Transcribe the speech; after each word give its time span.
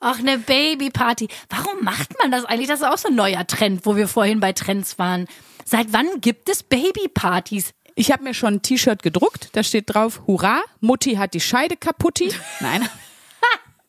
Ach, 0.00 0.18
eine 0.18 0.38
Babyparty. 0.38 1.28
Warum 1.50 1.84
macht 1.84 2.18
man 2.18 2.30
das 2.30 2.46
eigentlich? 2.46 2.68
Das 2.68 2.80
ist 2.80 2.86
auch 2.86 2.96
so 2.96 3.08
ein 3.08 3.14
neuer 3.14 3.46
Trend, 3.46 3.84
wo 3.84 3.96
wir 3.96 4.08
vorhin 4.08 4.40
bei 4.40 4.52
Trends 4.52 4.98
waren. 4.98 5.28
Seit 5.66 5.92
wann 5.92 6.22
gibt 6.22 6.48
es 6.48 6.62
Babypartys? 6.62 7.74
Ich 7.94 8.10
habe 8.10 8.22
mir 8.22 8.32
schon 8.32 8.54
ein 8.54 8.62
T-Shirt 8.62 9.02
gedruckt, 9.02 9.50
da 9.52 9.62
steht 9.62 9.92
drauf, 9.94 10.22
Hurra, 10.26 10.62
Mutti 10.80 11.16
hat 11.16 11.34
die 11.34 11.40
Scheide 11.40 11.76
kaputti. 11.76 12.32
Nein. 12.60 12.88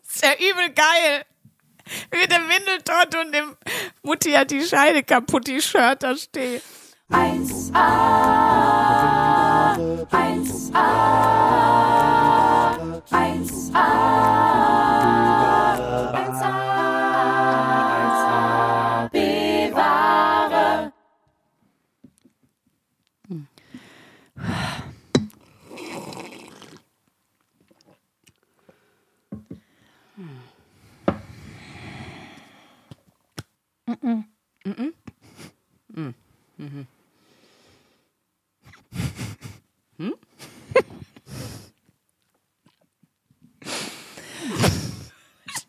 ist 0.06 0.22
ja 0.24 0.34
übel 0.34 0.70
geil. 0.74 1.26
Mit 2.12 2.30
dem 2.32 2.44
Windeltott 2.50 3.16
und 3.24 3.34
dem 3.34 3.56
Mutti 4.04 4.32
hat 4.32 4.52
die 4.52 4.64
Scheide 4.64 5.04
kaputti 5.04 5.62
Shirt 5.62 6.04
da 6.04 6.18
steht. 6.18 6.62
1a, 7.10 7.74
1a, 10.12 10.92
1a, 13.12 13.72
1a, 13.74 14.41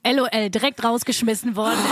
LOL, 0.04 0.50
direkt 0.50 0.82
rausgeschmissen 0.84 1.56
worden. 1.56 1.78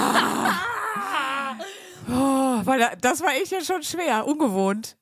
Oh, 2.12 2.60
weil 2.64 2.80
da- 2.80 2.96
das 3.00 3.20
war 3.20 3.30
ich 3.40 3.50
ja 3.52 3.62
schon 3.62 3.84
schwer, 3.84 4.26
ungewohnt. 4.26 4.96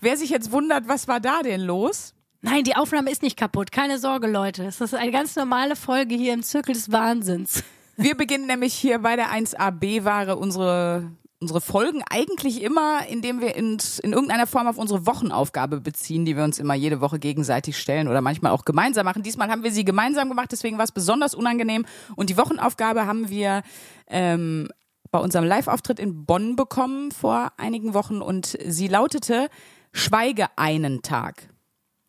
Wer 0.00 0.16
sich 0.16 0.30
jetzt 0.30 0.52
wundert, 0.52 0.88
was 0.88 1.06
war 1.06 1.20
da 1.20 1.42
denn 1.42 1.60
los? 1.60 2.14
Nein, 2.40 2.64
die 2.64 2.76
Aufnahme 2.76 3.10
ist 3.10 3.20
nicht 3.22 3.36
kaputt. 3.36 3.70
Keine 3.72 3.98
Sorge, 3.98 4.26
Leute. 4.26 4.64
Es 4.64 4.80
ist 4.80 4.94
eine 4.94 5.10
ganz 5.10 5.36
normale 5.36 5.76
Folge 5.76 6.14
hier 6.14 6.32
im 6.32 6.42
Zirkel 6.42 6.72
des 6.74 6.90
Wahnsinns. 6.90 7.62
Wir 7.98 8.16
beginnen 8.16 8.46
nämlich 8.46 8.72
hier 8.72 9.00
bei 9.00 9.16
der 9.16 9.26
1AB-Ware 9.34 10.36
unsere, 10.36 11.10
unsere 11.40 11.62
Folgen 11.62 12.02
eigentlich 12.08 12.62
immer, 12.62 13.06
indem 13.08 13.40
wir 13.40 13.56
uns 13.56 13.98
in 13.98 14.12
irgendeiner 14.12 14.46
Form 14.46 14.66
auf 14.66 14.76
unsere 14.76 15.06
Wochenaufgabe 15.06 15.80
beziehen, 15.80 16.26
die 16.26 16.36
wir 16.36 16.44
uns 16.44 16.58
immer 16.58 16.74
jede 16.74 17.00
Woche 17.00 17.18
gegenseitig 17.18 17.78
stellen 17.78 18.08
oder 18.08 18.20
manchmal 18.20 18.52
auch 18.52 18.66
gemeinsam 18.66 19.06
machen. 19.06 19.22
Diesmal 19.22 19.50
haben 19.50 19.64
wir 19.64 19.72
sie 19.72 19.86
gemeinsam 19.86 20.28
gemacht, 20.28 20.52
deswegen 20.52 20.76
war 20.76 20.84
es 20.84 20.92
besonders 20.92 21.34
unangenehm. 21.34 21.86
Und 22.14 22.28
die 22.28 22.36
Wochenaufgabe 22.36 23.06
haben 23.06 23.30
wir 23.30 23.62
ähm, 24.06 24.68
bei 25.10 25.18
unserem 25.18 25.46
Live-Auftritt 25.46 25.98
in 25.98 26.26
Bonn 26.26 26.56
bekommen 26.56 27.10
vor 27.10 27.52
einigen 27.56 27.94
Wochen 27.94 28.20
und 28.20 28.58
sie 28.66 28.88
lautete 28.88 29.48
Schweige 29.92 30.46
einen 30.56 31.00
Tag. 31.00 31.48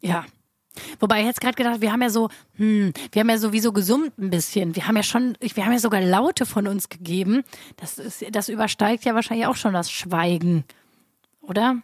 Ja. 0.02 0.26
Wobei 1.00 1.20
ich 1.22 1.26
jetzt 1.26 1.42
gerade 1.42 1.56
gedacht, 1.56 1.82
wir 1.82 1.92
haben 1.92 2.02
ja 2.02 2.10
so, 2.10 2.30
hm, 2.56 2.94
wir 3.12 3.20
haben 3.20 3.30
ja 3.30 3.38
sowieso 3.38 3.72
gesummt 3.72 4.18
ein 4.18 4.30
bisschen. 4.30 4.76
Wir 4.76 4.88
haben 4.88 4.96
ja 4.96 5.04
schon, 5.04 5.38
wir 5.42 5.66
haben 5.66 5.74
ja 5.74 5.80
sogar 5.80 6.02
Laute 6.02 6.46
von 6.46 6.68
uns 6.68 6.90
gegeben. 6.90 7.44
Das 7.78 7.98
ist, 7.98 8.24
das 8.32 8.50
übersteigt 8.50 9.04
ja 9.06 9.16
wahrscheinlich 9.16 9.48
auch 9.48 9.56
schon 9.56 9.74
das 9.74 9.92
Schweigen, 9.92 10.64
oder? 11.42 11.82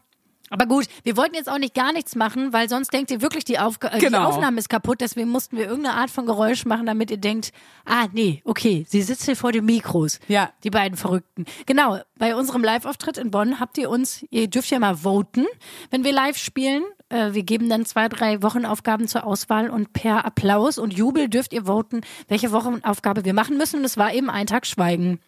Aber 0.50 0.66
gut, 0.66 0.86
wir 1.04 1.18
wollten 1.18 1.36
jetzt 1.36 1.50
auch 1.50 1.58
nicht 1.58 1.74
gar 1.74 1.92
nichts 1.92 2.16
machen, 2.16 2.54
weil 2.54 2.70
sonst 2.70 2.94
denkt 2.94 3.12
ihr 3.12 3.22
wirklich, 3.22 3.44
die, 3.44 3.60
Aufga 3.60 3.90
äh, 3.90 4.00
die 4.00 4.06
Genau. 4.06 4.24
Aufnahme 4.24 4.60
ist 4.60 4.70
kaputt. 4.70 5.02
Deswegen 5.02 5.30
mussten 5.30 5.58
wir 5.58 5.66
irgendeine 5.68 5.98
Art 5.98 6.10
von 6.10 6.26
Geräusch 6.26 6.66
machen, 6.66 6.86
damit 6.86 7.12
ihr 7.12 7.18
denkt, 7.18 7.52
ah, 7.86 8.08
nee, 8.14 8.42
okay, 8.46 8.86
sie 8.88 9.02
sitzt 9.02 9.26
hier 9.26 9.36
vor 9.36 9.52
den 9.52 9.66
Mikros. 9.66 10.20
Ja. 10.30 10.52
Die 10.64 10.70
beiden 10.70 10.98
Verrückten. 10.98 11.46
Genau, 11.66 12.00
bei 12.18 12.34
unserem 12.34 12.64
Live-Auftritt 12.64 13.18
in 13.18 13.30
Bonn 13.30 13.60
habt 13.60 13.78
ihr 13.78 13.90
uns, 13.90 14.26
ihr 14.30 14.48
dürft 14.48 14.70
ja 14.70 14.80
mal 14.80 14.96
voten, 14.96 15.46
wenn 15.90 16.06
wir 16.06 16.14
live 16.14 16.38
spielen. 16.38 16.84
Äh, 17.10 17.34
wir 17.34 17.44
geben 17.44 17.70
dann 17.70 17.86
zwei, 17.86 18.10
drei 18.10 18.42
Wochenaufgaben 18.42 19.08
zur 19.08 19.26
Auswahl 19.26 19.70
und 19.70 19.94
per 19.94 20.26
Applaus 20.26 20.78
und 20.78 20.94
Jubel 20.94 21.30
dürft 21.30 21.54
ihr 21.54 21.66
voten, 21.66 22.02
welche 22.28 22.52
Wochenaufgabe 22.52 23.26
wir 23.26 23.34
machen 23.34 23.58
müssen. 23.58 23.80
Und 23.80 23.86
es 23.86 23.98
war 23.98 24.14
eben 24.14 24.30
ein 24.30 24.48
Tag 24.48 24.66
Schweigen. 24.66 25.20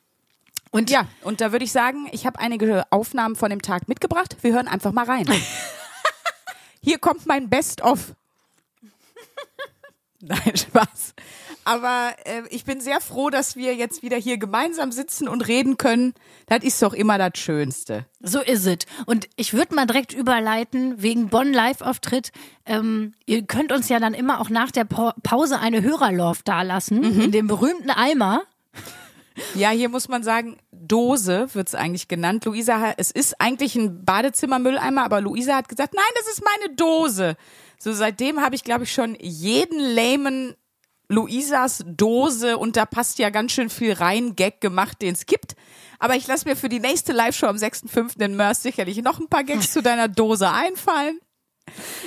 Und 0.72 0.90
Ja, 0.90 1.06
und 1.23 1.41
da 1.41 1.51
würde 1.51 1.66
ich 1.66 1.72
sagen, 1.72 2.07
ich 2.12 2.25
habe 2.25 2.40
einige 2.40 2.85
Aufnahmen 2.91 3.35
von 3.35 3.50
dem 3.50 3.62
Tag 3.62 3.88
mitgebracht. 3.88 4.38
Wir 4.41 4.53
hören 4.53 4.67
einfach 4.67 4.91
mal 4.91 5.06
rein. 5.06 5.25
Hier 6.81 7.00
kommt 7.00 7.25
mein 7.25 7.50
Best-of. 7.50 8.13
Nein, 10.22 10.56
Spaß. 10.57 11.13
Aber 11.63 12.12
äh, 12.25 12.41
ich 12.50 12.66
bin 12.66 12.81
sehr 12.81 13.00
froh, 13.00 13.30
dass 13.30 13.56
wir 13.56 13.75
jetzt 13.75 14.02
wieder 14.03 14.18
hier 14.18 14.38
gemeinsam 14.38 14.91
sitzen 14.91 15.28
und 15.28 15.47
reden 15.47 15.78
können. 15.78 16.13
Das 16.47 16.63
ist 16.63 16.81
doch 16.81 16.94
immer 16.94 17.18
das 17.18 17.31
Schönste. 17.38 18.06
So 18.22 18.41
ist 18.41 18.66
es. 18.66 18.79
Und 19.06 19.28
ich 19.35 19.53
würde 19.53 19.75
mal 19.75 19.85
direkt 19.85 20.13
überleiten, 20.13 21.02
wegen 21.02 21.29
Bonn 21.29 21.53
Live-Auftritt. 21.53 22.31
Ähm, 22.66 23.13
ihr 23.28 23.44
könnt 23.44 23.72
uns 23.72 23.88
ja 23.88 24.00
dann 24.00 24.13
immer 24.13 24.41
auch 24.41 24.50
nach 24.50 24.72
der 24.72 24.85
Pa- 24.85 25.16
Pause 25.24 25.59
eine 25.59 25.81
Hörerlauf 25.81 26.44
dalassen, 26.44 27.03
in 27.22 27.31
dem 27.31 27.47
berühmten 27.47 27.90
Eimer. 27.91 28.41
Ja, 29.56 29.69
hier 29.69 29.88
muss 29.88 30.09
man 30.09 30.22
sagen, 30.24 30.58
Dose 30.72 31.47
wird's 31.53 31.75
eigentlich 31.75 32.09
genannt. 32.09 32.44
Luisa, 32.44 32.94
es 32.97 33.09
ist 33.12 33.40
eigentlich 33.40 33.75
ein 33.75 34.03
Badezimmermülleimer, 34.03 35.03
aber 35.03 35.22
Luisa 35.22 35.56
hat 35.56 35.69
gesagt, 35.69 35.94
nein, 35.94 36.03
das 36.18 36.28
ist 36.34 36.44
meine 36.44 36.75
Dose. 36.75 37.38
So 37.81 37.94
seitdem 37.94 38.41
habe 38.41 38.56
ich, 38.56 38.63
glaube 38.63 38.84
ich, 38.84 38.91
schon 38.91 39.16
jeden 39.19 39.79
lamen 39.79 40.56
Luisas 41.07 41.84
Dose 41.88 42.57
und 42.57 42.78
da 42.78 42.85
passt 42.85 43.17
ja 43.17 43.31
ganz 43.31 43.53
schön 43.53 43.69
viel 43.69 43.94
rein 43.94 44.35
Gag 44.35 44.62
gemacht, 44.62 45.01
den 45.01 45.13
es 45.13 45.25
gibt. 45.25 45.56
Aber 45.97 46.16
ich 46.16 46.28
lasse 46.28 46.47
mir 46.47 46.56
für 46.56 46.69
die 46.69 46.79
nächste 46.79 47.13
Live-Show 47.13 47.47
am 47.47 47.56
6.5. 47.56 48.22
in 48.23 48.35
Mörs 48.35 48.62
sicherlich 48.62 49.01
noch 49.01 49.19
ein 49.19 49.28
paar 49.28 49.44
Gags 49.44 49.73
zu 49.73 49.81
deiner 49.81 50.07
Dose 50.07 50.51
einfallen. 50.51 51.19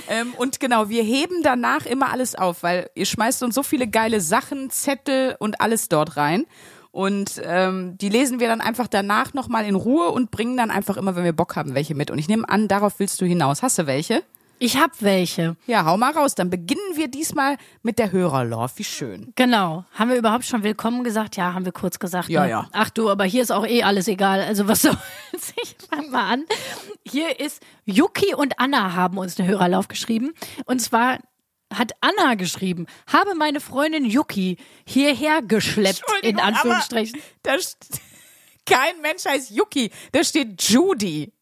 Ähm, 0.08 0.34
und 0.34 0.60
genau, 0.60 0.88
wir 0.88 1.02
heben 1.02 1.42
danach 1.42 1.86
immer 1.86 2.10
alles 2.10 2.34
auf, 2.34 2.62
weil 2.62 2.90
ihr 2.94 3.06
schmeißt 3.06 3.42
uns 3.42 3.54
so 3.54 3.62
viele 3.62 3.88
geile 3.88 4.20
Sachen, 4.20 4.70
Zettel 4.70 5.36
und 5.38 5.60
alles 5.60 5.88
dort 5.88 6.16
rein. 6.16 6.46
Und 6.90 7.40
ähm, 7.44 7.96
die 7.96 8.10
lesen 8.10 8.38
wir 8.38 8.48
dann 8.48 8.60
einfach 8.60 8.86
danach 8.86 9.32
nochmal 9.32 9.64
in 9.64 9.74
Ruhe 9.74 10.10
und 10.10 10.30
bringen 10.30 10.56
dann 10.56 10.70
einfach 10.70 10.96
immer, 10.96 11.16
wenn 11.16 11.24
wir 11.24 11.32
Bock 11.32 11.56
haben, 11.56 11.74
welche 11.74 11.94
mit. 11.94 12.10
Und 12.10 12.18
ich 12.18 12.28
nehme 12.28 12.48
an, 12.48 12.68
darauf 12.68 12.98
willst 12.98 13.20
du 13.20 13.24
hinaus. 13.24 13.62
Hast 13.62 13.78
du 13.78 13.86
welche? 13.86 14.22
Ich 14.62 14.76
hab 14.76 15.02
welche. 15.02 15.56
Ja, 15.66 15.84
hau 15.84 15.96
mal 15.96 16.12
raus. 16.12 16.36
Dann 16.36 16.48
beginnen 16.48 16.80
wir 16.94 17.08
diesmal 17.08 17.56
mit 17.82 17.98
der 17.98 18.12
Hörerlauf. 18.12 18.78
Wie 18.78 18.84
schön. 18.84 19.32
Genau. 19.34 19.84
Haben 19.92 20.10
wir 20.10 20.16
überhaupt 20.16 20.44
schon 20.44 20.62
willkommen 20.62 21.02
gesagt? 21.02 21.36
Ja, 21.36 21.52
haben 21.52 21.64
wir 21.64 21.72
kurz 21.72 21.98
gesagt. 21.98 22.28
Ja, 22.28 22.44
ne? 22.44 22.50
ja. 22.50 22.68
Ach 22.70 22.88
du, 22.90 23.10
aber 23.10 23.24
hier 23.24 23.42
ist 23.42 23.50
auch 23.50 23.66
eh 23.66 23.82
alles 23.82 24.06
egal. 24.06 24.40
Also 24.40 24.68
was 24.68 24.82
soll's? 24.82 24.98
Ich 25.60 25.74
fang 25.90 26.10
mal 26.10 26.32
an. 26.32 26.44
Hier 27.04 27.40
ist 27.40 27.60
Yuki 27.86 28.34
und 28.34 28.60
Anna 28.60 28.94
haben 28.94 29.18
uns 29.18 29.36
eine 29.40 29.48
Hörerlauf 29.48 29.88
geschrieben. 29.88 30.32
Und 30.66 30.80
zwar 30.80 31.18
hat 31.74 31.92
Anna 32.00 32.34
geschrieben, 32.36 32.86
habe 33.12 33.34
meine 33.34 33.58
Freundin 33.58 34.04
Yuki 34.04 34.58
hierher 34.86 35.42
geschleppt, 35.42 36.04
in 36.22 36.38
Anführungsstrichen. 36.38 37.16
Aber 37.18 37.24
da 37.42 37.54
st- 37.54 37.98
kein 38.66 39.00
Mensch 39.02 39.24
heißt 39.24 39.50
Yuki. 39.50 39.90
Da 40.12 40.22
steht 40.22 40.62
Judy. 40.62 41.32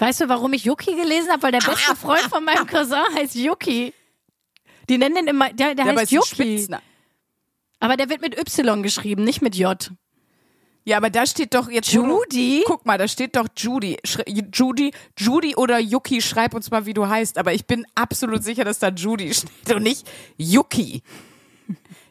Weißt 0.00 0.22
du, 0.22 0.28
warum 0.30 0.52
ich 0.54 0.64
Yuki 0.64 0.94
gelesen 0.94 1.30
habe? 1.30 1.42
Weil 1.42 1.52
der 1.52 1.58
beste 1.58 1.94
Freund 1.94 2.22
von 2.22 2.42
meinem 2.42 2.66
Cousin 2.68 3.02
heißt 3.14 3.34
Yuki. 3.34 3.92
Die 4.88 4.98
nennen 4.98 5.14
den 5.14 5.26
immer, 5.26 5.52
der, 5.52 5.74
der 5.74 5.84
Ja, 5.86 5.94
heißt 5.94 6.10
Yuki. 6.10 6.66
Aber 7.80 7.96
der 7.96 8.08
wird 8.08 8.22
mit 8.22 8.38
Y 8.38 8.82
geschrieben, 8.82 9.24
nicht 9.24 9.42
mit 9.42 9.54
J. 9.54 9.90
Ja, 10.84 10.96
aber 10.96 11.10
da 11.10 11.26
steht 11.26 11.54
doch 11.54 11.70
jetzt. 11.70 11.92
Judy? 11.92 12.64
Guck 12.66 12.86
mal, 12.86 12.96
da 12.96 13.06
steht 13.06 13.36
doch 13.36 13.46
Judy. 13.56 13.98
Schre 14.04 14.24
Judy, 14.26 14.92
Judy 15.18 15.54
oder 15.54 15.78
Yuki, 15.78 16.22
schreib 16.22 16.54
uns 16.54 16.70
mal, 16.70 16.86
wie 16.86 16.94
du 16.94 17.06
heißt. 17.06 17.36
Aber 17.36 17.52
ich 17.52 17.66
bin 17.66 17.84
absolut 17.94 18.42
sicher, 18.42 18.64
dass 18.64 18.78
da 18.78 18.88
Judy 18.88 19.34
steht 19.34 19.74
und 19.74 19.82
nicht 19.82 20.10
Yuki. 20.38 21.02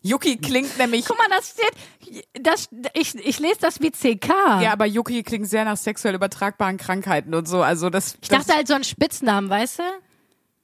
Yuki 0.02 0.38
klingt 0.38 0.78
nämlich. 0.78 1.06
Guck 1.06 1.18
mal, 1.18 1.28
das 1.30 1.50
steht, 1.50 2.24
das, 2.42 2.70
ich, 2.94 3.16
ich 3.16 3.40
lese 3.40 3.60
das 3.62 3.82
wie 3.82 3.92
CK. 3.92 4.30
Ja, 4.62 4.74
aber 4.74 4.86
Yuki 4.86 5.24
klingt 5.24 5.50
sehr 5.50 5.66
nach 5.66 5.78
sexuell 5.78 6.16
übertragbaren 6.16 6.78
Krankheiten 6.78 7.34
und 7.34 7.48
so. 7.48 7.62
Also 7.62 7.90
das. 7.90 8.18
ich 8.22 8.30
dachte 8.30 8.54
halt 8.54 8.68
so 8.68 8.74
ein 8.74 8.84
Spitznamen, 8.84 9.50
weißt 9.50 9.80
du? 9.80 9.84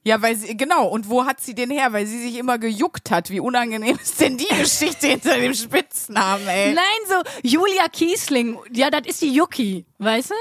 Ja, 0.06 0.22
weil 0.22 0.36
sie, 0.36 0.56
genau. 0.56 0.86
Und 0.86 1.10
wo 1.10 1.24
hat 1.24 1.40
sie 1.40 1.54
den 1.54 1.68
her? 1.68 1.92
Weil 1.92 2.06
sie 2.06 2.20
sich 2.22 2.38
immer 2.38 2.58
gejuckt 2.58 3.10
hat. 3.10 3.28
Wie 3.30 3.40
unangenehm 3.40 3.98
ist 4.00 4.20
denn 4.20 4.38
die 4.38 4.46
Geschichte 4.46 5.08
hinter 5.08 5.36
dem 5.36 5.52
Spitznamen, 5.52 6.46
ey? 6.46 6.74
Nein, 6.74 6.84
so 7.08 7.14
Julia 7.42 7.88
Kiesling. 7.88 8.56
Ja, 8.72 8.88
das 8.90 9.06
ist 9.06 9.20
die 9.22 9.34
Yuki, 9.34 9.84
weißt 9.98 10.30
du? 10.30 10.34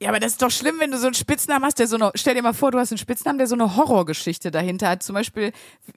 Ja, 0.00 0.10
aber 0.10 0.20
das 0.20 0.32
ist 0.32 0.42
doch 0.42 0.50
schlimm, 0.52 0.76
wenn 0.78 0.92
du 0.92 0.98
so 0.98 1.06
einen 1.06 1.14
Spitznamen 1.14 1.64
hast, 1.64 1.80
der 1.80 1.88
so 1.88 1.96
eine, 1.96 2.12
stell 2.14 2.34
dir 2.36 2.42
mal 2.42 2.52
vor, 2.54 2.70
du 2.70 2.78
hast 2.78 2.92
einen 2.92 2.98
Spitznamen, 2.98 3.38
der 3.38 3.48
so 3.48 3.56
eine 3.56 3.74
Horrorgeschichte 3.76 4.52
dahinter 4.52 4.88
hat. 4.90 5.02
Zum 5.02 5.14
Beispiel, 5.14 5.50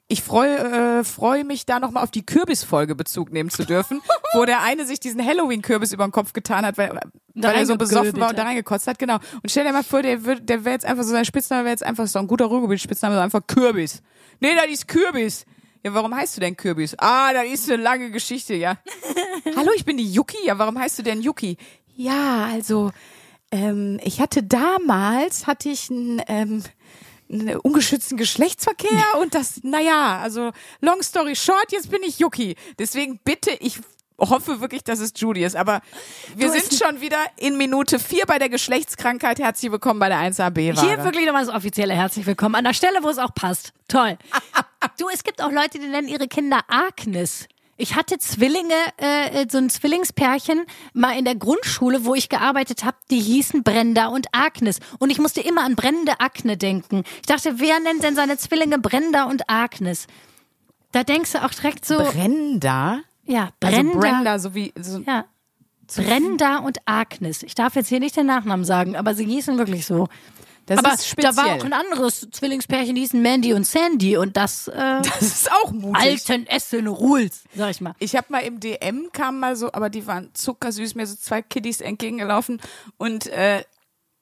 ich 0.08 0.22
freue 0.22 0.98
äh, 0.98 1.04
freu 1.04 1.44
mich 1.44 1.66
da 1.66 1.78
nochmal 1.78 2.02
auf 2.02 2.10
die 2.10 2.26
Kürbisfolge 2.26 2.96
Bezug 2.96 3.30
nehmen 3.32 3.48
zu 3.48 3.64
dürfen, 3.64 4.02
wo 4.34 4.44
der 4.44 4.60
eine 4.62 4.86
sich 4.86 4.98
diesen 4.98 5.24
Halloween-Kürbis 5.24 5.92
über 5.92 6.04
den 6.04 6.10
Kopf 6.10 6.32
getan 6.32 6.66
hat, 6.66 6.78
weil, 6.78 6.90
weil 6.90 7.54
er 7.54 7.64
so 7.66 7.76
besoffen 7.76 8.18
war 8.20 8.30
und 8.30 8.38
da 8.38 8.42
reingekotzt 8.42 8.88
hat, 8.88 8.98
genau. 8.98 9.16
Und 9.40 9.50
stell 9.50 9.64
dir 9.64 9.72
mal 9.72 9.84
vor, 9.84 10.02
der, 10.02 10.18
würd- 10.18 10.40
der 10.40 10.64
wäre 10.64 10.74
jetzt 10.74 10.84
einfach 10.84 11.04
so, 11.04 11.10
sein 11.10 11.24
Spitzname 11.24 11.62
wäre 11.62 11.72
jetzt 11.72 11.84
einfach 11.84 12.08
so 12.08 12.18
ein 12.18 12.26
guter 12.26 12.46
Ruhrgebiet-Spitzname, 12.46 13.14
so 13.14 13.20
einfach 13.20 13.46
Kürbis. 13.46 14.02
Nee, 14.40 14.56
das 14.56 14.66
ist 14.66 14.88
Kürbis. 14.88 15.44
Ja, 15.84 15.94
warum 15.94 16.12
heißt 16.14 16.36
du 16.36 16.40
denn 16.40 16.56
Kürbis? 16.56 16.96
Ah, 16.98 17.32
da 17.32 17.42
ist 17.42 17.70
eine 17.70 17.80
lange 17.80 18.10
Geschichte, 18.10 18.54
ja. 18.54 18.78
Hallo, 19.56 19.70
ich 19.76 19.84
bin 19.84 19.96
die 19.96 20.12
Yuki. 20.12 20.38
Ja, 20.44 20.58
warum 20.58 20.76
heißt 20.76 20.98
du 20.98 21.02
denn 21.04 21.22
Yuki? 21.22 21.56
Ja, 21.94 22.46
also, 22.52 22.90
ähm, 23.52 24.00
ich 24.02 24.20
hatte 24.20 24.42
damals, 24.42 25.46
hatte 25.46 25.68
ich 25.68 25.90
einen, 25.90 26.22
ähm, 26.26 26.64
ungeschützten 27.62 28.18
Geschlechtsverkehr 28.18 29.18
und 29.20 29.34
das, 29.34 29.62
naja, 29.62 30.18
also, 30.20 30.50
long 30.80 31.02
story 31.02 31.34
short, 31.36 31.70
jetzt 31.70 31.90
bin 31.90 32.02
ich 32.02 32.18
Yuki. 32.18 32.56
Deswegen 32.78 33.20
bitte, 33.24 33.52
ich 33.60 33.78
hoffe 34.18 34.60
wirklich, 34.60 34.84
dass 34.84 35.00
es 35.00 35.12
Judy 35.16 35.44
ist, 35.44 35.56
aber 35.56 35.80
wir 36.36 36.48
Du, 36.48 36.52
sind 36.52 36.74
schon 36.74 37.00
wieder 37.00 37.18
in 37.36 37.56
Minute 37.56 37.98
vier 37.98 38.26
bei 38.26 38.38
der 38.38 38.48
Geschlechtskrankheit. 38.48 39.38
Herzlich 39.38 39.72
willkommen 39.72 39.98
bei 39.98 40.08
der 40.08 40.18
1AB-Ware. 40.18 40.86
Hier 40.86 41.04
wirklich 41.04 41.26
nochmal 41.26 41.44
das 41.44 41.54
offizielle 41.54 41.94
Herzlich 41.94 42.26
willkommen 42.26 42.54
an 42.54 42.64
der 42.64 42.74
Stelle, 42.74 43.02
wo 43.02 43.08
es 43.08 43.18
auch 43.18 43.34
passt. 43.34 43.72
Toll. 43.88 44.18
du, 44.98 45.08
es 45.12 45.24
gibt 45.24 45.42
auch 45.42 45.50
Leute, 45.50 45.78
die 45.78 45.86
nennen 45.86 46.08
ihre 46.08 46.28
Kinder 46.28 46.60
Agnes. 46.68 47.48
Ich 47.76 47.96
hatte 47.96 48.18
Zwillinge, 48.18 48.74
äh, 48.98 49.46
so 49.50 49.58
ein 49.58 49.70
Zwillingspärchen 49.70 50.64
mal 50.92 51.18
in 51.18 51.24
der 51.24 51.34
Grundschule, 51.34 52.04
wo 52.04 52.14
ich 52.14 52.28
gearbeitet 52.28 52.84
habe, 52.84 52.96
die 53.10 53.20
hießen 53.20 53.62
Brenda 53.62 54.06
und 54.08 54.26
Agnes. 54.32 54.78
Und 54.98 55.10
ich 55.10 55.18
musste 55.18 55.40
immer 55.40 55.64
an 55.64 55.74
brennende 55.74 56.20
Akne 56.20 56.56
denken. 56.56 57.02
Ich 57.16 57.26
dachte, 57.26 57.58
wer 57.58 57.80
nennt 57.80 58.02
denn 58.02 58.14
seine 58.14 58.36
Zwillinge 58.36 58.78
Brenda 58.78 59.24
und 59.24 59.48
Agnes? 59.48 60.06
Da 60.92 61.02
denkst 61.02 61.32
du 61.32 61.42
auch 61.44 61.50
direkt 61.50 61.86
so, 61.86 61.98
Brenda? 61.98 63.00
ja, 63.24 63.50
Also 63.62 63.76
Brenda. 63.76 63.98
Brenda, 63.98 64.38
so 64.38 64.54
wie, 64.54 64.72
so, 64.78 64.98
Ja. 65.00 65.24
Brenda 65.94 66.58
und 66.58 66.78
Agnes. 66.86 67.42
Ich 67.42 67.54
darf 67.54 67.74
jetzt 67.74 67.88
hier 67.88 68.00
nicht 68.00 68.16
den 68.16 68.26
Nachnamen 68.26 68.64
sagen, 68.64 68.96
aber 68.96 69.14
sie 69.14 69.26
hießen 69.26 69.58
wirklich 69.58 69.84
so. 69.86 70.08
Das 70.66 70.78
aber 70.78 70.94
ist 70.94 71.08
speziell. 71.08 71.32
da 71.34 71.42
war 71.42 71.56
auch 71.56 71.64
ein 71.64 71.72
anderes 71.72 72.28
Zwillingspärchen, 72.30 72.94
die 72.94 73.00
hießen 73.02 73.20
Mandy 73.20 73.52
und 73.52 73.66
Sandy 73.66 74.16
und 74.16 74.36
das 74.36 74.68
äh, 74.68 74.72
das 75.02 75.20
ist 75.22 75.50
auch 75.52 75.72
mutig. 75.72 76.00
alten 76.02 76.46
Essen 76.46 76.86
Rules, 76.86 77.44
sag 77.54 77.70
ich 77.70 77.80
mal. 77.80 77.94
Ich 77.98 78.14
habe 78.16 78.26
mal 78.30 78.40
im 78.40 78.60
DM 78.60 79.10
kam 79.12 79.40
mal 79.40 79.56
so, 79.56 79.72
aber 79.72 79.90
die 79.90 80.06
waren 80.06 80.30
zuckersüß, 80.34 80.94
mir 80.94 81.06
so 81.06 81.16
zwei 81.16 81.42
Kiddies 81.42 81.80
entgegengelaufen 81.80 82.60
und 82.98 83.26
äh, 83.26 83.64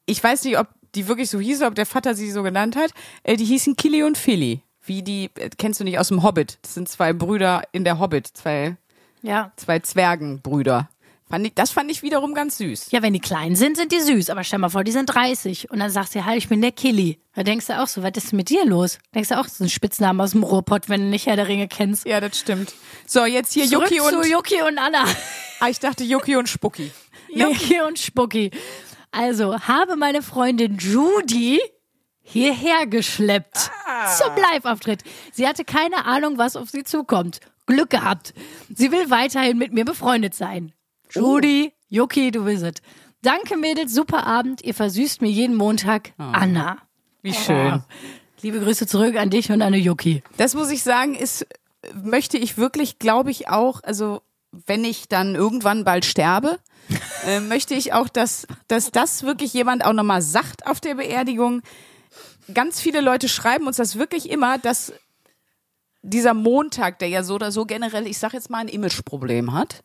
ich 0.07 0.23
weiß 0.23 0.45
nicht, 0.45 0.59
ob 0.59 0.69
die 0.97 1.07
wirklich 1.07 1.31
so 1.31 1.39
hießen, 1.39 1.67
ob 1.67 1.75
der 1.77 1.87
Vater 1.87 2.15
sie 2.17 2.31
so 2.33 2.43
genannt 2.43 2.75
hat. 2.75 2.91
Äh, 3.23 3.37
die 3.37 3.45
hießen 3.45 3.77
Killy 3.77 4.03
und 4.03 4.19
Philly. 4.19 4.63
Wie 4.85 5.03
die, 5.03 5.31
äh, 5.37 5.51
kennst 5.57 5.79
du 5.79 5.85
nicht 5.85 5.99
aus 6.01 6.09
dem 6.09 6.23
Hobbit? 6.25 6.59
Das 6.63 6.75
sind 6.75 6.89
zwei 6.89 7.13
Brüder 7.13 7.63
in 7.71 7.85
der 7.85 8.01
Hobbit, 8.01 8.27
zwei, 8.27 8.77
Ja. 9.23 9.53
zwei 9.55 9.79
Zwergenbrüder. 9.79 10.89
Fand 11.31 11.47
ich, 11.47 11.55
das 11.55 11.71
fand 11.71 11.89
ich 11.93 12.03
wiederum 12.03 12.35
ganz 12.35 12.59
süß. 12.59 12.91
Ja, 12.91 13.03
wenn 13.03 13.13
die 13.13 13.21
klein 13.21 13.55
sind, 13.55 13.77
sind 13.77 13.93
die 13.93 14.01
süß. 14.01 14.31
Aber 14.31 14.43
stell 14.43 14.59
mal 14.59 14.69
vor, 14.69 14.83
die 14.83 14.91
sind 14.91 15.07
30. 15.07 15.71
Und 15.71 15.79
dann 15.79 15.89
sagst 15.89 16.17
du, 16.17 16.25
halt, 16.25 16.39
ich 16.39 16.49
bin 16.49 16.61
der 16.61 16.73
Killy. 16.73 17.21
Da 17.37 17.45
denkst 17.45 17.69
du 17.69 17.81
auch 17.81 17.87
so, 17.87 18.03
was 18.03 18.11
ist 18.17 18.33
mit 18.33 18.51
dir 18.51 18.65
los? 18.67 18.99
Denkst 19.15 19.29
du 19.29 19.39
auch, 19.39 19.45
das 19.45 19.53
ist 19.53 19.61
ein 19.61 19.69
Spitzname 19.69 20.25
aus 20.25 20.33
dem 20.33 20.43
Ruhrpott, 20.43 20.89
wenn 20.89 21.03
du 21.03 21.07
nicht 21.07 21.27
Herr 21.27 21.37
der 21.37 21.47
Ringe 21.47 21.69
kennst. 21.69 22.05
Ja, 22.05 22.21
das 22.21 22.37
stimmt. 22.37 22.75
So, 23.07 23.25
jetzt 23.27 23.53
hier 23.53 23.67
Zurück 23.69 23.93
Yuki 23.93 24.01
und, 24.01 24.25
zu 24.25 24.29
Yuki 24.29 24.63
und 24.63 24.79
Anna. 24.79 25.05
ah, 25.61 25.69
ich 25.69 25.79
dachte 25.79 26.03
Yuki 26.03 26.35
und 26.35 26.49
Spucki. 26.49 26.91
Yuki 27.29 27.81
und 27.81 28.01
Spucki. 28.01 28.51
Also, 29.13 29.57
habe 29.61 29.95
meine 29.95 30.23
Freundin 30.23 30.79
Judy 30.79 31.61
hierher 32.23 32.89
geschleppt 32.89 33.71
zum 34.19 34.35
Live-Auftritt. 34.37 35.05
Sie 35.33 35.47
hatte 35.47 35.65
keine 35.65 36.07
Ahnung, 36.07 36.39
was 36.39 36.57
auf 36.57 36.71
sie 36.71 36.83
zukommt. 36.83 37.39
Glück 37.67 37.91
gehabt. 37.91 38.35
Sie 38.75 38.91
will 38.91 39.11
weiterhin 39.11 39.59
mit 39.59 39.73
mir 39.73 39.85
befreundet 39.85 40.35
sein. 40.35 40.73
Judy, 41.11 41.73
Yuki, 41.89 42.31
du 42.31 42.45
bist 42.45 42.63
es. 42.63 42.75
Danke, 43.23 43.57
Mädels, 43.57 43.95
super 43.95 44.27
Abend. 44.27 44.63
Ihr 44.63 44.75
versüßt 44.75 45.21
mir 45.21 45.31
jeden 45.31 45.57
Montag. 45.57 46.13
Anna. 46.17 46.79
Wie 47.23 47.35
schön. 47.35 47.83
Liebe 48.41 48.61
Grüße 48.61 48.87
zurück 48.87 49.17
an 49.17 49.29
dich 49.29 49.53
und 49.53 49.61
an 49.61 49.75
Yuki. 49.75 50.23
Das 50.39 50.55
muss 50.55 50.71
ich 50.71 50.83
sagen, 50.83 51.15
ist, 51.15 51.47
möchte 52.03 52.39
ich 52.39 52.57
wirklich, 52.57 52.99
glaube 52.99 53.31
ich 53.31 53.49
auch, 53.49 53.83
also 53.83 54.23
wenn 54.51 54.85
ich 54.85 55.09
dann 55.09 55.35
irgendwann 55.35 55.85
bald 55.85 56.05
sterbe, 56.05 56.59
äh, 57.27 57.41
möchte 57.41 57.75
ich 57.75 57.93
auch, 57.93 58.09
dass, 58.09 58.47
dass 58.69 58.91
das 58.91 59.23
wirklich 59.23 59.53
jemand 59.53 59.85
auch 59.85 59.93
nochmal 59.93 60.23
sagt 60.23 60.67
auf 60.67 60.81
der 60.81 60.95
Beerdigung. 60.95 61.63
Ganz 62.55 62.81
viele 62.81 63.01
Leute 63.01 63.29
schreiben 63.29 63.67
uns 63.67 63.77
das 63.77 63.97
wirklich 63.97 64.31
immer, 64.31 64.59
dass 64.59 64.93
dieser 66.03 66.35
Montag, 66.35 66.99
der 66.99 67.09
ja 67.09 67.23
so 67.23 67.35
oder 67.35 67.53
so 67.53 67.67
generell, 67.67 68.07
ich 68.07 68.19
sag 68.19 68.33
jetzt 68.33 68.49
mal, 68.49 68.59
ein 68.59 68.69
Imageproblem 68.69 69.53
hat. 69.53 69.85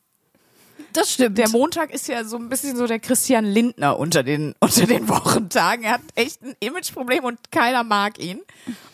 Das 0.95 1.11
stimmt. 1.11 1.37
Der 1.37 1.49
Montag 1.49 1.93
ist 1.93 2.07
ja 2.07 2.23
so 2.23 2.37
ein 2.37 2.49
bisschen 2.49 2.75
so 2.75 2.87
der 2.87 2.99
Christian 2.99 3.45
Lindner 3.45 3.99
unter 3.99 4.23
den, 4.23 4.55
unter 4.59 4.85
den 4.85 5.07
Wochentagen. 5.09 5.83
Er 5.85 5.93
hat 5.93 6.01
echt 6.15 6.41
ein 6.41 6.55
Imageproblem 6.59 7.23
und 7.23 7.51
keiner 7.51 7.83
mag 7.83 8.19
ihn. 8.19 8.41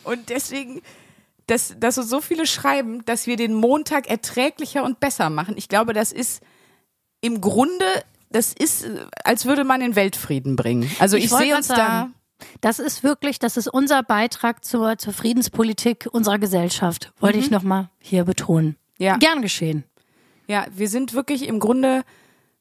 Und 0.04 0.30
deswegen, 0.30 0.82
dass, 1.48 1.76
dass 1.80 1.96
so 1.96 2.22
viele 2.22 2.46
schreiben, 2.46 3.04
dass 3.06 3.28
wir 3.28 3.36
den 3.38 3.54
Montag 3.54 4.08
erträglicher 4.10 4.84
und 4.84 5.00
besser 5.00 5.30
machen. 5.30 5.56
Ich 5.58 5.70
glaube, 5.70 5.94
das 5.94 6.12
ist 6.12 6.42
im 7.22 7.42
Grunde, 7.42 7.86
das 8.30 8.54
ist, 8.54 8.84
äh, 8.84 9.06
als 9.24 9.46
würde 9.46 9.64
man 9.64 9.80
den 9.80 9.96
Weltfrieden 9.96 10.56
bringen. 10.56 10.90
Also 11.00 11.18
ich, 11.18 11.32
wollte 11.32 11.46
sehe 11.46 11.56
uns 11.56 11.68
da. 11.68 11.76
sagen, 11.76 12.14
Das 12.62 12.80
ist 12.80 13.04
wirklich, 13.04 13.38
das 13.40 13.58
ist 13.58 13.68
unser 13.68 14.04
Beitrag 14.04 14.66
zur, 14.66 14.98
zur 14.98 15.14
Friedenspolitik 15.14 16.08
unserer 16.12 16.40
Gesellschaft. 16.40 17.12
Wollte 17.20 17.38
ich 17.38 17.52
nochmal 17.52 17.90
hier 18.00 18.24
betonen. 18.24 18.68
Mhm. 18.68 18.76
Ja. 19.06 19.18
Gern 19.18 19.42
geschehen. 19.42 19.84
Ja, 20.52 20.66
wir 20.76 20.90
sind 20.90 21.14
wirklich 21.14 21.48
im 21.48 21.60
Grunde 21.60 22.04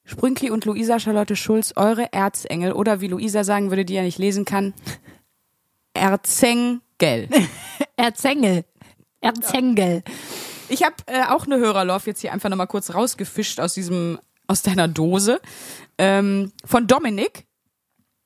Sprünkli 0.04 0.50
und 0.50 0.64
Luisa 0.64 1.00
Charlotte 1.00 1.34
Schulz, 1.34 1.72
eure 1.74 2.12
Erzengel. 2.12 2.70
Oder 2.70 3.00
wie 3.00 3.08
Luisa 3.08 3.42
sagen 3.42 3.70
würde, 3.70 3.84
die 3.84 3.94
ja 3.94 4.02
nicht 4.02 4.16
lesen 4.16 4.44
kann, 4.44 4.74
Erzengel. 5.92 7.28
Erzengel. 7.96 8.64
Erzengel. 9.20 10.04
Ich 10.68 10.84
habe 10.84 10.94
äh, 11.06 11.24
auch 11.30 11.46
eine 11.46 11.58
Hörerlauf 11.58 12.06
jetzt 12.06 12.20
hier 12.20 12.32
einfach 12.32 12.48
nochmal 12.48 12.68
kurz 12.68 12.94
rausgefischt 12.94 13.58
aus 13.58 13.74
diesem, 13.74 14.20
aus 14.46 14.62
deiner 14.62 14.86
Dose. 14.86 15.40
Ähm, 15.98 16.52
von 16.64 16.86
Dominik. 16.86 17.44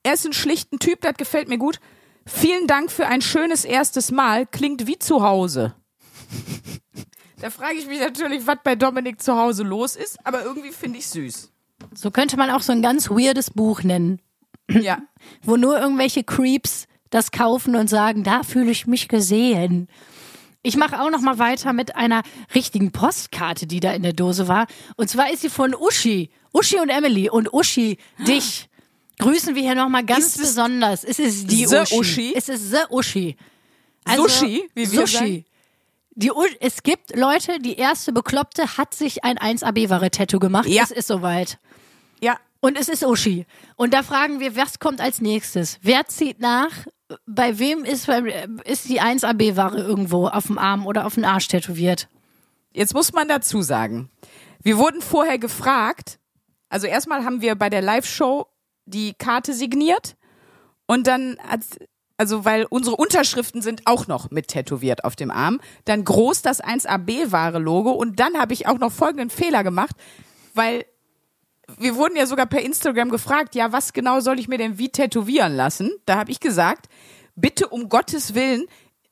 Er 0.03 0.13
ist 0.13 0.27
ein 0.27 0.35
schlichten 0.35 0.79
Typ, 0.79 1.01
das 1.01 1.15
gefällt 1.15 1.49
mir 1.49 1.57
gut. 1.57 1.81
Vielen 2.27 2.67
Dank 2.67 2.91
für 2.91 3.07
ein 3.07 3.23
schönes 3.23 3.65
erstes 3.65 4.11
Mal. 4.11 4.45
Klingt 4.45 4.87
wie 4.87 4.99
zu 4.99 5.23
Hause. 5.23 5.75
Da 7.45 7.51
frage 7.51 7.75
ich 7.75 7.87
mich 7.87 8.01
natürlich, 8.01 8.47
was 8.47 8.57
bei 8.65 8.75
Dominik 8.75 9.21
zu 9.21 9.37
Hause 9.37 9.65
los 9.65 9.97
ist, 9.97 10.17
aber 10.25 10.45
irgendwie 10.45 10.71
finde 10.71 10.99
ich 10.99 11.09
süß. 11.09 11.53
So 11.93 12.11
könnte 12.11 12.39
man 12.39 12.49
auch 12.49 12.63
so 12.63 12.73
ein 12.73 12.81
ganz 12.81 13.11
weirdes 13.11 13.51
Buch 13.51 13.83
nennen, 13.83 14.23
Ja. 14.71 15.03
wo 15.43 15.59
nur 15.59 15.79
irgendwelche 15.79 16.25
Creeps 16.25 16.87
das 17.11 17.33
kaufen 17.33 17.77
und 17.77 17.91
sagen, 17.91 18.25
da 18.25 18.45
fühle 18.45 18.71
ich 18.71 18.87
mich 18.87 19.09
gesehen. 19.09 19.89
Ich 20.63 20.79
mache 20.79 20.99
auch 21.03 21.11
noch 21.11 21.21
mal 21.21 21.39
weiter 21.39 21.75
mit 21.75 21.97
einer 21.97 22.23
richtigen 22.55 22.93
Postkarte, 22.93 23.67
die 23.67 23.81
da 23.81 23.93
in 23.93 24.05
der 24.05 24.15
Dose 24.15 24.49
war. 24.49 24.67
Und 24.97 25.11
zwar 25.11 25.31
ist 25.31 25.43
sie 25.43 25.51
von 25.51 25.75
Uschi. 25.75 26.31
Uschi 26.51 26.81
und 26.81 26.89
Emily. 26.89 27.29
Und 27.29 27.53
Uschi, 27.53 27.99
dich 28.27 28.71
grüßen 29.19 29.55
wir 29.55 29.61
hier 29.61 29.75
noch 29.75 29.91
mal 29.91 30.03
ganz 30.03 30.29
Ist 30.29 30.37
es 30.37 30.41
besonders. 30.41 31.05
Es 31.05 31.19
ist 31.19 31.51
die 31.51 31.67
Uschi. 31.67 31.95
Uschi? 31.95 32.33
Es 32.35 32.49
ist 32.49 32.71
the 32.71 32.87
Uschi. 32.89 33.37
Sushi, 34.17 34.71
wie 34.75 34.91
wir 34.91 35.07
Sushi. 35.07 35.17
sagen. 35.19 35.45
Die, 36.17 36.31
es 36.61 36.83
gibt 36.83 37.17
Leute, 37.17 37.59
die 37.59 37.77
erste 37.77 38.13
Bekloppte 38.13 38.77
hat 38.77 38.95
sich 38.95 39.25
ein 39.25 39.37
1AB-Ware-Tattoo 39.39 40.39
gemacht. 40.39 40.69
Ja. 40.69 40.85
Es 40.85 40.91
ist 40.91 41.09
soweit. 41.09 41.59
Ja. 42.21 42.39
Und 42.61 42.79
es 42.79 42.89
ist 42.89 43.05
Uschi. 43.05 43.47
Und 43.77 43.93
da 43.93 44.03
fragen 44.03 44.41
wir, 44.41 44.57
was 44.57 44.79
kommt 44.79 45.01
als 45.01 45.21
nächstes? 45.21 45.79
Wer 45.83 46.07
zieht 46.07 46.41
nach? 46.41 46.71
Bei 47.27 47.59
wem 47.59 47.85
ist, 47.85 48.09
ist 48.65 48.89
die 48.89 49.03
1AB-Ware 49.03 49.77
irgendwo 49.79 50.29
auf 50.29 50.47
dem 50.47 50.57
Arm 50.57 50.87
oder 50.87 51.05
auf 51.05 51.15
dem 51.15 51.25
Arsch 51.25 51.49
tätowiert? 51.49 52.09
Jetzt 52.73 52.95
muss 52.95 53.13
man 53.13 53.29
dazu 53.29 53.63
sagen, 53.63 54.11
wir 54.63 54.79
wurden 54.79 55.03
vorher 55.03 55.39
gefragt, 55.39 56.19
also 56.69 56.87
erstmal 56.87 57.25
haben 57.25 57.41
wir 57.43 57.55
bei 57.55 57.69
der 57.69 57.83
Live-Show 57.83 58.47
die 58.87 59.15
Karte 59.15 59.53
signiert 59.53 60.17
und 60.87 61.07
dann 61.07 61.37
hat, 61.47 61.61
also 62.25 62.47
weil 62.47 62.65
unsere 62.71 62.97
Unterschriften 62.97 63.61
sind 63.61 63.83
auch 63.85 64.07
noch 64.07 64.31
mit 64.31 64.49
tätowiert 64.49 65.05
auf 65.05 65.15
dem 65.15 65.31
Arm, 65.31 65.61
dann 65.85 66.05
groß 66.05 66.41
das 66.41 66.65
1AB-Ware-Logo 66.65 67.91
und 67.91 68.19
dann 68.19 68.39
habe 68.39 68.55
ich 68.55 68.67
auch 68.67 68.79
noch 68.79 68.91
folgenden 68.91 69.29
Fehler 69.29 69.63
gemacht, 69.63 69.95
weil 70.55 70.87
wir 71.77 71.97
wurden 71.97 72.17
ja 72.17 72.25
sogar 72.25 72.47
per 72.47 72.63
Instagram 72.63 73.11
gefragt, 73.11 73.55
ja, 73.55 73.73
was 73.73 73.93
genau 73.93 74.21
soll 74.21 74.39
ich 74.39 74.49
mir 74.49 74.57
denn 74.57 74.79
wie 74.79 74.89
tätowieren 74.89 75.55
lassen? 75.55 75.91
Da 76.07 76.17
habe 76.17 76.31
ich 76.31 76.41
gesagt, 76.41 76.87
bitte 77.37 77.69
um 77.69 77.91
Gottes 77.91 78.35
Willen, 78.35 78.65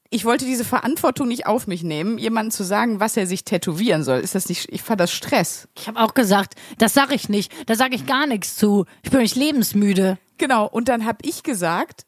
ich 0.09 0.25
wollte 0.25 0.47
diese 0.47 0.65
Verantwortung 0.65 1.29
nicht 1.29 1.45
auf 1.47 1.67
mich 1.67 1.83
nehmen, 1.83 2.17
jemandem 2.17 2.51
zu 2.51 2.65
sagen, 2.65 2.99
was 2.99 3.19
er 3.19 3.27
sich 3.27 3.45
tätowieren 3.45 4.05
soll. 4.05 4.21
Ist 4.21 4.35
das 4.35 4.49
nicht, 4.49 4.73
ich 4.73 4.83
fand 4.83 5.01
das 5.01 5.13
Stress. 5.13 5.69
Ich 5.77 5.87
habe 5.87 6.01
auch 6.01 6.15
gesagt, 6.15 6.55
das 6.79 6.95
sage 6.95 7.15
ich 7.15 7.29
nicht. 7.29 7.53
Da 7.69 7.75
sage 7.75 7.95
ich 7.95 8.07
gar 8.07 8.27
nichts 8.27 8.57
zu. 8.57 8.87
Ich 9.03 9.11
bin 9.11 9.21
nicht 9.21 9.37
lebensmüde. 9.37 10.17
Genau, 10.39 10.67
und 10.67 10.89
dann 10.89 11.05
habe 11.05 11.19
ich 11.25 11.43
gesagt, 11.43 12.07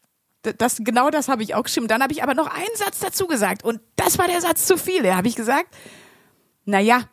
das, 0.58 0.76
genau 0.78 1.10
das 1.10 1.28
habe 1.28 1.42
ich 1.42 1.54
auch 1.54 1.64
geschrieben. 1.64 1.88
Dann 1.88 2.02
habe 2.02 2.12
ich 2.12 2.22
aber 2.22 2.34
noch 2.34 2.46
einen 2.46 2.76
Satz 2.76 3.00
dazu 3.00 3.26
gesagt 3.26 3.64
und 3.64 3.80
das 3.96 4.18
war 4.18 4.28
der 4.28 4.40
Satz 4.40 4.66
zu 4.66 4.76
viel. 4.76 5.02
Da 5.02 5.16
habe 5.16 5.28
ich 5.28 5.36
gesagt, 5.36 5.74
na 6.64 6.80
ja, 6.80 7.08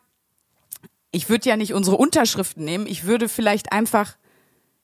ich 1.12 1.30
würde 1.30 1.50
ja 1.50 1.58
nicht 1.58 1.74
unsere 1.74 1.98
Unterschriften 1.98 2.64
nehmen, 2.64 2.88
ich 2.88 3.06
würde 3.06 3.30
vielleicht 3.30 3.72
einfach 3.72 4.18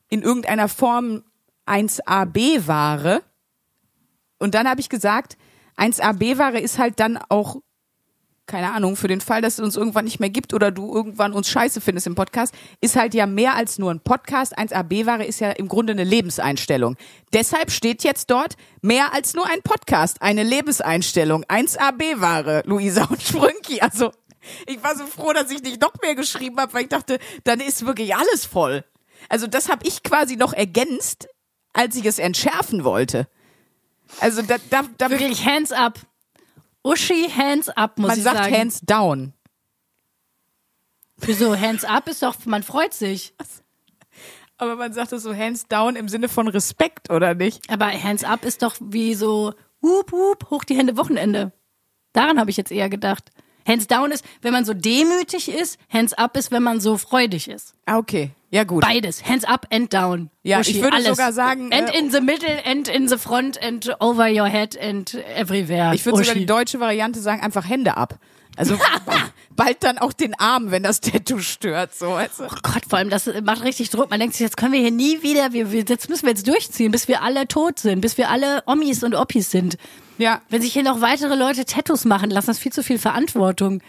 in 0.10 0.22
irgendeiner 0.22 0.70
Form 0.70 1.24
1AB-Ware. 1.66 3.22
Und 4.40 4.56
dann 4.56 4.70
habe 4.70 4.80
ich 4.80 4.90
gesagt, 4.90 5.38
1AB-Ware 5.78 6.60
ist 6.60 6.80
halt 6.80 7.00
dann 7.00 7.18
auch 7.18 7.58
keine 8.48 8.72
Ahnung, 8.72 8.96
für 8.96 9.08
den 9.10 9.22
Fall, 9.22 9.42
dass 9.42 9.56
es 9.56 9.60
uns 9.60 9.76
irgendwann 9.76 10.06
nicht 10.06 10.20
mehr 10.20 10.30
gibt 10.30 10.54
oder 10.54 10.72
du 10.72 10.94
irgendwann 10.94 11.34
uns 11.34 11.50
scheiße 11.50 11.82
findest 11.82 12.08
im 12.08 12.16
Podcast, 12.16 12.54
ist 12.82 12.96
halt 12.96 13.14
ja 13.14 13.26
mehr 13.26 13.56
als 13.56 13.78
nur 13.78 13.92
ein 13.92 14.00
Podcast. 14.00 14.58
1AB-Ware 14.58 15.26
ist 15.26 15.42
ja 15.42 15.52
im 15.52 15.68
Grunde 15.68 15.92
eine 15.92 16.06
Lebenseinstellung. 16.06 16.96
Deshalb 17.34 17.72
steht 17.72 18.04
jetzt 18.04 18.32
dort 18.32 18.56
mehr 18.82 19.14
als 19.14 19.34
nur 19.34 19.46
ein 19.46 19.62
Podcast, 19.62 20.22
eine 20.22 20.44
Lebenseinstellung. 20.44 21.44
1AB-Ware, 21.44 22.64
Luisa 22.66 23.04
und 23.06 23.22
Sprünki. 23.22 23.82
Also 23.82 24.12
ich 24.66 24.82
war 24.82 24.96
so 24.96 25.06
froh, 25.06 25.34
dass 25.34 25.52
ich 25.52 25.62
nicht 25.62 25.82
noch 25.82 25.94
mehr 26.02 26.16
geschrieben 26.16 26.58
habe, 26.58 26.74
weil 26.74 26.84
ich 26.84 26.90
dachte, 26.90 27.20
dann 27.44 27.60
ist 27.60 27.86
wirklich 27.86 28.16
alles 28.16 28.46
voll. 28.46 28.86
Also 29.30 29.48
das 29.48 29.70
habe 29.70 29.86
ich 29.86 30.04
quasi 30.04 30.38
noch 30.38 30.54
ergänzt, 30.54 31.28
als 31.74 31.96
ich 31.96 32.06
es 32.06 32.18
entschärfen 32.18 32.84
wollte. 32.84 33.28
Also 34.22 34.42
da, 34.42 34.56
da, 34.70 34.84
da 34.98 35.10
Wirklich 35.10 35.46
hands 35.46 35.72
up. 35.72 36.00
Uschi, 36.88 37.30
hands 37.30 37.70
up, 37.70 37.98
muss 37.98 38.08
man 38.10 38.18
ich 38.18 38.24
sagt 38.24 38.38
sagen. 38.38 38.56
hands 38.56 38.82
down. 38.82 39.34
Wieso? 41.18 41.56
Hands 41.58 41.84
up 41.84 42.08
ist 42.08 42.22
doch, 42.22 42.36
man 42.46 42.64
freut 42.64 42.94
sich. 42.94 43.34
Aber 44.58 44.76
man 44.76 44.94
sagt 44.94 45.12
es 45.12 45.24
so 45.24 45.36
hands 45.36 45.68
down 45.68 45.96
im 45.96 46.08
Sinne 46.10 46.30
von 46.30 46.48
Respekt, 46.48 47.10
oder 47.10 47.34
nicht? 47.36 47.70
Aber 47.70 47.88
hands 47.88 48.24
up 48.24 48.44
ist 48.46 48.62
doch 48.62 48.76
wie 48.80 49.14
so, 49.16 49.54
hup, 49.82 50.12
hup, 50.12 50.50
hoch 50.50 50.64
die 50.64 50.76
Hände 50.76 50.98
Wochenende. 50.98 51.52
Daran 52.14 52.40
habe 52.40 52.50
ich 52.50 52.58
jetzt 52.58 52.72
eher 52.72 52.90
gedacht. 52.90 53.32
Hands 53.68 53.86
down 53.86 54.12
ist, 54.12 54.24
wenn 54.42 54.54
man 54.54 54.64
so 54.66 54.74
demütig 54.74 55.50
ist. 55.50 55.78
Hands 55.92 56.14
up 56.14 56.38
ist, 56.38 56.52
wenn 56.52 56.64
man 56.64 56.80
so 56.80 56.98
freudig 56.98 57.50
ist. 57.50 57.76
Ah, 57.86 57.98
okay. 57.98 58.32
Ja, 58.50 58.64
gut. 58.64 58.82
Beides. 58.82 59.26
Hands 59.26 59.44
up 59.44 59.68
and 59.72 59.94
down. 59.94 60.30
Ja, 60.44 60.60
Uschi, 60.60 60.72
ich 60.72 60.82
würde 60.82 60.96
alles. 60.96 61.10
sogar 61.10 61.34
sagen, 61.34 61.74
And 61.74 61.90
äh, 61.90 62.00
in 62.00 62.12
the 62.12 62.22
middle, 62.22 62.64
and 62.66 62.88
in 62.88 63.08
the 63.08 63.18
front, 63.18 63.62
and 63.62 63.94
over 64.00 64.30
your 64.30 64.48
head, 64.48 64.78
and 64.80 65.14
everywhere. 65.36 65.94
Ich 65.94 66.06
würde 66.06 66.20
sogar 66.20 66.36
die 66.36 66.46
deutsche 66.46 66.80
Variante 66.80 67.20
sagen, 67.20 67.42
einfach 67.42 67.68
Hände 67.68 67.98
ab. 67.98 68.18
Also 68.56 68.76
bald 69.56 69.84
dann 69.84 69.98
auch 70.00 70.14
den 70.14 70.34
Arm, 70.40 70.72
wenn 70.72 70.82
das 70.82 71.02
Tattoo 71.02 71.40
stört. 71.40 71.94
So, 71.94 72.12
weißt 72.12 72.40
du? 72.40 72.44
Oh 72.46 72.58
Gott, 72.64 72.84
vor 72.90 72.98
allem, 72.98 73.10
das 73.10 73.30
macht 73.44 73.64
richtig 73.64 73.90
Druck. 73.92 74.10
Man 74.10 74.20
denkt 74.20 74.36
sich, 74.36 74.42
jetzt 74.42 74.58
können 74.58 74.74
wir 74.74 74.80
hier 74.80 74.92
nie 74.92 75.22
wieder, 75.22 75.54
wir, 75.54 75.72
wir, 75.72 75.84
jetzt 75.84 76.10
müssen 76.10 76.24
wir 76.24 76.32
jetzt 76.32 76.48
durchziehen, 76.48 76.92
bis 76.92 77.08
wir 77.08 77.22
alle 77.22 77.48
tot 77.48 77.80
sind, 77.80 78.02
bis 78.02 78.18
wir 78.18 78.30
alle 78.30 78.64
Omis 78.66 79.04
und 79.04 79.14
Oppis 79.14 79.52
sind. 79.52 79.78
Ja. 80.18 80.42
Wenn 80.50 80.62
sich 80.62 80.74
hier 80.74 80.84
noch 80.84 81.02
weitere 81.02 81.36
Leute 81.36 81.66
Tattoos 81.66 82.06
machen 82.06 82.32
lassen, 82.32 82.48
das 82.48 82.58
ist 82.58 82.64
viel 82.64 82.74
zu 82.74 82.82
viel 82.82 82.98
Verantwortung. 82.98 83.82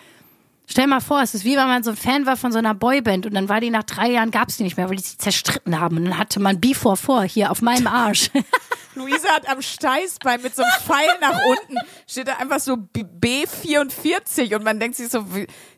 Stell 0.70 0.86
mal 0.86 1.00
vor, 1.00 1.22
es 1.22 1.34
ist 1.34 1.44
wie 1.44 1.56
wenn 1.56 1.66
man 1.66 1.82
so 1.82 1.90
ein 1.90 1.96
Fan 1.96 2.26
war 2.26 2.36
von 2.36 2.52
so 2.52 2.58
einer 2.58 2.74
Boyband 2.74 3.24
und 3.24 3.34
dann 3.34 3.48
war 3.48 3.58
die 3.60 3.70
nach 3.70 3.84
drei 3.84 4.10
Jahren, 4.10 4.30
gab's 4.30 4.58
die 4.58 4.64
nicht 4.64 4.76
mehr, 4.76 4.88
weil 4.90 4.96
die 4.96 5.02
sich 5.02 5.16
zerstritten 5.18 5.80
haben. 5.80 5.96
Und 5.96 6.04
dann 6.04 6.18
hatte 6.18 6.40
man 6.40 6.60
Before 6.60 6.96
vor 6.98 7.22
hier 7.24 7.50
auf 7.50 7.62
meinem 7.62 7.86
Arsch. 7.86 8.30
Luisa 8.94 9.28
hat 9.28 9.48
am 9.48 9.62
Steißbein 9.62 10.42
mit 10.42 10.54
so 10.54 10.62
einem 10.62 10.72
Pfeil 10.82 11.08
nach 11.20 11.40
unten, 11.46 11.76
steht 12.06 12.28
da 12.28 12.36
einfach 12.36 12.60
so 12.60 12.76
B- 12.76 13.04
B44 13.04 14.56
und 14.56 14.64
man 14.64 14.78
denkt 14.80 14.96
sich 14.96 15.08
so, 15.08 15.24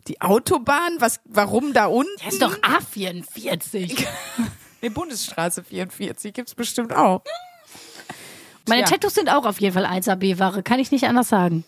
die 0.08 0.20
Autobahn, 0.20 0.96
was, 0.98 1.20
warum 1.24 1.72
da 1.72 1.86
unten? 1.86 2.10
Das 2.24 2.32
ist 2.34 2.42
doch 2.42 2.56
A44. 2.58 4.06
Nee, 4.82 4.88
Bundesstraße 4.88 5.62
44 5.62 6.32
gibt's 6.32 6.54
bestimmt 6.54 6.94
auch. 6.94 7.20
Meine 8.66 8.84
Tja. 8.84 8.92
Tattoos 8.96 9.12
sind 9.14 9.28
auch 9.28 9.44
auf 9.44 9.60
jeden 9.60 9.74
Fall 9.74 9.84
1AB-Ware, 9.84 10.62
kann 10.62 10.80
ich 10.80 10.90
nicht 10.90 11.04
anders 11.04 11.28
sagen. 11.28 11.64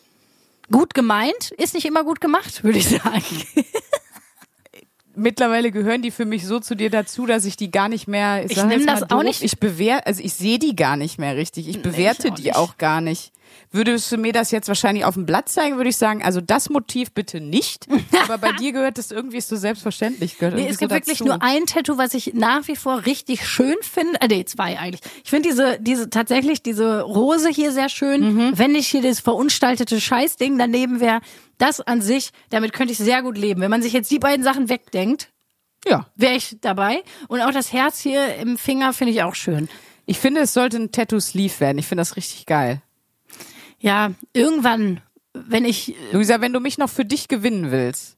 Gut 0.70 0.94
gemeint, 0.94 1.50
ist 1.58 1.74
nicht 1.74 1.84
immer 1.86 2.04
gut 2.04 2.20
gemacht, 2.20 2.62
würde 2.64 2.78
ich 2.78 2.88
sagen. 2.88 3.22
Mittlerweile 5.14 5.70
gehören 5.72 6.00
die 6.00 6.10
für 6.10 6.24
mich 6.24 6.46
so 6.46 6.58
zu 6.58 6.74
dir 6.74 6.88
dazu, 6.88 7.26
dass 7.26 7.44
ich 7.44 7.56
die 7.56 7.70
gar 7.70 7.90
nicht 7.90 8.08
mehr. 8.08 8.46
Ich 8.46 8.56
sag 8.56 8.68
nehm 8.68 8.78
jetzt 8.78 8.86
mal 8.86 8.94
das 8.94 9.02
auch 9.04 9.08
doof, 9.08 9.24
nicht- 9.24 9.42
Ich 9.42 9.58
bewerte, 9.58 10.06
also 10.06 10.22
ich 10.22 10.32
sehe 10.32 10.58
die 10.58 10.74
gar 10.74 10.96
nicht 10.96 11.18
mehr 11.18 11.36
richtig. 11.36 11.68
Ich 11.68 11.82
bewerte 11.82 12.30
auch 12.30 12.34
die 12.34 12.42
nicht. 12.44 12.56
auch 12.56 12.78
gar 12.78 13.02
nicht. 13.02 13.30
Würdest 13.70 14.10
du 14.12 14.16
mir 14.18 14.32
das 14.32 14.50
jetzt 14.50 14.68
wahrscheinlich 14.68 15.04
auf 15.04 15.14
dem 15.14 15.26
Blatt 15.26 15.48
zeigen, 15.48 15.76
würde 15.76 15.90
ich 15.90 15.96
sagen, 15.96 16.22
also 16.22 16.40
das 16.40 16.70
Motiv 16.70 17.12
bitte 17.12 17.40
nicht. 17.40 17.86
Aber 18.24 18.38
bei 18.38 18.52
dir 18.52 18.72
gehört 18.72 18.98
das 18.98 19.10
irgendwie 19.10 19.40
so 19.40 19.56
selbstverständlich. 19.56 20.38
Gehört 20.38 20.56
Nee, 20.56 20.68
es 20.68 20.78
gibt 20.78 20.90
so 20.90 20.96
wirklich 20.96 21.20
nur 21.20 21.42
ein 21.42 21.66
Tattoo, 21.66 21.96
was 21.98 22.14
ich 22.14 22.34
nach 22.34 22.68
wie 22.68 22.76
vor 22.76 23.06
richtig 23.06 23.46
schön 23.48 23.76
finde. 23.82 24.20
Äh, 24.20 24.28
nee, 24.28 24.44
zwei 24.44 24.78
eigentlich. 24.78 25.00
Ich 25.24 25.30
finde 25.30 25.48
diese, 25.48 25.78
diese, 25.80 26.10
tatsächlich 26.10 26.62
diese 26.62 27.02
Rose 27.02 27.48
hier 27.48 27.72
sehr 27.72 27.88
schön. 27.88 28.34
Mhm. 28.34 28.58
Wenn 28.58 28.72
nicht 28.72 28.88
hier 28.88 29.02
das 29.02 29.20
verunstaltete 29.20 30.00
Scheißding 30.00 30.58
daneben 30.58 31.00
wäre, 31.00 31.20
das 31.58 31.80
an 31.80 32.02
sich, 32.02 32.30
damit 32.50 32.72
könnte 32.72 32.92
ich 32.92 32.98
sehr 32.98 33.22
gut 33.22 33.38
leben. 33.38 33.60
Wenn 33.60 33.70
man 33.70 33.82
sich 33.82 33.92
jetzt 33.92 34.10
die 34.10 34.18
beiden 34.18 34.42
Sachen 34.44 34.68
wegdenkt, 34.68 35.28
Ja. 35.86 36.06
wäre 36.16 36.34
ich 36.34 36.56
dabei. 36.60 37.02
Und 37.28 37.40
auch 37.40 37.52
das 37.52 37.72
Herz 37.72 38.00
hier 38.00 38.34
im 38.36 38.58
Finger 38.58 38.92
finde 38.92 39.12
ich 39.12 39.22
auch 39.22 39.34
schön. 39.34 39.68
Ich 40.04 40.18
finde, 40.18 40.40
es 40.40 40.52
sollte 40.52 40.78
ein 40.78 40.90
Tattoo-Sleeve 40.90 41.60
werden. 41.60 41.78
Ich 41.78 41.86
finde 41.86 42.00
das 42.00 42.16
richtig 42.16 42.46
geil. 42.46 42.82
Ja, 43.82 44.12
irgendwann, 44.32 45.00
wenn 45.34 45.64
ich, 45.64 45.96
Luisa, 46.12 46.40
wenn 46.40 46.52
du 46.52 46.60
mich 46.60 46.78
noch 46.78 46.88
für 46.88 47.04
dich 47.04 47.26
gewinnen 47.26 47.72
willst, 47.72 48.16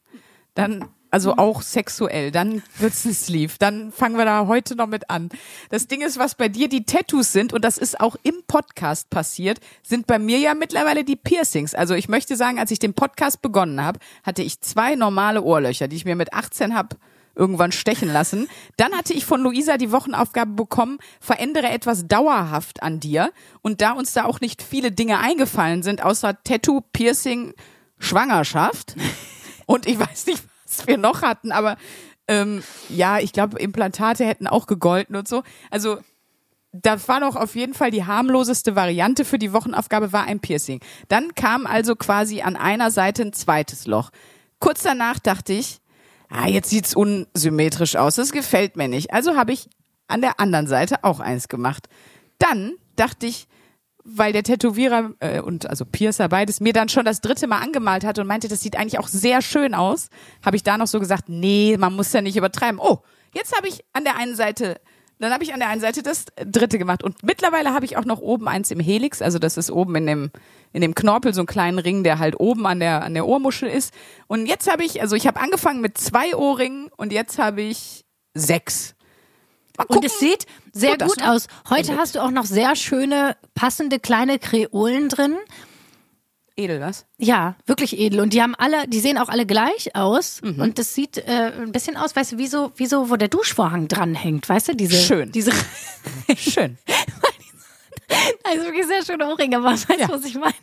dann, 0.54 0.84
also 1.10 1.36
auch 1.38 1.62
sexuell, 1.62 2.30
dann 2.30 2.62
wird's 2.78 3.06
ein 3.06 3.14
Sleeve. 3.14 3.54
Dann 3.58 3.90
fangen 3.90 4.18
wir 4.18 4.26
da 4.26 4.46
heute 4.46 4.76
noch 4.76 4.86
mit 4.86 5.08
an. 5.08 5.30
Das 5.70 5.86
Ding 5.86 6.02
ist, 6.02 6.18
was 6.18 6.34
bei 6.34 6.50
dir 6.50 6.68
die 6.68 6.84
Tattoos 6.84 7.32
sind, 7.32 7.54
und 7.54 7.64
das 7.64 7.78
ist 7.78 7.98
auch 7.98 8.16
im 8.24 8.42
Podcast 8.46 9.08
passiert, 9.08 9.58
sind 9.82 10.06
bei 10.06 10.18
mir 10.18 10.38
ja 10.38 10.52
mittlerweile 10.52 11.02
die 11.02 11.16
Piercings. 11.16 11.74
Also 11.74 11.94
ich 11.94 12.10
möchte 12.10 12.36
sagen, 12.36 12.58
als 12.58 12.70
ich 12.70 12.78
den 12.78 12.92
Podcast 12.92 13.40
begonnen 13.40 13.82
habe, 13.82 14.00
hatte 14.22 14.42
ich 14.42 14.60
zwei 14.60 14.96
normale 14.96 15.40
Ohrlöcher, 15.40 15.88
die 15.88 15.96
ich 15.96 16.04
mir 16.04 16.14
mit 16.14 16.34
18 16.34 16.74
hab 16.74 16.98
irgendwann 17.34 17.72
stechen 17.72 18.12
lassen. 18.12 18.48
Dann 18.76 18.92
hatte 18.92 19.12
ich 19.12 19.24
von 19.24 19.40
Luisa 19.40 19.76
die 19.76 19.92
Wochenaufgabe 19.92 20.52
bekommen, 20.52 20.98
verändere 21.20 21.68
etwas 21.68 22.06
dauerhaft 22.06 22.82
an 22.82 23.00
dir. 23.00 23.32
Und 23.62 23.80
da 23.80 23.92
uns 23.92 24.12
da 24.12 24.24
auch 24.24 24.40
nicht 24.40 24.62
viele 24.62 24.92
Dinge 24.92 25.18
eingefallen 25.18 25.82
sind, 25.82 26.02
außer 26.02 26.42
Tattoo, 26.44 26.80
Piercing, 26.92 27.54
Schwangerschaft. 27.98 28.96
Und 29.66 29.86
ich 29.86 29.98
weiß 29.98 30.26
nicht, 30.26 30.42
was 30.66 30.86
wir 30.86 30.98
noch 30.98 31.22
hatten, 31.22 31.52
aber 31.52 31.76
ähm, 32.28 32.62
ja, 32.88 33.18
ich 33.18 33.32
glaube, 33.32 33.58
Implantate 33.58 34.24
hätten 34.24 34.46
auch 34.46 34.66
gegolten 34.66 35.16
und 35.16 35.28
so. 35.28 35.42
Also 35.70 35.98
da 36.72 36.96
war 37.06 37.20
noch 37.20 37.36
auf 37.36 37.54
jeden 37.54 37.74
Fall 37.74 37.90
die 37.90 38.04
harmloseste 38.04 38.74
Variante 38.74 39.24
für 39.24 39.38
die 39.38 39.52
Wochenaufgabe 39.52 40.12
war 40.12 40.24
ein 40.24 40.40
Piercing. 40.40 40.80
Dann 41.08 41.34
kam 41.34 41.66
also 41.66 41.94
quasi 41.94 42.42
an 42.42 42.56
einer 42.56 42.90
Seite 42.90 43.22
ein 43.22 43.32
zweites 43.32 43.86
Loch. 43.86 44.10
Kurz 44.58 44.82
danach 44.82 45.18
dachte 45.18 45.52
ich, 45.52 45.80
ah, 46.34 46.48
jetzt 46.48 46.70
sieht's 46.70 46.94
unsymmetrisch 46.94 47.96
aus, 47.96 48.16
das 48.16 48.32
gefällt 48.32 48.76
mir 48.76 48.88
nicht. 48.88 49.12
Also 49.12 49.36
habe 49.36 49.52
ich 49.52 49.68
an 50.08 50.20
der 50.20 50.40
anderen 50.40 50.66
Seite 50.66 51.02
auch 51.02 51.20
eins 51.20 51.48
gemacht. 51.48 51.88
Dann 52.38 52.74
dachte 52.96 53.26
ich, 53.26 53.46
weil 54.04 54.32
der 54.32 54.42
Tätowierer 54.42 55.12
äh, 55.20 55.40
und 55.40 55.70
also 55.70 55.86
Piercer 55.86 56.28
beides 56.28 56.60
mir 56.60 56.74
dann 56.74 56.90
schon 56.90 57.06
das 57.06 57.22
dritte 57.22 57.46
Mal 57.46 57.60
angemalt 57.60 58.04
hat 58.04 58.18
und 58.18 58.26
meinte, 58.26 58.48
das 58.48 58.60
sieht 58.60 58.76
eigentlich 58.76 58.98
auch 58.98 59.08
sehr 59.08 59.40
schön 59.40 59.74
aus, 59.74 60.08
habe 60.44 60.56
ich 60.56 60.62
da 60.62 60.76
noch 60.76 60.88
so 60.88 61.00
gesagt, 61.00 61.28
nee, 61.28 61.76
man 61.78 61.94
muss 61.94 62.12
ja 62.12 62.20
nicht 62.20 62.36
übertreiben. 62.36 62.78
Oh, 62.78 62.98
jetzt 63.32 63.56
habe 63.56 63.68
ich 63.68 63.82
an 63.94 64.04
der 64.04 64.16
einen 64.18 64.36
Seite, 64.36 64.78
dann 65.18 65.32
habe 65.32 65.44
ich 65.44 65.52
an 65.52 65.60
der 65.60 65.68
einen 65.68 65.80
Seite 65.80 66.02
das 66.02 66.26
dritte 66.36 66.78
gemacht 66.78 67.02
und 67.02 67.22
mittlerweile 67.22 67.72
habe 67.72 67.84
ich 67.84 67.96
auch 67.96 68.04
noch 68.04 68.20
oben 68.20 68.48
eins 68.48 68.70
im 68.70 68.80
Helix, 68.80 69.22
also 69.22 69.38
das 69.38 69.56
ist 69.56 69.70
oben 69.70 69.94
in 69.96 70.06
dem 70.06 70.30
in 70.72 70.80
dem 70.80 70.94
Knorpel 70.94 71.32
so 71.32 71.40
einen 71.40 71.46
kleinen 71.46 71.78
Ring, 71.78 72.02
der 72.02 72.18
halt 72.18 72.38
oben 72.40 72.66
an 72.66 72.80
der 72.80 73.04
an 73.04 73.14
der 73.14 73.26
Ohrmuschel 73.26 73.68
ist. 73.68 73.94
Und 74.26 74.46
jetzt 74.46 74.70
habe 74.70 74.84
ich, 74.84 75.00
also 75.00 75.14
ich 75.14 75.26
habe 75.26 75.40
angefangen 75.40 75.80
mit 75.80 75.96
zwei 75.98 76.34
Ohrringen 76.34 76.90
und 76.96 77.12
jetzt 77.12 77.38
habe 77.38 77.62
ich 77.62 78.04
sechs. 78.34 78.94
Und 79.88 80.04
es 80.04 80.18
sieht 80.18 80.46
sehr 80.72 80.98
Gut, 80.98 81.08
gut 81.08 81.20
noch 81.20 81.28
aus. 81.28 81.46
Heute 81.68 81.96
hast 81.96 82.14
du 82.14 82.22
auch 82.22 82.30
noch 82.30 82.44
sehr 82.44 82.76
schöne, 82.76 83.36
passende 83.54 83.98
kleine 83.98 84.38
Kreolen 84.38 85.08
drin. 85.08 85.36
Edel 86.56 86.80
was? 86.80 87.06
Ja, 87.18 87.56
wirklich 87.66 87.98
edel. 87.98 88.20
Und 88.20 88.32
die 88.32 88.42
haben 88.42 88.54
alle, 88.54 88.86
die 88.88 89.00
sehen 89.00 89.18
auch 89.18 89.28
alle 89.28 89.46
gleich 89.46 89.94
aus. 89.94 90.40
Mhm. 90.42 90.60
Und 90.60 90.78
das 90.78 90.94
sieht 90.94 91.18
äh, 91.18 91.52
ein 91.56 91.72
bisschen 91.72 91.96
aus, 91.96 92.14
weißt 92.14 92.32
du, 92.32 92.38
wie 92.38 92.46
so, 92.46 92.72
wie 92.76 92.86
so, 92.86 93.10
wo 93.10 93.16
der 93.16 93.28
Duschvorhang 93.28 93.88
dranhängt, 93.88 94.48
weißt 94.48 94.68
du? 94.68 94.76
Diese, 94.76 94.96
Schön. 94.96 95.32
Diese, 95.32 95.52
Schön. 96.36 96.78
also 98.44 98.62
wirklich 98.66 98.86
sehr 98.86 99.04
schöne 99.04 99.26
Ohrringe, 99.28 99.62
was 99.62 99.88
weißt 99.88 100.04
du, 100.04 100.08
was 100.08 100.24
ich 100.24 100.34
meine? 100.34 100.54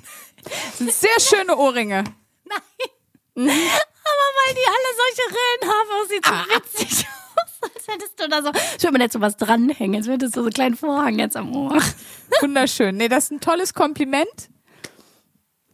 Das 0.43 0.77
sind 0.77 0.91
sehr 0.91 1.19
schöne 1.19 1.55
Ohrringe. 1.57 2.03
Aber 3.35 3.45
weil 3.45 4.53
die 4.53 4.67
alle 4.67 4.91
solche 4.97 5.25
Rillen 5.29 5.63
haben, 5.71 6.09
sieht 6.09 6.25
so 6.25 6.33
witzig 6.55 7.07
aus. 7.07 7.71
Als 7.75 7.87
hättest 7.87 8.19
du 8.19 8.27
da 8.27 8.41
so, 8.41 8.51
ich 8.77 8.83
würde 8.83 8.97
mir 8.97 9.03
jetzt 9.03 9.13
so 9.13 9.21
was 9.21 9.37
dranhängen, 9.37 9.97
als 9.97 10.07
hättest 10.07 10.35
du 10.35 10.39
so 10.41 10.45
einen 10.45 10.53
kleinen 10.53 10.75
Vorhang 10.75 11.19
jetzt 11.19 11.37
am 11.37 11.55
Ohr. 11.55 11.79
Wunderschön. 12.41 12.97
Nee, 12.97 13.07
das 13.07 13.25
ist 13.25 13.31
ein 13.31 13.39
tolles 13.39 13.73
Kompliment. 13.73 14.49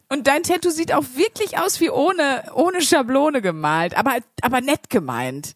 Und 0.08 0.26
dein 0.26 0.42
Tattoo 0.42 0.70
sieht 0.70 0.92
auch 0.92 1.04
wirklich 1.14 1.58
aus 1.58 1.80
wie 1.80 1.90
ohne, 1.90 2.44
ohne 2.54 2.80
Schablone 2.80 3.42
gemalt, 3.42 3.96
aber, 3.96 4.18
aber 4.40 4.60
nett 4.60 4.88
gemeint. 4.88 5.54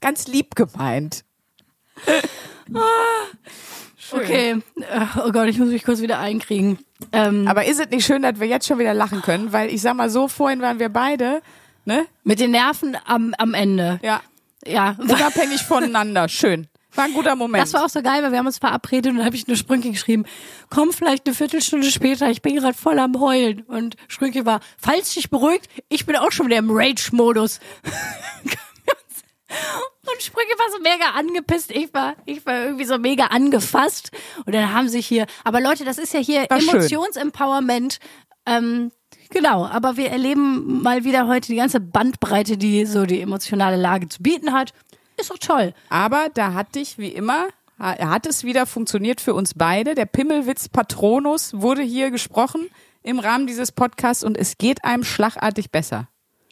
Ganz 0.00 0.26
lieb 0.26 0.54
gemeint. 0.54 1.24
Schön. 3.96 4.20
Okay, 4.20 4.50
Äh, 4.76 5.06
oh 5.24 5.32
Gott, 5.32 5.48
ich 5.48 5.58
muss 5.58 5.68
mich 5.68 5.84
kurz 5.84 6.00
wieder 6.00 6.18
einkriegen. 6.18 6.78
Ähm, 7.12 7.46
Aber 7.46 7.66
ist 7.66 7.78
es 7.78 7.90
nicht 7.90 8.06
schön, 8.06 8.22
dass 8.22 8.40
wir 8.40 8.46
jetzt 8.46 8.66
schon 8.66 8.78
wieder 8.78 8.94
lachen 8.94 9.22
können? 9.22 9.52
Weil 9.52 9.68
ich 9.72 9.82
sag 9.82 9.94
mal 9.94 10.08
so, 10.10 10.28
vorhin 10.28 10.60
waren 10.62 10.78
wir 10.78 10.88
beide, 10.88 11.42
ne? 11.84 12.06
mit 12.24 12.40
den 12.40 12.50
Nerven 12.52 12.96
am, 13.04 13.34
am 13.38 13.54
Ende. 13.54 14.00
Ja. 14.02 14.22
Ja, 14.66 14.96
Unabhängig 14.98 15.62
voneinander. 15.62 16.28
Schön. 16.28 16.66
War 16.94 17.04
ein 17.04 17.12
guter 17.12 17.36
Moment. 17.36 17.62
Das 17.62 17.74
war 17.74 17.84
auch 17.84 17.88
so 17.88 18.02
geil, 18.02 18.22
weil 18.22 18.32
wir 18.32 18.38
haben 18.38 18.46
uns 18.46 18.58
verabredet 18.58 19.10
und 19.12 19.18
dann 19.18 19.26
habe 19.26 19.36
ich 19.36 19.46
eine 19.46 19.56
Sprünke 19.56 19.90
geschrieben, 19.90 20.24
komm 20.70 20.92
vielleicht 20.92 21.26
eine 21.26 21.34
Viertelstunde 21.34 21.90
später, 21.90 22.30
ich 22.30 22.42
bin 22.42 22.56
gerade 22.56 22.76
voll 22.76 22.98
am 22.98 23.20
Heulen. 23.20 23.62
Und 23.62 23.96
Sprünke 24.08 24.46
war, 24.46 24.60
falls 24.78 25.14
dich 25.14 25.30
beruhigt, 25.30 25.68
ich 25.88 26.06
bin 26.06 26.16
auch 26.16 26.32
schon 26.32 26.46
wieder 26.46 26.58
im 26.58 26.70
Rage-Modus. 26.70 27.60
Und 30.10 30.22
Sprünge 30.22 30.50
war 30.58 30.70
so 30.70 30.78
mega 30.82 31.10
angepisst. 31.18 31.70
Ich 31.70 31.92
war, 31.92 32.16
ich 32.24 32.44
war 32.46 32.64
irgendwie 32.64 32.84
so 32.84 32.98
mega 32.98 33.26
angefasst. 33.26 34.10
Und 34.44 34.54
dann 34.54 34.72
haben 34.72 34.88
sich 34.88 35.06
hier, 35.06 35.26
aber 35.44 35.60
Leute, 35.60 35.84
das 35.84 35.98
ist 35.98 36.14
ja 36.14 36.20
hier. 36.20 36.50
Emotionsempowerment. 36.50 37.98
Ähm, 38.46 38.90
genau, 39.30 39.66
aber 39.66 39.96
wir 39.96 40.10
erleben 40.10 40.82
mal 40.82 41.04
wieder 41.04 41.26
heute 41.26 41.48
die 41.48 41.56
ganze 41.56 41.80
Bandbreite, 41.80 42.56
die 42.56 42.86
so 42.86 43.04
die 43.04 43.20
emotionale 43.20 43.76
Lage 43.76 44.08
zu 44.08 44.22
bieten 44.22 44.52
hat. 44.52 44.72
Ist 45.18 45.30
doch 45.30 45.38
toll. 45.38 45.74
Aber 45.88 46.28
da 46.34 46.52
hat 46.54 46.74
dich, 46.74 46.98
wie 46.98 47.08
immer, 47.08 47.48
ha- 47.78 47.98
hat 48.10 48.26
es 48.26 48.44
wieder 48.44 48.66
funktioniert 48.66 49.20
für 49.20 49.34
uns 49.34 49.54
beide. 49.54 49.94
Der 49.94 50.06
Pimmelwitz 50.06 50.68
Patronus 50.68 51.52
wurde 51.54 51.82
hier 51.82 52.10
gesprochen 52.10 52.68
im 53.02 53.18
Rahmen 53.18 53.46
dieses 53.46 53.72
Podcasts 53.72 54.22
und 54.24 54.36
es 54.36 54.58
geht 54.58 54.84
einem 54.84 55.04
schlagartig 55.04 55.70
besser. 55.70 56.08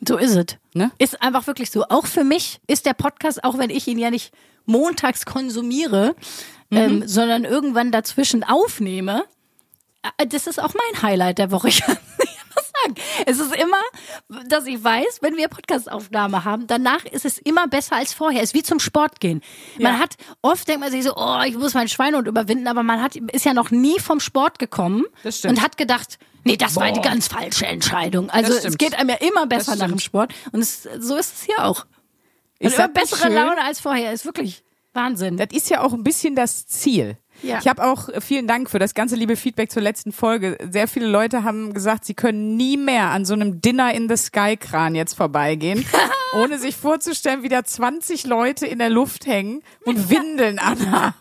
So 0.06 0.16
ist 0.18 0.35
es. 0.35 0.46
Ne? 0.75 0.90
Ist 0.99 1.23
einfach 1.23 1.46
wirklich 1.46 1.70
so. 1.70 1.85
Auch 1.88 2.06
für 2.06 2.25
mich 2.25 2.61
ist 2.66 2.85
der 2.87 2.94
Podcast, 2.94 3.42
auch 3.44 3.56
wenn 3.58 3.70
ich 3.70 3.87
ihn 3.88 3.99
ja 3.99 4.11
nicht 4.11 4.32
montags 4.66 5.25
konsumiere, 5.25 6.14
ähm, 6.70 7.06
sondern 7.06 7.44
irgendwann 7.44 7.92
dazwischen 7.92 8.42
aufnehme, 8.44 9.25
äh, 10.18 10.26
das 10.26 10.46
ist 10.46 10.61
auch 10.61 10.75
mein 10.75 11.02
Highlight 11.02 11.38
der 11.38 11.50
Woche. 11.50 11.68
Sagen. 12.57 12.95
Es 13.27 13.39
ist 13.39 13.55
immer, 13.57 13.81
dass 14.49 14.67
ich 14.67 14.83
weiß, 14.83 15.19
wenn 15.21 15.37
wir 15.37 15.49
Podcastaufnahme 15.49 16.45
haben, 16.45 16.67
danach 16.67 17.05
ist 17.05 17.25
es 17.25 17.39
immer 17.39 17.69
besser 17.69 17.97
als 17.97 18.13
vorher. 18.13 18.43
Es 18.43 18.51
ist 18.51 18.55
wie 18.55 18.63
zum 18.63 18.81
Sport 18.81 19.21
gehen. 19.21 19.43
Man 19.79 19.95
Ja. 19.95 19.99
hat, 20.01 20.17
oft 20.43 20.67
denkt 20.69 20.81
man 20.81 20.91
sich 20.91 21.05
so, 21.05 21.15
oh, 21.17 21.41
ich 21.47 21.57
muss 21.57 21.75
meinen 21.75 21.89
Schweinehund 21.89 22.27
überwinden, 22.29 22.67
aber 22.69 22.83
man 22.83 23.03
hat, 23.03 23.17
ist 23.17 23.45
ja 23.45 23.55
noch 23.55 23.71
nie 23.71 23.99
vom 24.01 24.21
Sport 24.21 24.59
gekommen 24.59 25.05
und 25.25 25.63
hat 25.63 25.77
gedacht, 25.77 26.19
nee, 26.45 26.57
das 26.57 26.77
war 26.77 26.91
die 26.93 27.01
ganz 27.01 27.29
falsche 27.29 27.67
Entscheidung. 27.67 28.31
Also 28.31 28.53
es 28.55 28.79
geht 28.79 28.95
einem 28.99 29.11
ja 29.11 29.17
immer 29.17 29.47
besser 29.47 29.77
nach 29.77 29.89
dem. 29.89 29.99
Sport. 29.99 30.33
Und 30.53 30.61
es, 30.61 30.83
so 30.99 31.17
ist 31.17 31.35
es 31.37 31.43
hier 31.45 31.65
auch. 31.65 31.87
Ist 32.59 32.77
immer 32.77 32.89
bessere? 32.89 33.29
Laune 33.29 33.63
als 33.63 33.81
vorher. 33.81 34.13
Ist 34.13 34.25
wirklich 34.25 34.63
Wahnsinn. 34.95 35.37
Das 35.37 35.49
ist 35.53 35.69
ja 35.69 35.83
auch 35.83 35.93
ein 35.93 36.03
bisschen 36.05 36.35
das 36.35 36.67
Ziel. 36.67 37.19
Ja. 37.43 37.59
Ich 37.59 37.69
habe 37.69 37.85
auch 37.85 38.09
äh, 38.09 38.21
vielen 38.21 38.47
Dank 38.47 38.71
für 38.71 38.78
das 38.78 38.95
ganze 38.95 39.16
liebe 39.16 39.37
Feedback 39.37 39.71
zur 39.71 39.83
letzten 39.83 40.12
Folge. 40.12 40.59
Sehr 40.71 40.88
viele 40.88 41.07
Leute 41.07 41.45
haben 41.45 41.75
gesagt, 41.75 42.05
sie 42.05 42.14
können 42.14 42.57
nie 42.57 42.76
mehr 42.76 43.11
an 43.11 43.25
so 43.25 43.35
einem 43.35 43.61
Dinner 43.61 43.95
in 43.95 44.09
the 44.09 44.16
Sky 44.16 44.57
Kran 44.57 44.95
jetzt 44.95 45.14
vorbeigehen, 45.14 45.85
ohne 46.35 46.59
sich 46.59 46.76
vorzustellen, 46.76 47.43
wie 47.43 47.49
da 47.49 47.64
20 47.64 48.26
Leute 48.26 48.66
in 48.66 48.78
der 48.78 48.90
Luft 48.90 49.26
hängen 49.26 49.62
und 49.85 50.11
Windeln 50.11 50.59
anhaben. 50.59 51.14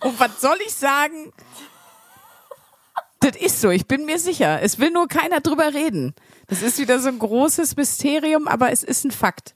Und 0.00 0.18
was 0.20 0.40
soll 0.40 0.58
ich 0.66 0.74
sagen? 0.74 1.32
Das 3.20 3.36
ist 3.36 3.60
so, 3.60 3.70
ich 3.70 3.86
bin 3.86 4.04
mir 4.04 4.18
sicher. 4.18 4.60
Es 4.62 4.78
will 4.78 4.90
nur 4.90 5.08
keiner 5.08 5.40
drüber 5.40 5.74
reden. 5.74 6.14
Das 6.46 6.62
ist 6.62 6.78
wieder 6.78 7.00
so 7.00 7.08
ein 7.08 7.18
großes 7.18 7.76
Mysterium, 7.76 8.46
aber 8.46 8.70
es 8.70 8.82
ist 8.84 9.04
ein 9.04 9.10
Fakt. 9.10 9.54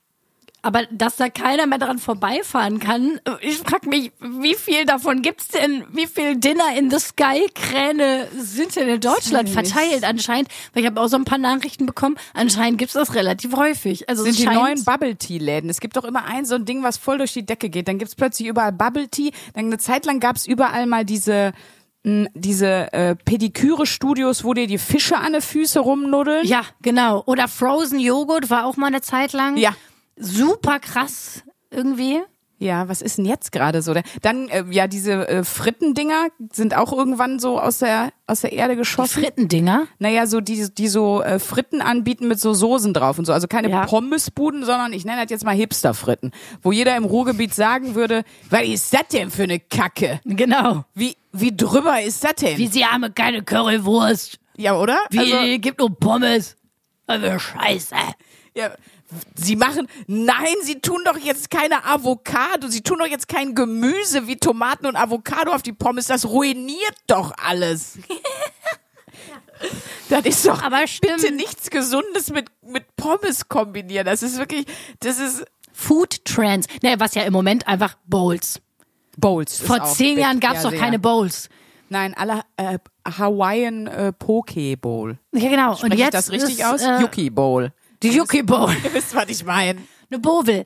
Aber 0.63 0.87
dass 0.93 1.17
da 1.17 1.29
keiner 1.29 1.67
mehr 1.67 1.79
dran 1.79 1.99
vorbeifahren 1.99 2.79
kann, 2.79 3.21
ich 3.41 3.59
frage 3.59 3.89
mich, 3.89 4.13
wie 4.21 4.55
viel 4.55 4.85
davon 4.85 5.21
gibt's 5.21 5.49
denn, 5.49 5.85
wie 5.93 6.07
viel 6.07 6.37
Dinner 6.37 6.77
in 6.79 6.89
the 6.89 7.01
Sky 7.01 7.49
Kräne 7.53 8.29
sind 8.39 8.77
denn 8.77 8.89
in 8.89 9.01
Deutschland 9.01 9.49
verteilt 9.49 10.05
anscheinend? 10.05 10.49
Weil 10.73 10.85
ich 10.85 10.89
habe 10.89 11.01
auch 11.01 11.09
so 11.09 11.17
ein 11.17 11.25
paar 11.25 11.39
Nachrichten 11.39 11.85
bekommen, 11.85 12.17
anscheinend 12.33 12.79
gibt's 12.79 12.95
das 12.95 13.17
relativ 13.17 13.57
häufig. 13.57 14.09
Also 14.09 14.23
sind 14.23 14.39
die 14.39 14.47
neuen 14.47 14.85
Bubble 14.85 15.17
Tea 15.17 15.39
Läden. 15.39 15.69
Es 15.69 15.81
gibt 15.81 15.97
doch 15.97 16.05
immer 16.05 16.27
ein 16.27 16.45
so 16.45 16.55
ein 16.55 16.65
Ding, 16.65 16.85
was 16.85 16.97
voll 16.97 17.19
durch 17.19 17.33
die 17.33 17.45
Decke 17.45 17.69
geht. 17.69 17.89
Dann 17.89 17.99
gibt's 17.99 18.15
plötzlich 18.15 18.47
überall 18.47 18.73
Bubble 18.73 19.09
Tea. 19.09 19.33
Dann 19.55 19.67
eine 19.67 19.79
Zeit 19.79 20.07
lang 20.07 20.21
gab's 20.21 20.47
überall 20.47 20.87
mal 20.87 21.05
diese 21.05 21.55
mh, 22.05 22.29
diese 22.35 22.93
äh, 22.93 23.17
Pediküre-Studios, 23.17 24.45
wo 24.45 24.55
dir 24.55 24.69
die 24.69 24.79
Fische 24.79 25.17
an 25.17 25.33
den 25.33 25.43
Füße 25.43 25.81
rumnuddeln. 25.81 26.47
Ja, 26.47 26.63
genau. 26.83 27.25
Oder 27.27 27.49
Frozen 27.49 27.99
Joghurt 27.99 28.49
war 28.49 28.65
auch 28.67 28.77
mal 28.77 28.87
eine 28.87 29.01
Zeit 29.01 29.33
lang. 29.33 29.57
Ja. 29.57 29.75
Super 30.17 30.79
krass 30.79 31.43
irgendwie. 31.71 32.21
Ja, 32.59 32.89
was 32.89 33.03
ist 33.03 33.19
denn 33.19 33.25
jetzt 33.25 33.51
gerade 33.51 33.83
so? 33.83 33.93
Dann 34.21 34.47
äh, 34.49 34.63
ja, 34.71 34.87
diese 34.87 35.27
äh, 35.29 35.43
Frittendinger 35.43 36.29
sind 36.53 36.77
auch 36.77 36.93
irgendwann 36.93 37.41
so 37.41 37.59
aus 37.59 37.79
der 37.81 38.13
aus 38.29 38.43
der 38.43 38.53
Erde 38.53 38.75
Die 38.75 38.79
geschossen. 38.79 39.21
Frittendinger. 39.21 39.89
Naja, 39.99 40.29
so 40.29 40.41
die, 40.41 40.73
die 40.73 40.87
so 40.87 41.23
äh, 41.23 41.41
Fritten 41.41 41.81
anbieten 41.83 42.29
mit 42.29 42.39
so 42.39 42.55
Soßen 42.55 42.95
drauf 42.95 43.19
und 43.19 43.25
so. 43.25 43.33
Also 43.33 43.49
keine 43.49 43.69
Ja. 43.69 43.85
Pommesbuden, 43.87 44.65
sondern 44.65 44.93
ich 44.93 45.05
nenne 45.05 45.23
das 45.23 45.31
jetzt 45.31 45.45
mal 45.45 45.57
Hipster-Fritten. 45.57 46.31
Wo 46.63 46.71
jeder 46.71 46.97
im 46.97 47.05
Ruhrgebiet 47.05 47.53
sagen 47.53 47.97
würde, 47.97 48.23
was 48.49 48.63
ist 48.63 48.95
das 48.95 49.09
denn 49.13 49.33
für 49.33 49.43
eine 49.43 49.59
Kacke? 49.59 50.21
Genau. 50.25 50.85
Wie, 50.95 51.17
wie 51.33 51.57
drüber 51.57 52.01
ist 52.01 52.23
das 52.23 52.37
denn? 52.37 52.59
Wie 52.59 52.69
sie 52.69 52.87
haben 52.87 53.13
keine 53.13 53.43
Currywurst. 53.43 54.39
ja, 54.57 54.77
oder? 54.79 54.99
Wie 55.11 55.19
Also, 55.19 55.59
gibt 55.61 55.81
nur 55.81 55.91
Pommes. 55.99 56.55
Also 57.09 57.41
Scheiße. 57.41 57.97
ja, 58.55 58.71
sie 59.35 59.57
machen, 59.57 59.87
nein, 60.07 60.55
sie 60.63 60.81
tun 60.81 61.01
doch 61.05 61.19
jetzt 61.19 61.51
keine 61.51 61.85
Avocado, 61.85 62.69
sie 62.69 62.83
tun 62.83 62.99
doch 62.99 63.07
jetzt 63.07 63.29
kein 63.29 63.55
Gemüse 63.55 64.27
wie 64.27 64.37
Tomaten 64.37 64.87
und 64.87 64.97
Avocado 64.97 65.53
auf 65.53 65.63
die 65.63 65.73
Pommes, 65.73 66.07
das 66.07 66.27
ruiniert 66.27 66.97
doch 67.07 67.33
alles. 67.37 67.99
Das 70.09 70.25
ist 70.25 70.47
doch 70.47 70.63
Aber 70.63 70.87
stimmt. 70.87 71.21
bitte 71.23 71.33
nichts 71.35 71.71
Gesundes 71.71 72.31
mit, 72.31 72.47
mit 72.63 72.97
Pommes 72.97 73.49
kombinieren. 73.49 74.05
Das 74.05 74.23
ist 74.23 74.37
wirklich, 74.39 74.67
das 75.01 75.19
ist 75.19 75.45
Food 75.73 76.25
Trends. 76.25 76.67
Ne, 76.83 76.97
was 76.99 77.15
ja 77.15 77.23
im 77.23 77.33
Moment 77.33 77.67
einfach 77.69 77.97
Bowls. 78.07 78.61
Bowls. 79.17 79.61
Vor 79.61 79.85
zehn. 79.85 80.19
Jahren 80.19 80.41
gab 80.41 80.57
es 80.57 80.65
Ja, 80.65 80.71
doch 80.71 80.77
keine 80.79 80.99
Bowls. 80.99 81.49
Nein, 81.89 82.15
alle 82.15 82.43
äh, 82.57 82.79
Hawaiian 83.07 83.87
äh, 83.87 84.13
Poke 84.13 84.77
Bowl. 84.77 85.19
Ja, 85.33 85.49
genau. 85.51 85.75
Spreche 85.75 85.85
Und 85.87 85.93
ich 85.93 85.99
jetzt 86.01 86.15
das 86.15 86.31
richtig 86.31 86.59
ist, 86.59 86.65
aus? 86.65 86.83
Äh, 86.83 87.01
Yuki 87.01 87.31
Bowl. 87.31 87.73
Die 88.03 88.11
Yuki 88.11 88.43
Bowl. 88.43 88.75
Ihr 88.85 88.95
wisst, 88.95 89.15
was 89.15 89.29
ich 89.29 89.45
meine. 89.45 89.81
Eine 90.11 90.19
Bowl. 90.21 90.45
Ey, 90.49 90.65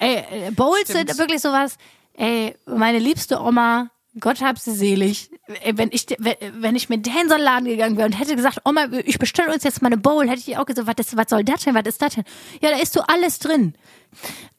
äh, 0.00 0.50
Bowls 0.52 0.82
Stimmt. 0.84 1.08
sind 1.08 1.18
wirklich 1.18 1.40
sowas. 1.40 1.76
Ey, 2.14 2.54
meine 2.66 2.98
liebste 2.98 3.40
Oma, 3.40 3.90
Gott 4.18 4.40
hab 4.40 4.58
sie 4.58 4.74
selig. 4.74 5.30
Ey, 5.62 5.76
wenn 5.76 5.90
ich, 5.92 6.06
wenn, 6.18 6.74
ich 6.74 6.88
mit 6.88 7.06
der 7.06 7.22
in 7.22 7.28
so 7.28 7.34
einen 7.34 7.44
Laden 7.44 7.64
gegangen 7.66 7.96
wäre 7.96 8.06
und 8.06 8.18
hätte 8.18 8.34
gesagt, 8.34 8.60
Oma, 8.64 8.86
ich 9.04 9.18
bestelle 9.18 9.52
uns 9.52 9.62
jetzt 9.62 9.82
mal 9.82 9.88
eine 9.88 9.98
Bowl, 9.98 10.28
hätte 10.28 10.42
ich 10.44 10.56
auch 10.56 10.66
gesagt, 10.66 10.88
was, 10.88 11.06
ist, 11.06 11.16
was 11.16 11.26
soll 11.28 11.44
das 11.44 11.62
denn? 11.62 11.74
Was 11.74 11.86
ist 11.86 12.02
das 12.02 12.14
denn? 12.14 12.24
Ja, 12.60 12.70
da 12.70 12.78
ist 12.78 12.92
so 12.92 13.02
alles 13.02 13.38
drin. 13.38 13.74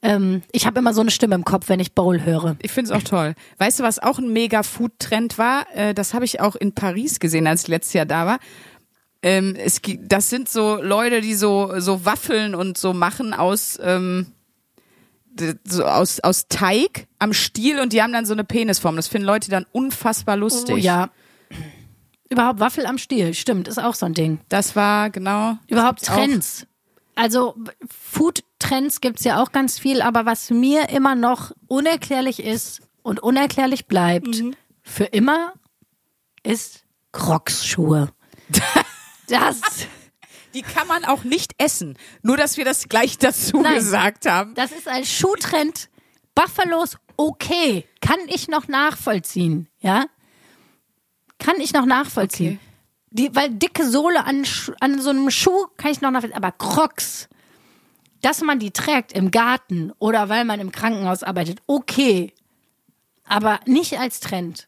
Ähm, 0.02 0.42
ich 0.52 0.66
habe 0.66 0.80
immer 0.80 0.94
so 0.94 1.02
eine 1.02 1.12
Stimme 1.12 1.36
im 1.36 1.44
Kopf, 1.44 1.70
wenn 1.70 1.80
ich 1.80 1.94
Bowl 1.94 2.24
höre. 2.24 2.56
Ich 2.62 2.72
finde 2.72 2.92
es 2.92 2.98
auch 2.98 3.04
toll. 3.04 3.36
Weißt 3.58 3.80
du, 3.80 3.84
was 3.84 4.00
auch 4.00 4.18
ein 4.18 4.32
mega 4.32 4.64
Food-Trend 4.64 5.38
war? 5.38 5.66
Äh, 5.74 5.94
das 5.94 6.14
habe 6.14 6.26
ich 6.26 6.40
auch 6.40 6.56
in 6.56 6.74
Paris 6.74 7.20
gesehen, 7.20 7.48
als 7.48 7.64
ich 7.64 7.68
letztes 7.68 7.94
Jahr 7.94 8.06
da 8.06 8.26
war. 8.26 8.40
Ähm, 9.24 9.56
es, 9.56 9.82
das 10.00 10.30
sind 10.30 10.50
so 10.50 10.82
Leute, 10.82 11.22
die 11.22 11.36
so, 11.36 11.80
so 11.80 12.06
Waffeln 12.06 12.56
und 12.56 12.78
so 12.78 12.94
machen 12.94 13.34
aus, 13.34 13.78
ähm, 13.82 14.32
so 15.64 15.86
aus, 15.86 16.20
aus 16.20 16.48
Teig 16.50 17.08
am 17.20 17.34
Stiel 17.34 17.80
und 17.80 17.94
die 17.94 18.02
haben 18.02 18.14
dann 18.14 18.26
so 18.26 18.34
eine 18.34 18.44
Penisform. 18.44 18.96
Das 18.96 19.08
finden 19.08 19.28
Leute 19.28 19.50
dann 19.52 19.66
unfassbar 19.72 20.38
lustig. 20.38 20.76
Oh, 20.76 20.78
ja. 20.78 21.10
Überhaupt 22.30 22.60
Waffel 22.60 22.86
am 22.86 22.98
Stiel, 22.98 23.34
stimmt, 23.34 23.68
ist 23.68 23.78
auch 23.78 23.94
so 23.96 24.06
ein 24.06 24.14
Ding. 24.14 24.40
Das 24.50 24.76
war 24.76 25.10
genau. 25.10 25.58
Überhaupt 25.68 26.00
gibt's 26.00 26.10
auch. 26.10 26.16
Trends. 26.16 26.68
Also 27.16 27.56
Food-Trends 28.10 29.02
gibt's 29.02 29.24
ja 29.26 29.42
auch 29.44 29.52
ganz 29.52 29.78
viel, 29.78 30.02
aber 30.02 30.26
was 30.26 30.50
mir 30.50 30.90
immer 30.90 31.14
noch 31.16 31.52
unerklärlich 31.68 32.42
ist 32.42 32.82
und 33.04 33.22
unerklärlich 33.22 33.86
bleibt 33.88 34.42
Mhm. 34.42 34.56
für 34.82 35.04
immer, 35.04 35.54
ist 36.44 36.86
Crocs-Schuhe. 37.12 38.10
Das, 39.32 39.60
Die 40.54 40.62
kann 40.62 40.88
man 40.88 41.06
auch 41.06 41.24
nicht 41.24 41.54
essen. 41.58 41.98
Nur, 42.22 42.38
dass 42.38 42.58
wir 42.58 42.66
das 42.66 42.90
gleich 42.90 43.18
dazu 43.18 43.62
Nein. 43.62 43.76
gesagt 43.76 44.26
haben. 44.26 44.54
das 44.56 44.72
ist 44.72 44.88
ein 44.88 45.06
Schuhtrend. 45.06 45.90
Buffalos, 46.36 46.98
okay, 47.18 47.86
kann 48.00 48.20
ich 48.28 48.48
noch 48.48 48.68
nachvollziehen, 48.68 49.68
ja? 49.80 50.06
Kann 51.40 51.60
ich 51.60 51.74
noch 51.74 51.86
nachvollziehen. 51.86 52.60
Okay. 52.62 52.68
Die, 53.12 53.36
weil 53.36 53.50
dicke 53.50 53.86
Sohle 53.86 54.24
an, 54.24 54.46
an 54.80 55.02
so 55.02 55.10
einem 55.10 55.30
Schuh 55.30 55.68
kann 55.76 55.92
ich 55.92 56.00
noch 56.00 56.12
nachvollziehen. 56.12 56.38
Aber 56.38 56.54
Crocs, 56.54 57.28
dass 58.22 58.42
man 58.42 58.60
die 58.60 58.72
trägt 58.72 59.12
im 59.12 59.32
Garten 59.32 59.92
oder 60.00 60.30
weil 60.30 60.46
man 60.46 60.62
im 60.62 60.72
Krankenhaus 60.72 61.24
arbeitet, 61.24 61.62
okay. 61.68 62.34
Aber 63.26 63.60
nicht 63.66 64.00
als 64.00 64.20
Trend. 64.22 64.68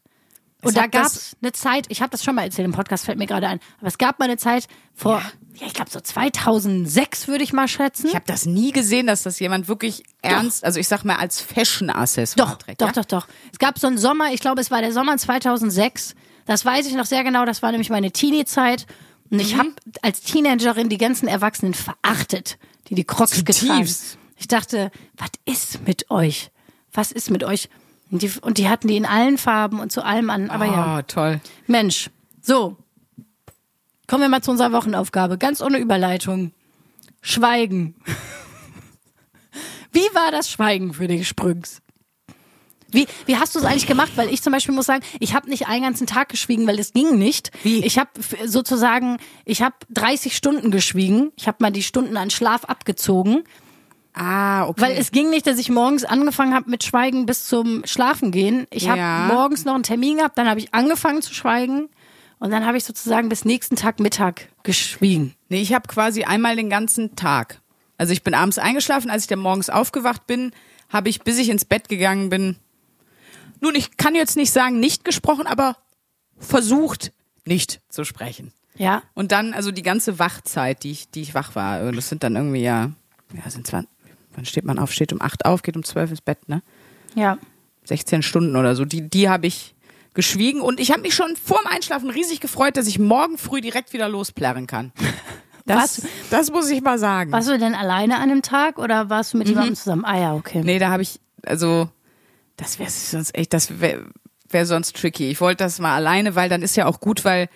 Und 0.64 0.70
Es 0.70 0.74
da 0.74 0.86
das- 0.88 0.90
gab's 1.12 1.36
eine 1.42 1.52
Zeit, 1.52 1.86
ich 1.88 2.00
habe 2.02 2.10
das 2.10 2.24
schon 2.24 2.34
mal 2.34 2.42
erzählt 2.44 2.64
im 2.66 2.72
Podcast, 2.72 3.04
fällt 3.04 3.18
mir 3.18 3.26
gerade 3.26 3.46
ein, 3.48 3.60
aber 3.78 3.88
es 3.88 3.98
gab 3.98 4.18
mal 4.18 4.24
eine 4.26 4.36
Zeit 4.38 4.66
vor, 4.94 5.22
ja, 5.54 5.66
ich 5.66 5.74
glaube 5.74 5.90
so 5.90 6.00
2006 6.00 7.28
würde 7.28 7.44
ich 7.44 7.52
mal 7.52 7.68
schätzen. 7.68 8.08
Ich 8.08 8.14
habe 8.14 8.24
das 8.26 8.46
nie 8.46 8.72
gesehen, 8.72 9.06
dass 9.06 9.22
das 9.22 9.38
jemand 9.40 9.68
wirklich 9.68 10.02
ernst, 10.22 10.64
also 10.64 10.80
ich 10.80 10.88
sag 10.88 11.04
mal 11.04 11.16
als 11.16 11.40
Fashion-Accessoire 11.40 12.50
Doch, 12.50 12.56
trägt. 12.58 12.80
doch, 12.80 12.86
ja? 12.88 12.92
doch, 12.92 13.04
doch. 13.04 13.26
Es 13.52 13.58
gab 13.58 13.78
so 13.78 13.86
einen 13.86 13.98
Sommer, 13.98 14.32
ich 14.32 14.40
glaube, 14.40 14.60
es 14.60 14.70
war 14.70 14.80
der 14.80 14.92
Sommer 14.92 15.16
2006. 15.16 16.14
Das 16.46 16.64
weiß 16.64 16.86
ich 16.86 16.94
noch 16.94 17.06
sehr 17.06 17.24
genau. 17.24 17.44
Das 17.44 17.62
war 17.62 17.70
nämlich 17.70 17.90
meine 17.90 18.10
Teenie-Zeit. 18.12 18.86
Und 19.30 19.38
Mhm. 19.38 19.40
ich 19.40 19.56
habe 19.58 19.70
als 20.02 20.20
Teenagerin 20.20 20.88
die 20.88 20.98
ganzen 20.98 21.26
Erwachsenen 21.28 21.74
verachtet, 21.74 22.58
die 22.88 22.94
die 22.94 23.04
Crocs 23.04 23.32
Zutiefst. 23.36 23.60
getragen. 23.62 23.88
Ich 24.36 24.48
dachte, 24.48 24.90
was 25.16 25.30
ist 25.44 25.86
mit 25.86 26.10
euch? 26.10 26.50
was 26.96 27.10
ist 27.10 27.28
mit 27.30 27.42
euch? 27.42 27.68
Und 28.14 28.22
die, 28.22 28.30
und 28.42 28.58
die 28.58 28.68
hatten 28.68 28.86
die 28.86 28.96
in 28.96 29.06
allen 29.06 29.38
Farben 29.38 29.80
und 29.80 29.90
zu 29.90 30.04
allem 30.04 30.30
an. 30.30 30.48
Aber 30.48 30.66
ja, 30.66 30.98
Oh, 30.98 31.02
toll. 31.02 31.40
Mensch. 31.66 32.10
So. 32.40 32.76
Kommen 34.06 34.22
wir 34.22 34.28
mal 34.28 34.40
zu 34.40 34.52
unserer 34.52 34.70
Wochenaufgabe. 34.70 35.36
Ganz 35.36 35.60
ohne 35.60 35.78
Überleitung. 35.78 36.52
Schweigen. 37.22 37.96
Wie 39.92 40.06
war 40.14 40.30
das 40.30 40.48
Schweigen 40.48 40.94
für 40.94 41.08
dich, 41.08 41.26
Sprüngs? 41.26 41.82
Wie, 42.92 43.08
wie 43.26 43.36
hast 43.36 43.56
du 43.56 43.58
es 43.58 43.64
eigentlich 43.64 43.88
gemacht? 43.88 44.12
Weil 44.14 44.32
ich 44.32 44.42
zum 44.42 44.52
Beispiel 44.52 44.76
muss 44.76 44.86
sagen, 44.86 45.02
ich 45.18 45.34
habe 45.34 45.50
nicht 45.50 45.66
einen 45.66 45.82
ganzen 45.82 46.06
Tag 46.06 46.28
geschwiegen, 46.28 46.68
weil 46.68 46.78
es 46.78 46.92
ging 46.92 47.18
nicht. 47.18 47.50
Wie? 47.64 47.84
Ich 47.84 47.98
habe 47.98 48.10
sozusagen, 48.46 49.16
ich 49.44 49.60
habe 49.60 49.74
30 49.90 50.36
Stunden 50.36 50.70
geschwiegen. 50.70 51.32
Ich 51.34 51.48
habe 51.48 51.56
mal 51.58 51.72
die 51.72 51.82
Stunden 51.82 52.16
an 52.16 52.30
Schlaf 52.30 52.64
abgezogen, 52.66 53.42
Ah, 54.14 54.66
okay. 54.68 54.80
weil 54.80 54.92
es 54.96 55.10
ging 55.10 55.28
nicht, 55.30 55.46
dass 55.46 55.58
ich 55.58 55.68
morgens 55.70 56.04
angefangen 56.04 56.54
habe 56.54 56.70
mit 56.70 56.84
Schweigen 56.84 57.26
bis 57.26 57.46
zum 57.46 57.84
Schlafen 57.84 58.30
gehen. 58.30 58.66
Ich 58.70 58.88
habe 58.88 58.98
Ja. 59.00 59.26
morgens 59.32 59.64
noch 59.64 59.74
einen 59.74 59.82
Termin 59.82 60.18
gehabt, 60.18 60.38
dann 60.38 60.48
habe 60.48 60.60
ich 60.60 60.72
angefangen 60.72 61.20
zu 61.20 61.34
schweigen 61.34 61.88
und 62.38 62.50
dann 62.50 62.64
habe 62.64 62.76
ich 62.76 62.84
sozusagen 62.84 63.28
bis 63.28 63.44
nächsten 63.44 63.74
Tag 63.76 63.98
Mittag 63.98 64.48
geschwiegen. 64.62 65.34
Nee, 65.48 65.60
ich 65.60 65.74
habe 65.74 65.88
quasi 65.88 66.22
einmal 66.24 66.54
den 66.56 66.70
ganzen 66.70 67.16
Tag. 67.16 67.60
Also 67.98 68.12
ich 68.12 68.22
bin 68.22 68.34
abends 68.34 68.58
eingeschlafen, 68.58 69.10
als 69.10 69.24
ich 69.24 69.28
dann 69.28 69.38
morgens 69.40 69.68
aufgewacht 69.70 70.26
bin, 70.26 70.52
habe 70.90 71.08
ich, 71.08 71.22
bis 71.22 71.38
ich 71.38 71.48
ins 71.48 71.64
Bett 71.64 71.88
gegangen 71.88 72.30
bin, 72.30 72.56
nun, 73.60 73.74
ich 73.74 73.96
kann 73.96 74.14
jetzt 74.14 74.36
nicht 74.36 74.50
sagen, 74.52 74.78
nicht 74.78 75.04
gesprochen, 75.04 75.46
aber 75.46 75.76
versucht, 76.38 77.12
nicht 77.46 77.80
zu 77.88 78.04
sprechen. 78.04 78.52
Ja. 78.76 79.02
Und 79.14 79.32
dann, 79.32 79.54
also 79.54 79.70
die 79.70 79.82
ganze 79.82 80.18
Wachzeit, 80.18 80.82
die 80.82 80.90
ich, 80.90 81.10
die 81.10 81.22
ich 81.22 81.34
wach 81.34 81.54
war, 81.54 81.90
das 81.92 82.08
sind 82.08 82.22
dann 82.24 82.36
irgendwie 82.36 82.62
ja, 82.62 82.90
ja, 83.32 83.50
sind 83.50 83.66
20, 83.66 83.88
wann 84.34 84.44
steht 84.44 84.64
man 84.64 84.78
auf? 84.78 84.92
Steht 84.92 85.12
um 85.12 85.20
acht 85.20 85.44
auf, 85.44 85.62
geht 85.62 85.76
um 85.76 85.84
zwölf 85.84 86.10
ins 86.10 86.20
Bett, 86.20 86.48
ne? 86.48 86.62
Ja. 87.14 87.38
16 87.84 88.22
Stunden 88.22 88.56
oder 88.56 88.74
so, 88.74 88.84
die, 88.84 89.08
die 89.08 89.28
habe 89.28 89.46
ich 89.46 89.74
geschwiegen 90.14 90.60
und 90.60 90.80
ich 90.80 90.90
habe 90.90 91.02
mich 91.02 91.14
schon 91.14 91.36
vorm 91.36 91.66
Einschlafen 91.66 92.08
riesig 92.08 92.40
gefreut, 92.40 92.76
dass 92.76 92.86
ich 92.86 92.98
morgen 92.98 93.36
früh 93.36 93.60
direkt 93.60 93.92
wieder 93.92 94.08
losplärren 94.08 94.66
kann. 94.66 94.92
Das, 95.66 96.02
das 96.28 96.50
muss 96.50 96.68
ich 96.68 96.82
mal 96.82 96.98
sagen. 96.98 97.32
Warst 97.32 97.48
du 97.48 97.58
denn 97.58 97.74
alleine 97.74 98.18
an 98.18 98.28
dem 98.28 98.42
Tag 98.42 98.78
oder 98.78 99.08
warst 99.08 99.32
du 99.32 99.38
mit 99.38 99.48
jemandem 99.48 99.74
zusammen? 99.74 100.04
Ah 100.04 100.20
ja, 100.20 100.34
okay. 100.34 100.60
Nee, 100.62 100.78
da 100.78 100.90
habe 100.90 101.02
ich, 101.02 101.20
also, 101.42 101.88
das 102.58 102.78
wäre 102.78 102.90
sonst 102.90 103.34
echt, 103.34 103.54
das 103.54 103.80
wäre 103.80 104.04
wär 104.50 104.66
sonst 104.66 104.96
tricky. 104.96 105.30
Ich 105.30 105.40
wollte 105.40 105.64
das 105.64 105.78
mal 105.78 105.94
alleine, 105.94 106.34
weil 106.34 106.48
dann 106.48 106.62
ist 106.62 106.76
ja 106.76 106.86
auch 106.86 107.00
gut, 107.00 107.24
weil 107.24 107.48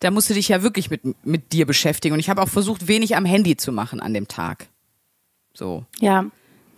da 0.00 0.10
musst 0.10 0.30
du 0.30 0.34
dich 0.34 0.48
ja 0.48 0.62
wirklich 0.62 0.90
mit, 0.90 1.02
mit 1.26 1.52
dir 1.52 1.66
beschäftigen. 1.66 2.14
Und 2.14 2.20
ich 2.20 2.30
habe 2.30 2.40
auch 2.40 2.48
versucht, 2.48 2.88
wenig 2.88 3.16
am 3.16 3.26
Handy 3.26 3.56
zu 3.56 3.70
machen 3.70 4.00
an 4.00 4.14
dem 4.14 4.28
Tag. 4.28 4.68
So. 5.54 5.84
Ja. 5.98 6.26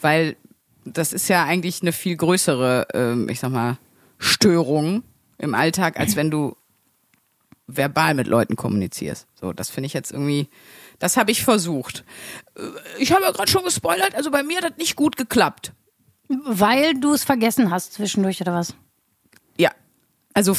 Weil 0.00 0.36
das 0.84 1.12
ist 1.12 1.28
ja 1.28 1.44
eigentlich 1.44 1.82
eine 1.82 1.92
viel 1.92 2.16
größere, 2.16 2.88
ähm, 2.94 3.28
ich 3.28 3.40
sag 3.40 3.50
mal, 3.50 3.78
Störung 4.18 5.02
im 5.38 5.54
Alltag, 5.54 5.98
als 5.98 6.16
wenn 6.16 6.30
du 6.30 6.56
verbal 7.66 8.14
mit 8.14 8.26
Leuten 8.26 8.56
kommunizierst. 8.56 9.26
So, 9.40 9.52
das 9.52 9.70
finde 9.70 9.86
ich 9.86 9.92
jetzt 9.92 10.12
irgendwie, 10.12 10.48
das 10.98 11.16
habe 11.16 11.30
ich 11.30 11.44
versucht. 11.44 12.04
Äh, 12.56 12.62
Ich 12.98 13.12
habe 13.12 13.22
ja 13.22 13.30
gerade 13.30 13.50
schon 13.50 13.64
gespoilert, 13.64 14.14
also 14.14 14.30
bei 14.30 14.42
mir 14.42 14.58
hat 14.58 14.64
das 14.64 14.76
nicht 14.78 14.96
gut 14.96 15.16
geklappt. 15.16 15.72
Weil 16.28 16.94
du 16.94 17.12
es 17.12 17.24
vergessen 17.24 17.70
hast 17.70 17.92
zwischendurch 17.94 18.40
oder 18.40 18.54
was? 18.54 18.74
Ja, 19.58 19.70
also 20.34 20.56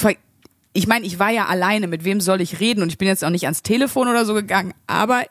ich 0.73 0.87
meine, 0.87 1.05
ich 1.05 1.19
war 1.19 1.29
ja 1.29 1.45
alleine, 1.47 1.87
mit 1.87 2.03
wem 2.03 2.21
soll 2.21 2.41
ich 2.41 2.59
reden? 2.59 2.81
Und 2.81 2.89
ich 2.89 2.97
bin 2.97 3.07
jetzt 3.07 3.23
auch 3.23 3.29
nicht 3.29 3.45
ans 3.45 3.63
Telefon 3.63 4.07
oder 4.07 4.25
so 4.25 4.33
gegangen, 4.33 4.73
aber 4.87 5.23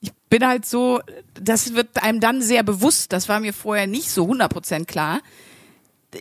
ich 0.00 0.12
bin 0.30 0.46
halt 0.46 0.66
so, 0.66 1.00
das 1.34 1.74
wird 1.74 2.02
einem 2.02 2.20
dann 2.20 2.42
sehr 2.42 2.62
bewusst, 2.62 3.12
das 3.12 3.28
war 3.28 3.40
mir 3.40 3.52
vorher 3.52 3.86
nicht 3.86 4.10
so 4.10 4.26
100% 4.26 4.84
klar. 4.84 5.20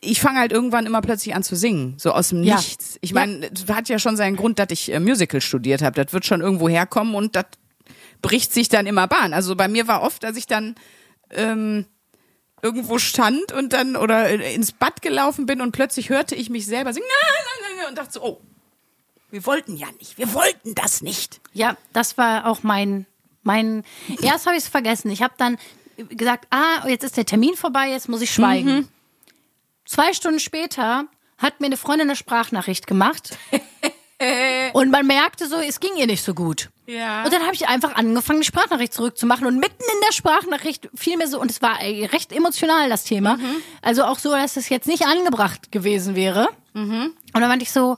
Ich 0.01 0.19
fange 0.19 0.39
halt 0.39 0.51
irgendwann 0.51 0.85
immer 0.85 1.01
plötzlich 1.01 1.33
an 1.35 1.43
zu 1.43 1.55
singen, 1.55 1.95
so 1.97 2.11
aus 2.11 2.29
dem 2.29 2.43
Ja. 2.43 2.57
Nichts. 2.57 2.97
Ich 3.01 3.13
meine, 3.13 3.49
das 3.51 3.73
hat 3.73 3.87
ja 3.87 3.99
schon 3.99 4.17
seinen 4.17 4.35
Grund, 4.35 4.59
dass 4.59 4.67
ich 4.71 4.91
äh, 4.91 4.99
Musical 4.99 5.39
studiert 5.39 5.81
habe. 5.81 6.03
Das 6.03 6.11
wird 6.11 6.25
schon 6.25 6.41
irgendwo 6.41 6.67
herkommen 6.67 7.15
und 7.15 7.35
das 7.35 7.45
bricht 8.21 8.53
sich 8.53 8.67
dann 8.67 8.85
immer 8.85 9.07
Bahn. 9.07 9.33
Also 9.33 9.55
bei 9.55 9.67
mir 9.67 9.87
war 9.87 10.01
oft, 10.01 10.23
dass 10.23 10.35
ich 10.35 10.47
dann 10.47 10.75
ähm, 11.29 11.85
irgendwo 12.61 12.97
stand 12.99 13.51
und 13.53 13.73
dann 13.73 13.95
oder 13.95 14.29
ins 14.29 14.71
Bad 14.71 15.01
gelaufen 15.01 15.45
bin 15.45 15.61
und 15.61 15.71
plötzlich 15.71 16.09
hörte 16.09 16.35
ich 16.35 16.49
mich 16.49 16.65
selber 16.65 16.93
singen 16.93 17.05
und 17.87 17.97
dachte 17.97 18.13
so, 18.13 18.23
oh, 18.23 18.41
wir 19.29 19.45
wollten 19.45 19.75
ja 19.75 19.87
nicht, 19.99 20.17
wir 20.17 20.33
wollten 20.33 20.73
das 20.75 21.01
nicht. 21.01 21.41
Ja, 21.53 21.77
das 21.93 22.17
war 22.17 22.45
auch 22.45 22.63
mein, 22.63 23.05
mein, 23.47 23.83
erst 24.21 24.45
habe 24.45 24.55
ich 24.55 24.63
es 24.63 24.69
vergessen. 24.69 25.09
Ich 25.09 25.23
habe 25.23 25.33
dann 25.37 25.57
gesagt, 26.09 26.45
ah, 26.51 26.87
jetzt 26.87 27.03
ist 27.03 27.17
der 27.17 27.25
Termin 27.25 27.55
vorbei, 27.55 27.89
jetzt 27.89 28.07
muss 28.07 28.21
ich 28.21 28.31
schweigen. 28.31 28.75
Mhm. 28.75 28.87
Zwei 29.85 30.13
Stunden 30.13 30.39
später 30.39 31.05
hat 31.37 31.59
mir 31.59 31.67
eine 31.67 31.77
Freundin 31.77 32.07
eine 32.07 32.15
Sprachnachricht 32.15 32.85
gemacht. 32.85 33.37
Und 34.73 34.91
man 34.91 35.05
merkte 35.05 35.47
so, 35.47 35.57
es 35.57 35.79
ging 35.79 35.95
ihr 35.95 36.07
nicht 36.07 36.23
so 36.23 36.33
gut. 36.33 36.69
Ja. 36.87 37.23
Und 37.23 37.31
dann 37.31 37.43
habe 37.43 37.53
ich 37.53 37.67
einfach 37.67 37.95
angefangen, 37.95 38.41
die 38.41 38.47
Sprachnachricht 38.47 38.93
zurückzumachen. 38.93 39.45
Und 39.45 39.59
mitten 39.59 39.83
in 39.83 40.01
der 40.07 40.11
Sprachnachricht 40.11 40.89
fiel 40.95 41.17
mir 41.17 41.27
so, 41.27 41.39
und 41.39 41.51
es 41.51 41.61
war 41.61 41.79
recht 41.79 42.31
emotional, 42.31 42.89
das 42.89 43.03
Thema. 43.03 43.37
Mhm. 43.37 43.57
Also 43.81 44.05
auch 44.05 44.17
so, 44.17 44.31
dass 44.31 44.57
es 44.57 44.69
jetzt 44.69 44.87
nicht 44.87 45.05
angebracht 45.05 45.71
gewesen 45.71 46.15
wäre. 46.15 46.49
Mhm. 46.73 47.13
Und 47.33 47.41
dann 47.41 47.47
meinte 47.47 47.63
ich 47.63 47.71
so, 47.71 47.97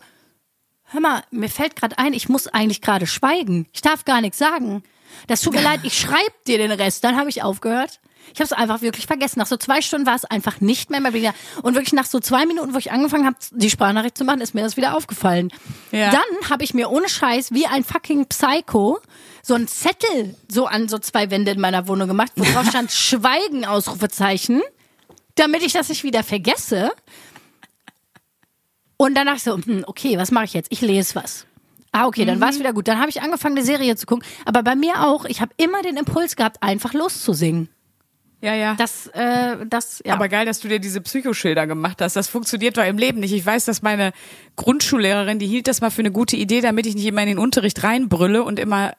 hör 0.86 1.00
mal, 1.00 1.24
mir 1.32 1.50
fällt 1.50 1.76
gerade 1.76 1.98
ein, 1.98 2.14
ich 2.14 2.28
muss 2.28 2.48
eigentlich 2.48 2.82
gerade 2.82 3.08
schweigen. 3.08 3.68
Ich 3.72 3.82
darf 3.82 4.04
gar 4.04 4.20
nichts 4.20 4.38
sagen. 4.38 4.84
Das 5.28 5.42
tut 5.42 5.54
mir 5.54 5.62
leid, 5.62 5.82
ich 5.84 5.98
schreib 5.98 6.44
dir 6.46 6.58
den 6.58 6.72
Rest. 6.72 7.04
Dann 7.04 7.18
habe 7.18 7.30
ich 7.30 7.44
aufgehört. 7.44 8.00
Ich 8.34 8.40
habe 8.40 8.46
es 8.46 8.54
einfach 8.54 8.82
wirklich 8.82 9.08
vergessen. 9.08 9.40
Nach 9.40 9.48
so 9.48 9.58
zwei 9.58 9.82
Stunden 9.82 10.06
war 10.06 10.16
es 10.16 10.26
einfach 10.26 10.62
nicht 10.62 10.90
mehr 10.90 11.00
mehr 11.00 11.14
wieder. 11.14 11.34
Und 11.64 11.74
wirklich 11.74 11.94
nach 11.94 12.06
so 12.06 12.20
zwei 12.20 12.46
Minuten, 12.46 12.74
wo 12.74 12.78
ich 12.78 12.92
angefangen 12.92 13.26
habe, 13.26 13.38
die 13.52 13.70
Sprachnachricht 13.70 14.18
zu 14.18 14.24
machen, 14.24 14.42
ist 14.42 14.54
mir 14.54 14.62
das 14.62 14.78
wieder 14.78 14.96
aufgefallen. 14.96 15.52
Ja. 15.92 16.12
Dann 16.12 16.50
habe 16.50 16.64
ich 16.64 16.74
mir 16.74 16.90
ohne 16.90 17.10
Scheiß 17.10 17.52
wie 17.52 17.66
ein 17.66 17.84
fucking 17.84 18.28
Psycho 18.28 19.00
so 19.42 19.56
einen 19.56 19.68
Zettel 19.68 20.36
so 20.48 20.68
an 20.68 20.90
so 20.90 21.00
zwei 21.00 21.32
Wände 21.32 21.52
in 21.52 21.60
meiner 21.60 21.88
Wohnung 21.88 22.08
gemacht, 22.08 22.32
wo 22.36 22.44
drauf 22.44 22.66
stand 22.70 22.92
Schweigen, 22.92 23.66
Ausrufezeichen, 23.66 24.62
damit 25.36 25.64
ich 25.64 25.74
das 25.74 25.90
nicht 25.90 26.04
wieder 26.04 26.24
vergesse. 26.24 26.92
Und 28.98 29.18
ich 29.18 29.44
so, 29.44 29.58
hm, 29.58 29.86
okay, 29.88 30.18
was 30.18 30.32
mache 30.32 30.46
ich 30.46 30.54
jetzt? 30.54 30.72
Ich 30.72 30.82
lese 30.82 31.16
was. 31.16 31.46
Ah, 31.92 32.06
okay, 32.06 32.26
dann 32.26 32.40
war 32.40 32.50
es 32.50 32.60
wieder 32.60 32.74
gut. 32.74 32.88
Dann 32.88 33.00
habe 33.00 33.10
ich 33.10 33.22
angefangen, 33.22 33.58
eine 33.58 33.66
Serie 33.66 33.96
zu 33.96 34.06
gucken. 34.06 34.24
Aber 34.46 34.64
bei 34.64 34.76
mir 34.76 35.08
auch, 35.08 35.26
ich 35.26 35.42
habe 35.42 35.52
immer 35.58 35.82
den 35.82 35.98
Impuls 35.98 36.36
gehabt, 36.36 36.62
einfach 36.62 36.94
loszusingen. 36.94 37.70
Ja, 38.42 38.54
ja. 38.54 38.76
Das, 38.76 39.08
äh, 39.08 39.58
das, 39.68 40.02
ja. 40.06 40.14
Aber 40.14 40.30
geil, 40.30 40.46
dass 40.46 40.60
du 40.60 40.68
dir 40.70 40.80
diese 40.80 41.02
Psychoschilder 41.02 41.68
gemacht 41.68 42.02
hast. 42.02 42.16
Das 42.16 42.30
funktioniert 42.30 42.78
doch 42.78 42.86
im 42.86 42.98
Leben 42.98 43.20
nicht. 43.20 43.34
Ich 43.34 43.46
weiß, 43.46 43.66
dass 43.66 43.82
meine 43.82 44.14
Grundschullehrerin, 44.56 45.40
die 45.40 45.48
hielt 45.48 45.68
das 45.68 45.82
mal 45.82 45.92
für 45.92 46.02
eine 46.02 46.12
gute 46.12 46.38
Idee, 46.38 46.62
damit 46.62 46.86
ich 46.86 46.96
nicht 46.96 47.06
immer 47.06 47.22
in 47.22 47.28
den 47.28 47.40
Unterricht 47.40 47.84
reinbrülle 47.84 48.44
und 48.44 48.60
immer 48.60 48.94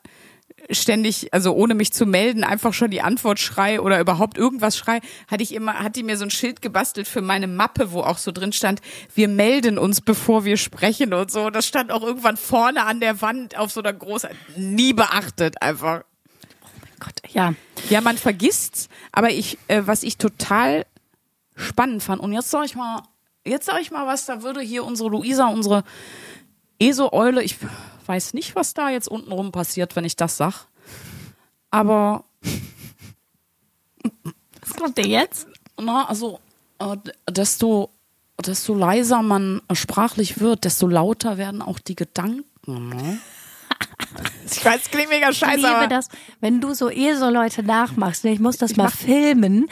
ständig, 0.71 1.33
also 1.33 1.53
ohne 1.53 1.75
mich 1.75 1.93
zu 1.93 2.07
melden, 2.07 2.45
einfach 2.45 2.73
schon 2.75 2.91
die 2.91 3.03
Antwort 3.03 3.39
schrei 3.39 3.81
oder 3.81 4.01
überhaupt 4.01 4.39
irgendwas 4.39 4.77
schrei, 4.77 5.01
hatte 5.29 5.43
ich 5.43 5.55
immer, 5.55 5.75
hat 5.75 5.97
die 5.97 6.03
mir 6.03 6.17
so 6.17 6.25
ein 6.25 6.31
Schild 6.31 6.63
gebastelt 6.63 7.09
für 7.09 7.23
meine 7.23 7.47
Mappe, 7.47 7.93
wo 7.93 8.01
auch 8.01 8.19
so 8.19 8.33
drin 8.33 8.53
stand, 8.53 8.81
wir 9.15 9.29
melden 9.29 9.79
uns, 9.79 10.01
bevor 10.01 10.45
wir 10.45 10.57
sprechen 10.57 11.15
und 11.15 11.31
so. 11.31 11.51
Das 11.51 11.67
stand 11.67 11.91
auch 11.93 12.03
irgendwann 12.03 12.37
vorne 12.37 12.85
an 12.85 13.01
der 13.01 13.21
Wand 13.21 13.57
auf 13.57 13.71
so 13.71 13.81
einer 13.81 13.93
großen, 13.93 14.31
nie 14.57 14.93
beachtet 14.93 15.63
einfach. 15.63 16.03
Gott, 17.01 17.15
ja. 17.33 17.55
Ja, 17.89 18.01
man 18.01 18.19
vergisst's, 18.19 18.89
aber 19.11 19.31
ich, 19.31 19.59
äh, 19.69 19.83
was 19.87 20.03
ich 20.03 20.19
total 20.19 20.87
spannend 21.57 22.03
fand, 22.03 22.21
und 22.21 22.33
jetzt 22.33 22.51
sag 22.51 22.65
ich 22.67 22.75
mal, 22.75 23.03
jetzt 23.45 23.67
sag 23.67 23.81
ich 23.81 23.91
mal 23.91 24.07
was, 24.07 24.27
da 24.27 24.43
würde 24.43 24.61
hier 24.61 24.85
unsere 24.85 25.09
Luisa, 25.09 25.47
unsere 25.49 25.85
ESO-Eule, 26.79 27.43
ich 27.43 27.57
weiß 28.11 28.35
nicht, 28.35 28.57
was 28.57 28.75
da 28.75 28.91
jetzt 28.91 29.07
untenrum 29.07 29.53
passiert, 29.53 29.95
wenn 29.95 30.05
ich 30.05 30.17
das 30.17 30.37
sag. 30.37 30.67
Aber, 31.71 32.25
Was 34.63 34.75
kommt 34.75 34.99
denn 34.99 35.09
jetzt? 35.09 35.47
na, 35.81 36.09
also, 36.09 36.41
äh, 36.81 36.97
desto, 37.31 37.91
desto 38.45 38.75
leiser 38.75 39.23
man 39.23 39.63
äh, 39.69 39.77
sprachlich 39.77 40.41
wird, 40.41 40.65
desto 40.65 40.89
lauter 40.89 41.39
werden 41.39 41.63
auch 41.63 41.79
die 41.79 41.95
Gedanken. 41.95 42.45
Ne? 42.67 43.19
Ich 44.51 44.65
weiß, 44.65 44.83
es 44.83 44.91
klingt 44.91 45.11
mega 45.11 45.29
Ich 45.31 45.39
scheiße, 45.39 45.57
liebe 45.59 45.69
aber 45.69 45.87
das, 45.87 46.09
wenn 46.41 46.61
du 46.61 46.75
so 46.75 46.91
eh 46.91 47.15
so 47.15 47.31
Leute 47.31 47.63
nachmachst. 47.63 48.25
ne, 48.25 48.33
Ich 48.33 48.41
muss 48.41 48.57
das 48.57 48.75
mal 48.75 48.91
filmen, 48.91 49.71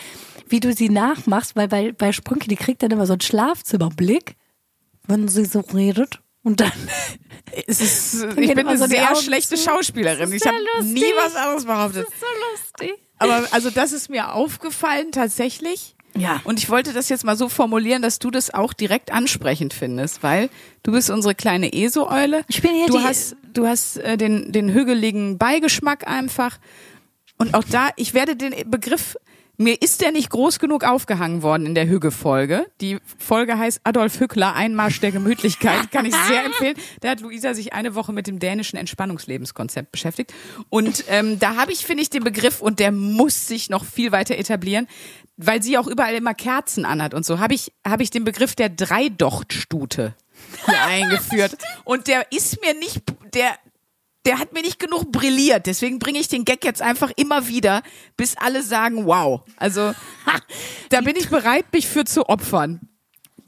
wie 0.49 0.61
du 0.61 0.73
sie 0.73 0.89
nachmachst, 0.89 1.57
weil 1.57 1.67
bei, 1.67 1.91
bei 1.91 2.13
Sprünke, 2.13 2.47
die 2.49 2.55
kriegt 2.55 2.85
dann 2.85 2.93
immer 2.93 3.05
so 3.05 3.15
einen 3.15 3.21
Schlafzimmerblick, 3.21 4.37
wenn 5.09 5.27
sie 5.27 5.45
so 5.47 5.61
redet. 5.75 6.21
Und 6.49 6.61
dann, 6.61 6.73
es 7.67 7.81
ist, 7.83 8.25
ich 8.39 8.55
bin 8.55 8.67
eine 8.67 8.79
so 8.79 8.87
sehr 8.87 9.15
schlechte 9.17 9.57
zu. 9.57 9.63
Schauspielerin. 9.63 10.31
Das 10.31 10.31
ist 10.31 10.47
Ich 10.47 10.51
habe 10.51 10.85
nie 10.87 11.05
was 11.23 11.37
anderes 11.37 11.65
behauptet. 11.67 12.07
so 12.19 12.27
lustig. 12.87 12.99
Aber 13.19 13.47
also 13.51 13.69
das 13.69 13.93
ist 13.93 14.09
mir 14.09 14.33
aufgefallen 14.33 15.13
tatsächlich. 15.13 15.95
Ja. 16.17 16.41
Und 16.45 16.59
ich 16.59 16.71
wollte 16.71 16.95
das 16.95 17.11
jetzt 17.11 17.23
mal 17.25 17.37
so 17.37 17.51
formulieren, 17.51 18.01
dass 18.01 18.19
du 18.19 18.31
das 18.31 18.55
auch 18.55 18.73
direkt 18.73 19.13
ansprechend 19.13 19.75
findest, 19.75 20.23
weil 20.23 20.49
du 20.85 20.93
bist 20.93 21.11
unsere 21.11 21.35
kleine 21.35 21.73
ESO-Eule. 21.75 22.45
Ich 22.49 22.63
bin 22.63 22.73
hier 22.75 22.87
du 22.87 22.97
die- 22.99 23.05
hast, 23.05 23.37
du 23.53 23.67
hast 23.67 23.99
äh, 23.99 24.17
den, 24.17 24.51
den 24.51 24.73
hügeligen 24.73 25.37
Beigeschmack 25.37 26.09
einfach. 26.09 26.59
Und 27.37 27.53
auch 27.55 27.65
da, 27.65 27.91
ich 27.97 28.15
werde 28.15 28.37
den 28.37 28.55
Begriff 28.71 29.17
Mir 29.61 29.83
ist 29.83 30.03
der 30.03 30.13
nicht 30.13 30.31
groß 30.31 30.61
genug 30.61 30.85
aufgehangen 30.85 31.43
worden 31.43 31.67
in 31.67 31.75
der 31.75 31.89
Hügge-Folge. 31.89 32.67
Die 32.81 32.99
Folge 33.19 33.59
heißt 33.59 33.81
Adolf 33.83 34.21
Hückler, 34.21 34.55
Einmarsch 34.55 35.01
der 35.01 35.11
Gemütlichkeit. 35.11 35.91
Kann 35.91 36.07
ich 36.07 36.15
sehr 36.15 36.45
empfehlen. 36.47 36.77
Da 37.01 37.11
hat 37.11 37.21
Luisa 37.21 37.55
sich 37.55 37.73
eine 37.73 37.97
Woche 37.97 38.13
mit 38.13 38.29
dem 38.29 38.39
dänischen 38.39 38.79
Entspannungslebenskonzept 38.79 39.91
beschäftigt. 39.91 40.33
Und 40.69 41.03
ähm, 41.09 41.41
da 41.41 41.57
habe 41.57 41.73
ich, 41.73 41.85
finde 41.85 42.05
ich, 42.05 42.11
den 42.11 42.23
Begriff, 42.23 42.61
und 42.61 42.79
der 42.79 42.93
muss 42.93 43.49
sich 43.49 43.69
noch 43.69 43.85
viel 43.85 44.13
weiter 44.13 44.37
etablieren, 44.37 44.87
weil 45.37 45.61
sie 45.61 45.77
auch 45.77 45.89
überall 45.89 46.15
immer 46.15 46.35
Kerzen 46.35 46.85
anhat 46.85 47.13
und 47.13 47.27
so, 47.27 47.41
habe 47.41 47.55
ich, 47.55 47.73
habe 47.85 48.05
ich 48.05 48.11
den 48.11 48.23
Begriff 48.23 48.55
der 48.55 48.69
Dreidochtstute 48.69 50.15
hier 50.67 50.83
eingeführt. 50.87 51.59
Und 51.83 52.07
der 52.07 52.31
ist 52.31 52.61
mir 52.61 52.75
nicht, 52.75 53.03
der, 53.35 53.57
der 54.29 54.39
hat 54.39 54.53
mir 54.53 54.61
nicht 54.61 54.79
genug 54.79 55.11
brilliert. 55.11 55.67
Deswegen 55.67 55.99
bringe 55.99 56.19
ich 56.19 56.29
den 56.29 56.45
Gag 56.45 56.63
jetzt 56.63 56.83
einfach 56.83 57.11
immer 57.17 57.49
wieder, 57.49 57.83
bis 58.19 58.37
alle 58.37 58.63
sagen, 58.63 59.07
wow. 59.07 59.41
Also, 59.57 59.95
da 60.91 61.01
bin 61.01 61.17
ich 61.17 61.31
bereit, 61.31 61.73
mich 61.73 61.89
für 61.89 62.05
zu 62.05 62.29
opfern. 62.29 62.81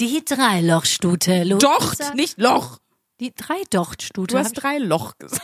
Die 0.01 0.25
Dreilochstute. 0.25 1.45
Luisa. 1.45 1.59
Docht, 1.59 2.15
nicht 2.15 2.39
Loch. 2.39 2.79
Die 3.21 3.35
Dreidochtstute. 3.35 4.35
Du 4.35 4.39
hast 4.39 4.55
drei 4.55 4.79
Loch 4.79 5.19
gesagt. 5.19 5.43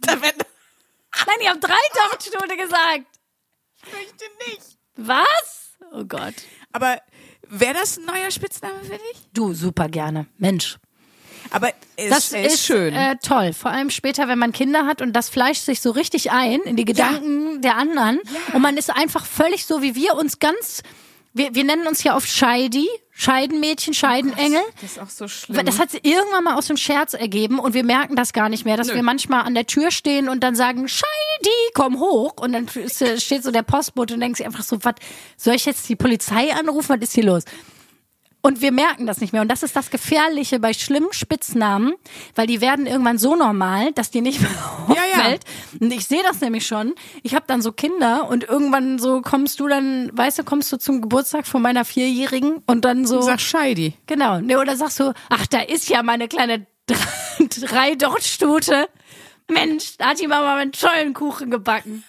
Nein, 0.06 1.36
ich 1.40 1.48
habe 1.48 1.60
Dreidochtstute 1.60 2.56
gesagt. 2.56 3.04
Ich 3.76 3.92
möchte 3.92 4.24
nicht. 4.48 4.78
Was? 4.96 5.76
Oh 5.92 6.04
Gott. 6.04 6.34
Aber 6.72 7.02
wäre 7.46 7.74
das 7.74 7.98
ein 7.98 8.06
neuer 8.06 8.30
Spitzname 8.30 8.82
für 8.82 8.96
dich? 8.96 9.28
Du, 9.34 9.52
super 9.52 9.90
gerne. 9.90 10.26
Mensch. 10.38 10.78
Aber 11.50 11.70
es 11.96 12.10
Das 12.10 12.32
er 12.32 12.46
ist, 12.46 12.64
schön. 12.64 12.94
Äh, 12.94 13.16
toll. 13.22 13.52
Vor 13.52 13.70
allem 13.70 13.90
später, 13.90 14.28
wenn 14.28 14.38
man 14.38 14.52
Kinder 14.52 14.86
hat 14.86 15.02
und 15.02 15.12
das 15.12 15.28
fleischt 15.28 15.64
sich 15.64 15.80
so 15.80 15.90
richtig 15.90 16.30
ein 16.30 16.60
in 16.60 16.76
die 16.76 16.84
Gedanken 16.84 17.60
der 17.62 17.76
anderen. 17.76 18.20
Und 18.52 18.62
man 18.62 18.76
ist 18.76 18.90
einfach 18.90 19.26
völlig 19.26 19.66
so, 19.66 19.82
wie 19.82 19.94
wir 19.94 20.14
uns 20.14 20.38
ganz. 20.38 20.82
Wir, 21.32 21.54
wir 21.54 21.62
nennen 21.62 21.86
uns 21.86 22.02
ja 22.02 22.16
oft 22.16 22.28
Scheidi, 22.28 22.88
Scheidenmädchen, 23.12 23.94
Scheidenengel. 23.94 24.62
das 24.80 24.92
ist 24.92 24.98
auch 24.98 25.08
so 25.10 25.28
schlimm. 25.28 25.64
Das 25.64 25.78
hat 25.78 25.92
sich 25.92 26.04
irgendwann 26.04 26.42
mal 26.42 26.56
aus 26.56 26.66
dem 26.66 26.76
Scherz 26.76 27.14
ergeben 27.14 27.60
und 27.60 27.74
wir 27.74 27.84
merken 27.84 28.16
das 28.16 28.32
gar 28.32 28.48
nicht 28.48 28.64
mehr, 28.64 28.76
dass 28.76 28.88
Nö. 28.88 28.94
wir 28.94 29.02
manchmal 29.04 29.42
an 29.42 29.54
der 29.54 29.66
Tür 29.66 29.92
stehen 29.92 30.28
und 30.28 30.40
dann 30.40 30.56
sagen, 30.56 30.88
Scheidi, 30.88 31.50
komm 31.74 32.00
hoch. 32.00 32.32
Und 32.40 32.52
dann 32.52 32.66
ist, 32.66 33.00
äh, 33.02 33.20
steht 33.20 33.44
so 33.44 33.52
der 33.52 33.62
Postbote 33.62 34.14
und 34.14 34.20
denkt 34.20 34.38
sich 34.38 34.46
einfach 34.46 34.64
so, 34.64 34.78
was, 34.82 34.94
soll 35.36 35.54
ich 35.54 35.66
jetzt 35.66 35.88
die 35.88 35.96
Polizei 35.96 36.52
anrufen? 36.52 36.88
Was 36.88 37.08
ist 37.08 37.14
hier 37.14 37.24
los? 37.24 37.44
Und 38.42 38.62
wir 38.62 38.72
merken 38.72 39.06
das 39.06 39.20
nicht 39.20 39.32
mehr. 39.32 39.42
Und 39.42 39.48
das 39.48 39.62
ist 39.62 39.76
das 39.76 39.90
Gefährliche 39.90 40.60
bei 40.60 40.72
schlimmen 40.72 41.12
Spitznamen, 41.12 41.92
weil 42.34 42.46
die 42.46 42.60
werden 42.62 42.86
irgendwann 42.86 43.18
so 43.18 43.36
normal, 43.36 43.92
dass 43.92 44.10
die 44.10 44.22
nicht 44.22 44.40
mehr 44.42 44.50
Ja, 44.88 44.94
ja. 44.94 45.18
auffällt. 45.18 45.42
Und 45.78 45.92
ich 45.92 46.06
sehe 46.06 46.22
das 46.22 46.40
nämlich 46.40 46.66
schon. 46.66 46.94
Ich 47.22 47.34
habe 47.34 47.44
dann 47.46 47.60
so 47.60 47.72
Kinder 47.72 48.28
und 48.30 48.44
irgendwann 48.44 48.98
so 48.98 49.20
kommst 49.20 49.60
du 49.60 49.68
dann, 49.68 50.10
weißt 50.14 50.38
du, 50.38 50.44
kommst 50.44 50.72
du 50.72 50.78
zum 50.78 51.02
Geburtstag 51.02 51.46
von 51.46 51.60
meiner 51.60 51.84
Vierjährigen 51.84 52.62
und 52.66 52.84
dann 52.86 53.06
so. 53.06 53.20
Sag 53.20 53.40
Scheidi. 53.40 53.94
Genau. 54.06 54.40
Ne, 54.40 54.58
oder 54.58 54.74
sagst 54.76 55.00
du, 55.00 55.12
ach, 55.28 55.46
da 55.46 55.60
ist 55.60 55.88
ja 55.90 56.02
meine 56.02 56.26
kleine 56.28 56.66
drei 57.60 57.94
Dochtstute. 57.94 58.88
Mensch, 59.48 59.96
da 59.98 60.10
hat 60.10 60.20
die 60.20 60.26
Mama 60.28 60.56
einen 60.56 60.72
tollen 60.72 61.12
Kuchen 61.12 61.50
gebacken. 61.50 62.04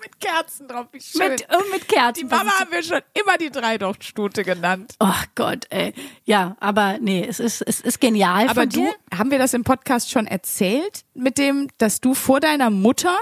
Mit 0.00 0.20
Kerzen 0.20 0.68
drauf, 0.68 0.86
wie 0.92 1.00
schön. 1.00 1.30
Mit, 1.30 1.42
äh, 1.42 1.56
mit 1.72 1.88
Kerzen. 1.88 2.28
die 2.28 2.34
Mama 2.34 2.50
haben 2.58 2.70
wir 2.70 2.82
schon 2.82 3.00
immer 3.14 3.36
die 3.38 3.50
Dreidochtstute 3.50 4.44
genannt. 4.44 4.94
Oh 5.00 5.12
Gott, 5.34 5.66
ey. 5.70 5.92
Ja, 6.24 6.56
aber 6.60 6.98
nee, 7.00 7.24
es 7.28 7.40
ist, 7.40 7.62
es 7.62 7.80
ist 7.80 8.00
genial 8.00 8.48
Aber 8.48 8.62
von 8.62 8.68
du, 8.68 8.80
dir. 8.80 8.94
haben 9.16 9.30
wir 9.30 9.38
das 9.38 9.54
im 9.54 9.64
Podcast 9.64 10.10
schon 10.10 10.26
erzählt, 10.26 11.04
mit 11.14 11.38
dem, 11.38 11.68
dass 11.78 12.00
du 12.00 12.14
vor 12.14 12.40
deiner 12.40 12.70
Mutter 12.70 13.16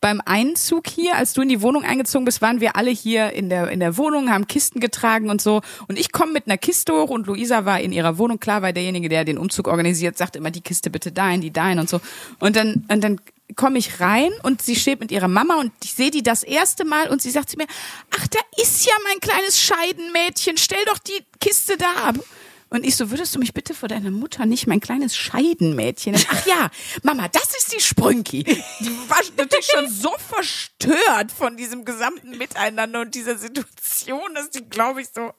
beim 0.00 0.20
Einzug 0.24 0.86
hier, 0.86 1.16
als 1.16 1.32
du 1.32 1.42
in 1.42 1.48
die 1.48 1.60
Wohnung 1.60 1.82
eingezogen 1.82 2.24
bist, 2.24 2.40
waren 2.40 2.60
wir 2.60 2.76
alle 2.76 2.90
hier 2.90 3.32
in 3.32 3.48
der, 3.48 3.68
in 3.68 3.80
der 3.80 3.96
Wohnung, 3.96 4.30
haben 4.30 4.46
Kisten 4.46 4.80
getragen 4.80 5.28
und 5.28 5.42
so. 5.42 5.60
Und 5.88 5.98
ich 5.98 6.12
komme 6.12 6.32
mit 6.32 6.46
einer 6.46 6.56
Kiste 6.56 6.92
hoch 6.92 7.10
und 7.10 7.26
Luisa 7.26 7.64
war 7.64 7.80
in 7.80 7.90
ihrer 7.92 8.16
Wohnung. 8.18 8.38
Klar, 8.38 8.62
weil 8.62 8.72
derjenige, 8.72 9.08
der 9.08 9.24
den 9.24 9.38
Umzug 9.38 9.66
organisiert, 9.66 10.16
sagt 10.16 10.36
immer, 10.36 10.52
die 10.52 10.60
Kiste 10.60 10.90
bitte 10.90 11.10
dahin, 11.10 11.40
die 11.40 11.50
dahin 11.50 11.80
und 11.80 11.88
so. 11.88 12.00
Und 12.38 12.54
dann, 12.54 12.84
und 12.88 13.02
dann 13.02 13.20
komme 13.56 13.78
ich 13.78 14.00
rein 14.00 14.32
und 14.42 14.62
sie 14.62 14.76
steht 14.76 15.00
mit 15.00 15.10
ihrer 15.10 15.28
Mama 15.28 15.56
und 15.56 15.72
ich 15.82 15.94
sehe 15.94 16.10
die 16.10 16.22
das 16.22 16.42
erste 16.42 16.84
Mal 16.84 17.08
und 17.08 17.22
sie 17.22 17.30
sagt 17.30 17.50
zu 17.50 17.56
mir, 17.56 17.66
ach, 18.16 18.26
da 18.28 18.38
ist 18.62 18.86
ja 18.86 18.92
mein 19.04 19.20
kleines 19.20 19.60
Scheidenmädchen, 19.60 20.56
stell 20.56 20.84
doch 20.86 20.98
die 20.98 21.24
Kiste 21.40 21.76
da 21.76 22.08
ab. 22.08 22.16
Und 22.70 22.84
ich 22.84 22.96
so, 22.96 23.10
würdest 23.10 23.34
du 23.34 23.38
mich 23.38 23.54
bitte 23.54 23.72
vor 23.72 23.88
deiner 23.88 24.10
Mutter 24.10 24.44
nicht 24.44 24.66
mein 24.66 24.80
kleines 24.80 25.16
Scheidenmädchen 25.16 26.12
nennen? 26.12 26.26
Ach 26.30 26.46
ja, 26.46 26.70
Mama, 27.02 27.28
das 27.28 27.56
ist 27.56 27.74
die 27.74 27.80
Sprünki. 27.80 28.44
Die 28.44 28.90
war 29.08 29.18
natürlich 29.36 29.66
schon 29.72 29.88
so 29.88 30.10
verstört 30.18 31.32
von 31.32 31.56
diesem 31.56 31.84
gesamten 31.84 32.36
Miteinander 32.36 33.00
und 33.00 33.14
dieser 33.14 33.38
Situation, 33.38 34.34
dass 34.34 34.50
die, 34.50 34.64
glaube 34.68 35.00
ich, 35.00 35.08
so, 35.14 35.32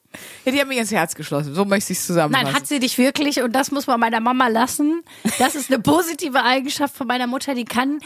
ja, 0.44 0.52
die 0.52 0.60
hat 0.60 0.66
mich 0.66 0.78
ins 0.78 0.90
Herz 0.90 1.14
geschlossen. 1.14 1.54
So 1.54 1.64
möchte 1.64 1.92
ich 1.92 2.00
es 2.00 2.06
zusammenfassen. 2.06 2.46
Nein, 2.46 2.54
hat 2.54 2.66
sie 2.66 2.80
dich 2.80 2.98
wirklich 2.98 3.40
und 3.42 3.52
das 3.52 3.70
muss 3.70 3.86
man 3.86 4.00
meiner 4.00 4.20
Mama 4.20 4.48
lassen. 4.48 5.02
Das 5.38 5.54
ist 5.54 5.70
eine 5.70 5.78
positive 5.80 6.42
Eigenschaft 6.42 6.96
von 6.96 7.06
meiner 7.06 7.26
Mutter, 7.28 7.54
die 7.54 7.64
kann 7.64 8.00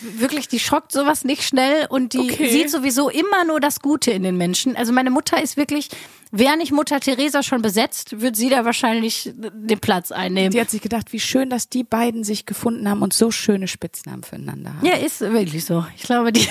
wirklich, 0.00 0.48
die 0.48 0.58
schockt 0.58 0.92
sowas 0.92 1.24
nicht 1.24 1.42
schnell 1.42 1.86
und 1.90 2.14
die 2.14 2.22
Okay. 2.32 2.50
sieht 2.50 2.70
sowieso 2.70 3.10
immer 3.10 3.44
nur 3.44 3.60
das 3.60 3.80
Gute 3.80 4.12
in 4.12 4.22
den 4.22 4.36
Menschen. 4.36 4.76
Also 4.76 4.92
meine 4.92 5.10
Mutter 5.10 5.42
ist 5.42 5.56
wirklich, 5.56 5.88
wäre 6.32 6.56
nicht 6.56 6.72
Mutter 6.72 6.98
Teresa 6.98 7.42
schon 7.42 7.62
besetzt, 7.62 8.20
wird 8.20 8.34
sie 8.34 8.48
da 8.48 8.64
wahrscheinlich 8.64 9.30
den 9.34 9.78
Platz 9.78 10.10
einnehmen. 10.10 10.50
Die 10.50 10.60
hat 10.60 10.70
sich 10.70 10.82
gedacht, 10.82 11.12
wie 11.12 11.20
schön, 11.20 11.50
dass 11.50 11.68
die 11.68 11.84
beiden 11.84 12.24
sich 12.24 12.46
gefunden 12.46 12.88
haben 12.88 13.02
und 13.02 13.12
so 13.12 13.30
schöne 13.30 13.68
Spitznamen 13.68 14.24
füreinander 14.24 14.74
haben. 14.74 14.86
Ja, 14.86 14.94
ist 14.94 15.20
wirklich 15.20 15.64
so. 15.64 15.86
Ich 15.96 16.02
glaube, 16.02 16.32
die 16.32 16.48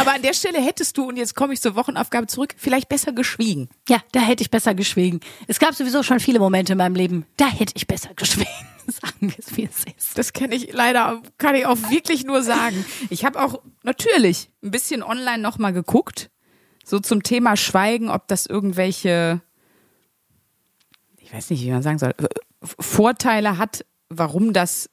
Aber 0.00 0.14
an 0.14 0.22
der 0.22 0.32
Stelle 0.32 0.60
hättest 0.60 0.96
du, 0.96 1.04
und 1.04 1.16
jetzt 1.16 1.34
komme 1.34 1.52
ich 1.52 1.60
zur 1.60 1.76
Wochenaufgabe 1.76 2.26
zurück, 2.26 2.54
vielleicht 2.56 2.88
besser 2.88 3.12
geschwiegen. 3.12 3.68
Ja, 3.88 3.98
da 4.12 4.20
hätte 4.20 4.42
ich 4.42 4.50
besser 4.50 4.74
geschwiegen. 4.74 5.20
Es 5.46 5.58
gab 5.58 5.74
sowieso 5.74 6.02
schon 6.02 6.20
viele 6.20 6.38
Momente 6.38 6.72
in 6.72 6.78
meinem 6.78 6.94
Leben, 6.94 7.26
da 7.36 7.46
hätte 7.46 7.74
ich 7.76 7.86
besser 7.86 8.10
geschwiegen. 8.14 8.48
Sagen 8.86 9.32
wir 9.32 9.34
es, 9.38 9.56
wie 9.56 9.64
es 9.64 9.84
ist. 9.96 10.16
Das 10.16 10.32
kenne 10.32 10.54
ich 10.54 10.72
leider, 10.72 11.20
kann 11.38 11.54
ich 11.56 11.66
auch 11.66 11.90
wirklich 11.90 12.24
nur 12.24 12.42
sagen. 12.42 12.84
Ich 13.10 13.24
habe 13.24 13.42
auch 13.42 13.60
natürlich 13.82 14.48
ein 14.62 14.70
bisschen 14.70 15.02
online 15.02 15.38
nochmal 15.42 15.72
geguckt, 15.72 16.30
so 16.86 17.00
zum 17.00 17.22
Thema 17.24 17.56
Schweigen, 17.56 18.08
ob 18.08 18.28
das 18.28 18.46
irgendwelche, 18.46 19.42
ich 21.18 21.34
weiß 21.34 21.50
nicht, 21.50 21.64
wie 21.64 21.70
man 21.70 21.82
sagen 21.82 21.98
soll, 21.98 22.14
äh, 22.16 22.28
Vorteile 22.62 23.58
hat, 23.58 23.84
warum 24.08 24.52
das 24.52 24.88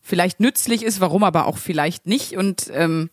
vielleicht 0.00 0.40
nützlich 0.40 0.82
ist, 0.82 1.00
warum 1.00 1.22
aber 1.22 1.46
auch 1.46 1.56
vielleicht 1.56 2.06
nicht. 2.06 2.36
Und 2.36 2.68
ähm, 2.72 3.08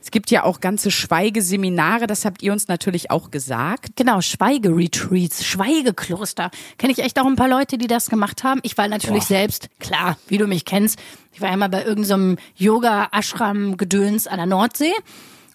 es 0.00 0.12
gibt 0.12 0.30
ja 0.30 0.44
auch 0.44 0.60
ganze 0.60 0.92
Schweigeseminare, 0.92 2.06
das 2.06 2.24
habt 2.24 2.42
ihr 2.42 2.52
uns 2.52 2.68
natürlich 2.68 3.10
auch 3.10 3.32
gesagt. 3.32 3.96
Genau, 3.96 4.20
Schweigeretreats, 4.20 5.44
Schweigekloster. 5.44 6.52
Kenne 6.78 6.92
ich 6.92 7.00
echt 7.00 7.18
auch 7.18 7.26
ein 7.26 7.34
paar 7.34 7.48
Leute, 7.48 7.76
die 7.76 7.88
das 7.88 8.08
gemacht 8.08 8.44
haben. 8.44 8.60
Ich 8.62 8.78
war 8.78 8.86
natürlich 8.86 9.24
selbst, 9.24 9.68
klar, 9.80 10.16
wie 10.28 10.38
du 10.38 10.46
mich 10.46 10.64
kennst, 10.64 11.00
ich 11.32 11.40
war 11.40 11.50
ja 11.50 11.56
mal 11.56 11.68
bei 11.68 11.84
irgendeinem 11.84 12.38
Yoga-Ashram-Gedöns 12.54 14.28
an 14.28 14.36
der 14.36 14.46
Nordsee. 14.46 14.92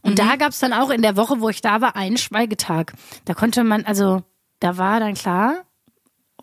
Und 0.04 0.20
da 0.20 0.36
gab's 0.36 0.60
dann 0.60 0.74
auch 0.74 0.90
in 0.90 1.02
der 1.02 1.16
Woche, 1.18 1.40
wo 1.42 1.50
ich 1.50 1.62
da 1.62 1.82
war, 1.82 1.96
einen 1.96 2.18
Schweigetag. 2.18 2.94
Da 3.26 3.34
konnte 3.34 3.64
man, 3.64 3.86
also, 3.86 4.22
da 4.60 4.78
war 4.78 5.00
dann 5.00 5.14
klar, 5.16 5.64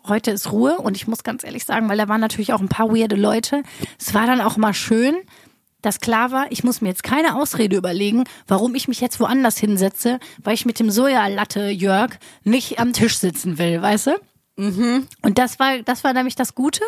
heute 0.07 0.31
ist 0.31 0.51
Ruhe 0.51 0.77
und 0.77 0.97
ich 0.97 1.07
muss 1.07 1.23
ganz 1.23 1.43
ehrlich 1.43 1.63
sagen, 1.63 1.87
weil 1.87 1.97
da 1.97 2.07
waren 2.07 2.21
natürlich 2.21 2.53
auch 2.53 2.59
ein 2.59 2.69
paar 2.69 2.89
weirde 2.89 3.15
Leute. 3.15 3.63
Es 3.99 4.13
war 4.13 4.25
dann 4.25 4.41
auch 4.41 4.57
mal 4.57 4.73
schön, 4.73 5.15
dass 5.81 5.99
klar 5.99 6.31
war, 6.31 6.51
ich 6.51 6.63
muss 6.63 6.81
mir 6.81 6.89
jetzt 6.89 7.03
keine 7.03 7.35
Ausrede 7.35 7.75
überlegen, 7.75 8.23
warum 8.47 8.75
ich 8.75 8.87
mich 8.87 9.01
jetzt 9.01 9.19
woanders 9.19 9.57
hinsetze, 9.57 10.19
weil 10.43 10.53
ich 10.53 10.65
mit 10.65 10.79
dem 10.79 10.91
Sojalatte 10.91 11.69
Jörg 11.69 12.11
nicht 12.43 12.79
am 12.79 12.93
Tisch 12.93 13.17
sitzen 13.17 13.57
will, 13.57 13.81
weißt 13.81 14.07
du? 14.07 14.11
Und 15.23 15.37
das 15.37 15.59
war, 15.59 15.79
das 15.79 16.03
war 16.03 16.13
nämlich 16.13 16.35
das 16.35 16.53
Gute, 16.55 16.83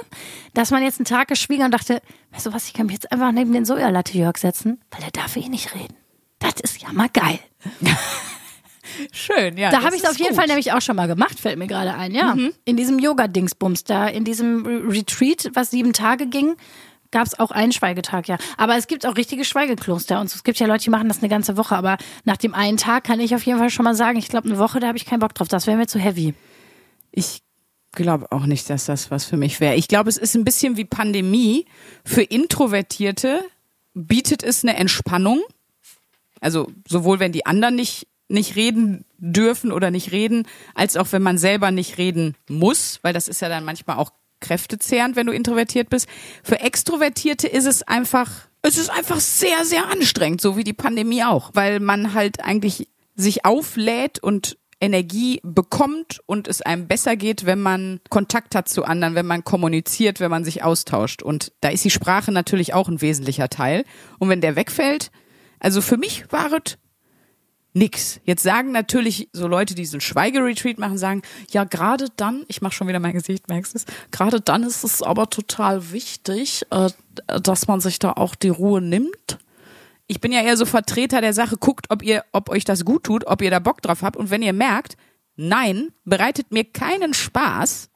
dass 0.53 0.69
man 0.71 0.83
jetzt 0.83 0.99
einen 0.99 1.05
Tag 1.05 1.27
geschwiegen 1.27 1.65
und 1.65 1.71
dachte, 1.71 2.01
weißt 2.31 2.47
du 2.47 2.53
was, 2.53 2.67
ich 2.67 2.73
kann 2.73 2.85
mich 2.87 2.93
jetzt 2.93 3.11
einfach 3.11 3.31
neben 3.31 3.51
den 3.51 3.65
Sojalatte 3.65 4.17
Jörg 4.17 4.37
setzen, 4.37 4.79
weil 4.91 5.01
der 5.01 5.11
darf 5.11 5.35
eh 5.35 5.47
nicht 5.49 5.73
reden. 5.73 5.95
Das 6.43 6.61
ist 6.61 6.81
ja 6.81 6.91
mal 6.91 7.09
geil. 7.09 7.39
Schön, 9.11 9.57
ja. 9.57 9.71
Da 9.71 9.81
habe 9.83 9.95
ich 9.95 10.03
es 10.03 10.09
auf 10.09 10.17
jeden 10.17 10.29
gut. 10.31 10.37
Fall 10.37 10.47
nämlich 10.47 10.71
auch 10.71 10.81
schon 10.81 10.95
mal 10.95 11.07
gemacht, 11.07 11.39
fällt 11.39 11.57
mir 11.57 11.65
gerade 11.67 11.95
ein, 11.95 12.13
ja. 12.13 12.35
In 12.65 12.77
diesem 12.77 12.99
Yoga-Dingsbums 12.99 13.85
da, 13.85 14.07
in 14.07 14.23
diesem 14.23 14.65
Re- 14.65 14.93
Retreat, 14.93 15.49
was 15.55 15.71
sieben 15.71 15.93
Tage 15.93 16.27
ging, 16.27 16.55
gab 17.09 17.25
es 17.25 17.39
auch 17.39 17.51
einen 17.51 17.71
Schweigetag, 17.71 18.27
ja. 18.27 18.37
Aber 18.57 18.75
es 18.77 18.87
gibt 18.87 19.05
auch 19.07 19.15
richtige 19.15 19.45
Schweigekloster 19.45 20.19
und 20.19 20.27
es 20.33 20.43
gibt 20.43 20.59
ja 20.59 20.67
Leute, 20.67 20.83
die 20.83 20.89
machen 20.91 21.07
das 21.07 21.19
eine 21.19 21.29
ganze 21.29 21.57
Woche, 21.57 21.75
aber 21.75 21.97
nach 22.23 22.37
dem 22.37 22.53
einen 22.53 22.77
Tag 22.77 23.05
kann 23.05 23.19
ich 23.19 23.33
auf 23.33 23.43
jeden 23.45 23.57
Fall 23.57 23.69
schon 23.71 23.85
mal 23.85 23.95
sagen, 23.95 24.19
ich 24.19 24.27
glaube, 24.27 24.49
eine 24.49 24.59
Woche, 24.59 24.79
da 24.79 24.87
habe 24.87 24.97
ich 24.97 25.05
keinen 25.05 25.19
Bock 25.19 25.33
drauf. 25.33 25.47
Das 25.47 25.65
wäre 25.65 25.77
mir 25.77 25.87
zu 25.87 25.97
heavy. 25.99 26.33
Ich 27.11 27.41
glaube 27.93 28.31
auch 28.31 28.45
nicht, 28.45 28.69
dass 28.69 28.85
das 28.85 29.11
was 29.11 29.25
für 29.25 29.37
mich 29.37 29.59
wäre. 29.59 29.75
Ich 29.75 29.87
glaube, 29.87 30.09
es 30.09 30.17
ist 30.17 30.35
ein 30.35 30.43
bisschen 30.43 30.77
wie 30.77 30.85
Pandemie. 30.85 31.65
Für 32.03 32.23
Introvertierte 32.23 33.43
bietet 33.93 34.43
es 34.43 34.63
eine 34.63 34.75
Entspannung. 34.75 35.41
Also 36.43 36.71
sowohl 36.87 37.19
wenn 37.19 37.31
die 37.31 37.45
anderen 37.45 37.75
nicht 37.75 38.07
nicht 38.29 38.55
reden 38.55 39.05
dürfen 39.17 39.71
oder 39.71 39.91
nicht 39.91 40.11
reden, 40.11 40.47
als 40.73 40.97
auch 40.97 41.11
wenn 41.11 41.21
man 41.21 41.37
selber 41.37 41.71
nicht 41.71 41.97
reden 41.97 42.35
muss, 42.49 42.99
weil 43.03 43.13
das 43.13 43.27
ist 43.27 43.41
ja 43.41 43.49
dann 43.49 43.65
manchmal 43.65 43.97
auch 43.97 44.11
kräftezehrend, 44.39 45.15
wenn 45.15 45.27
du 45.27 45.33
introvertiert 45.33 45.89
bist. 45.89 46.07
Für 46.41 46.59
Extrovertierte 46.59 47.47
ist 47.47 47.65
es 47.65 47.83
einfach 47.83 48.47
es 48.65 48.77
ist 48.77 48.89
einfach 48.89 49.19
sehr, 49.19 49.65
sehr 49.65 49.89
anstrengend, 49.89 50.39
so 50.39 50.55
wie 50.55 50.63
die 50.63 50.73
Pandemie 50.73 51.23
auch, 51.23 51.51
weil 51.53 51.81
man 51.81 52.13
halt 52.13 52.43
eigentlich 52.43 52.87
sich 53.13 53.43
auflädt 53.45 54.19
und 54.23 54.57
Energie 54.79 55.39
bekommt 55.43 56.21
und 56.25 56.47
es 56.47 56.61
einem 56.61 56.87
besser 56.87 57.15
geht, 57.15 57.45
wenn 57.45 57.61
man 57.61 57.99
Kontakt 58.09 58.55
hat 58.55 58.69
zu 58.69 58.83
anderen, 58.83 59.15
wenn 59.15 59.25
man 59.25 59.43
kommuniziert, 59.43 60.19
wenn 60.19 60.31
man 60.31 60.45
sich 60.45 60.63
austauscht. 60.63 61.21
Und 61.21 61.51
da 61.61 61.69
ist 61.69 61.85
die 61.85 61.89
Sprache 61.89 62.31
natürlich 62.31 62.73
auch 62.73 62.87
ein 62.87 63.01
wesentlicher 63.01 63.49
Teil. 63.49 63.83
Und 64.17 64.29
wenn 64.29 64.41
der 64.41 64.55
wegfällt, 64.55 65.11
also 65.63 65.81
für 65.81 65.97
mich 65.97 66.31
war 66.31 66.51
es 66.53 66.77
nix. 67.73 68.19
Jetzt 68.23 68.43
sagen 68.43 68.71
natürlich 68.71 69.29
so 69.33 69.47
Leute, 69.47 69.73
die 69.73 69.81
diesen 69.81 70.01
Schweigeretreat 70.01 70.77
machen, 70.77 70.97
sagen, 70.97 71.23
ja, 71.49 71.63
gerade 71.63 72.09
dann, 72.15 72.45
ich 72.47 72.61
mache 72.61 72.73
schon 72.73 72.87
wieder 72.87 72.99
mein 72.99 73.13
Gesicht, 73.13 73.47
merkst 73.49 73.73
du 73.73 73.77
es, 73.79 73.85
gerade 74.11 74.39
dann 74.39 74.61
ist 74.61 74.83
es 74.83 75.01
aber 75.01 75.29
total 75.29 75.91
wichtig, 75.91 76.63
äh, 76.69 76.89
dass 77.41 77.67
man 77.67 77.81
sich 77.81 77.97
da 77.97 78.11
auch 78.11 78.35
die 78.35 78.49
Ruhe 78.49 78.81
nimmt. 78.81 79.39
Ich 80.05 80.21
bin 80.21 80.31
ja 80.31 80.43
eher 80.43 80.57
so 80.57 80.65
Vertreter 80.65 81.21
der 81.21 81.33
Sache, 81.33 81.57
guckt, 81.57 81.87
ob 81.89 82.03
ihr, 82.03 82.23
ob 82.31 82.49
euch 82.49 82.65
das 82.65 82.85
gut 82.85 83.05
tut, 83.05 83.25
ob 83.25 83.41
ihr 83.41 83.49
da 83.49 83.59
Bock 83.59 83.81
drauf 83.81 84.03
habt. 84.03 84.17
Und 84.17 84.29
wenn 84.29 84.43
ihr 84.43 84.53
merkt, 84.53 84.97
nein, 85.35 85.89
bereitet 86.05 86.51
mir 86.51 86.65
keinen 86.65 87.15
Spaß, 87.15 87.89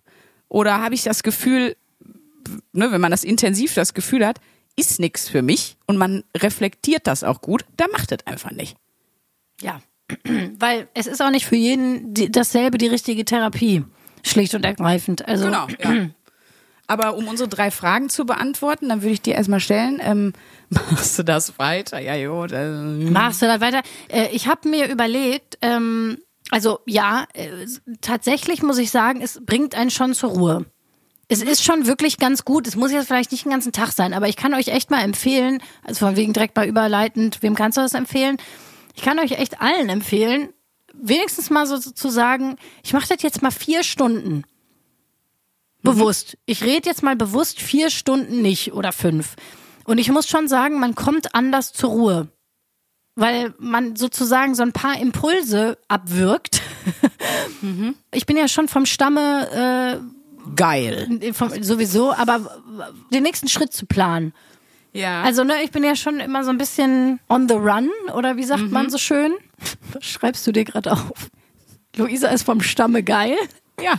oder 0.50 0.82
habe 0.82 0.96
ich 0.96 1.04
das 1.04 1.24
Gefühl, 1.24 1.76
ne, 2.72 2.92
wenn 2.92 3.02
man 3.02 3.12
das 3.12 3.26
intensiv 3.26 3.74
das 3.74 3.94
Gefühl 3.94 4.26
hat, 4.26 4.40
ist 4.78 5.00
nix 5.00 5.28
für 5.28 5.42
mich 5.42 5.76
und 5.88 5.98
man 5.98 6.24
reflektiert 6.38 7.08
das 7.08 7.24
auch 7.24 7.42
gut, 7.42 7.66
dann 7.76 7.90
macht 7.92 8.12
es 8.12 8.26
einfach 8.26 8.52
nicht. 8.52 8.78
Ja, 9.60 9.82
weil 10.60 10.88
es 10.94 11.08
ist 11.08 11.22
auch 11.22 11.32
nicht 11.32 11.46
für 11.46 11.56
jeden 11.56 12.14
die, 12.14 12.32
dasselbe 12.32 12.78
die 12.78 12.88
richtige 12.88 13.26
Therapie. 13.26 13.84
Schlicht 14.24 14.56
und 14.56 14.66
ergreifend. 14.66 15.28
Also, 15.28 15.46
Genau, 15.46 15.68
ja. 15.84 16.10
Aber 16.90 17.18
um 17.18 17.28
unsere 17.28 17.50
drei 17.50 17.70
Fragen 17.70 18.10
zu 18.10 18.26
beantworten, 18.26 18.88
dann 18.88 19.02
würde 19.02 19.14
ich 19.14 19.22
dir 19.22 19.36
erstmal 19.36 19.60
stellen, 19.60 20.00
ähm, 20.02 20.34
machst 20.70 21.20
du 21.20 21.24
das 21.24 21.60
weiter? 21.60 22.00
Ja, 22.00 22.16
jo. 22.16 22.46
äh, 22.46 22.70
Machst 23.10 23.42
du 23.42 23.46
da 23.46 23.60
weiter? 23.60 23.82
Äh, 24.10 24.28
ich 24.32 24.48
habe 24.48 24.70
mir 24.70 24.90
überlegt, 24.90 25.58
ähm, 25.62 26.18
also 26.50 26.80
ja, 26.86 27.26
äh, 27.34 27.50
tatsächlich 28.00 28.64
muss 28.64 28.78
ich 28.78 28.90
sagen, 28.90 29.22
es 29.22 29.42
bringt 29.46 29.76
einen 29.76 29.90
schon 29.92 30.14
zur 30.14 30.30
Ruhe. 30.30 30.66
Es 31.30 31.42
ist 31.42 31.64
schon 31.64 31.88
wirklich 31.88 32.18
ganz 32.18 32.46
gut. 32.46 32.68
Es 32.68 32.76
muss 32.76 32.92
jetzt 32.92 33.08
vielleicht 33.08 33.32
nicht 33.32 33.46
den 33.46 33.52
ganzen 33.52 33.74
Tag 33.74 33.92
sein, 33.92 34.14
aber 34.14 34.30
ich 34.30 34.38
kann 34.38 34.54
euch 34.54 34.70
echt 34.70 34.92
mal 34.92 35.02
empfehlen, 35.02 35.62
also 35.84 36.06
von 36.06 36.16
wegen 36.16 36.34
direkt 36.34 36.56
mal 36.56 36.68
überleitend, 36.68 37.42
wem 37.42 37.56
kannst 37.56 37.78
du 37.78 37.82
das 37.82 37.94
empfehlen? 37.94 38.38
Ich 38.96 39.04
kann 39.04 39.20
euch 39.20 39.34
echt 39.34 39.62
allen 39.62 39.90
empfehlen, 39.90 40.50
wenigstens 40.94 41.50
mal 41.50 41.68
so 41.68 41.78
zu 41.80 42.10
sagen, 42.10 42.56
ich 42.84 42.94
mache 42.94 43.10
das 43.10 43.22
jetzt 43.22 43.42
mal 43.42 43.52
vier 43.52 43.84
Stunden. 43.84 44.44
Bewusst. 45.84 46.38
Ich 46.46 46.64
rede 46.64 46.90
jetzt 46.90 47.04
mal 47.04 47.16
bewusst 47.16 47.62
vier 47.62 47.90
Stunden 47.90 48.42
nicht 48.42 48.74
oder 48.74 48.92
fünf. 48.92 49.36
Und 49.86 50.00
ich 50.00 50.12
muss 50.12 50.28
schon 50.28 50.48
sagen, 50.48 50.80
man 50.80 50.96
kommt 50.96 51.36
anders 51.36 51.72
zur 51.72 51.92
Ruhe. 51.92 52.28
Weil 53.16 53.54
man 53.58 53.96
sozusagen 53.96 54.54
so 54.54 54.64
ein 54.64 54.74
paar 54.74 55.00
Impulse 55.00 55.78
abwirkt. 55.88 56.62
Ich 58.12 58.26
bin 58.26 58.38
ja 58.38 58.48
schon 58.48 58.68
vom 58.68 58.86
Stamme 58.86 60.02
geil. 60.56 61.32
vom, 61.34 61.64
sowieso, 61.64 62.14
aber 62.14 62.62
den 63.14 63.24
nächsten 63.24 63.48
Schritt 63.48 63.74
zu 63.74 63.86
planen. 63.86 64.34
Ja. 64.94 65.22
Also, 65.22 65.44
ne, 65.44 65.62
ich 65.64 65.72
bin 65.72 65.84
ja 65.84 65.96
schon 65.96 66.20
immer 66.20 66.44
so 66.44 66.50
ein 66.50 66.58
bisschen 66.58 67.20
on 67.30 67.48
the 67.48 67.56
run, 67.56 67.90
oder 68.16 68.38
wie 68.38 68.44
sagt 68.44 68.72
man 68.72 68.90
so 68.90 68.98
schön? 68.98 69.34
Das 69.92 70.06
schreibst 70.06 70.46
du 70.46 70.52
dir 70.52 70.66
gerade 70.66 70.92
auf. 70.92 71.32
Luisa 71.96 72.28
ist 72.28 72.44
vom 72.44 72.62
Stamme 72.62 73.02
geil. 73.02 73.36
ja. 73.82 73.94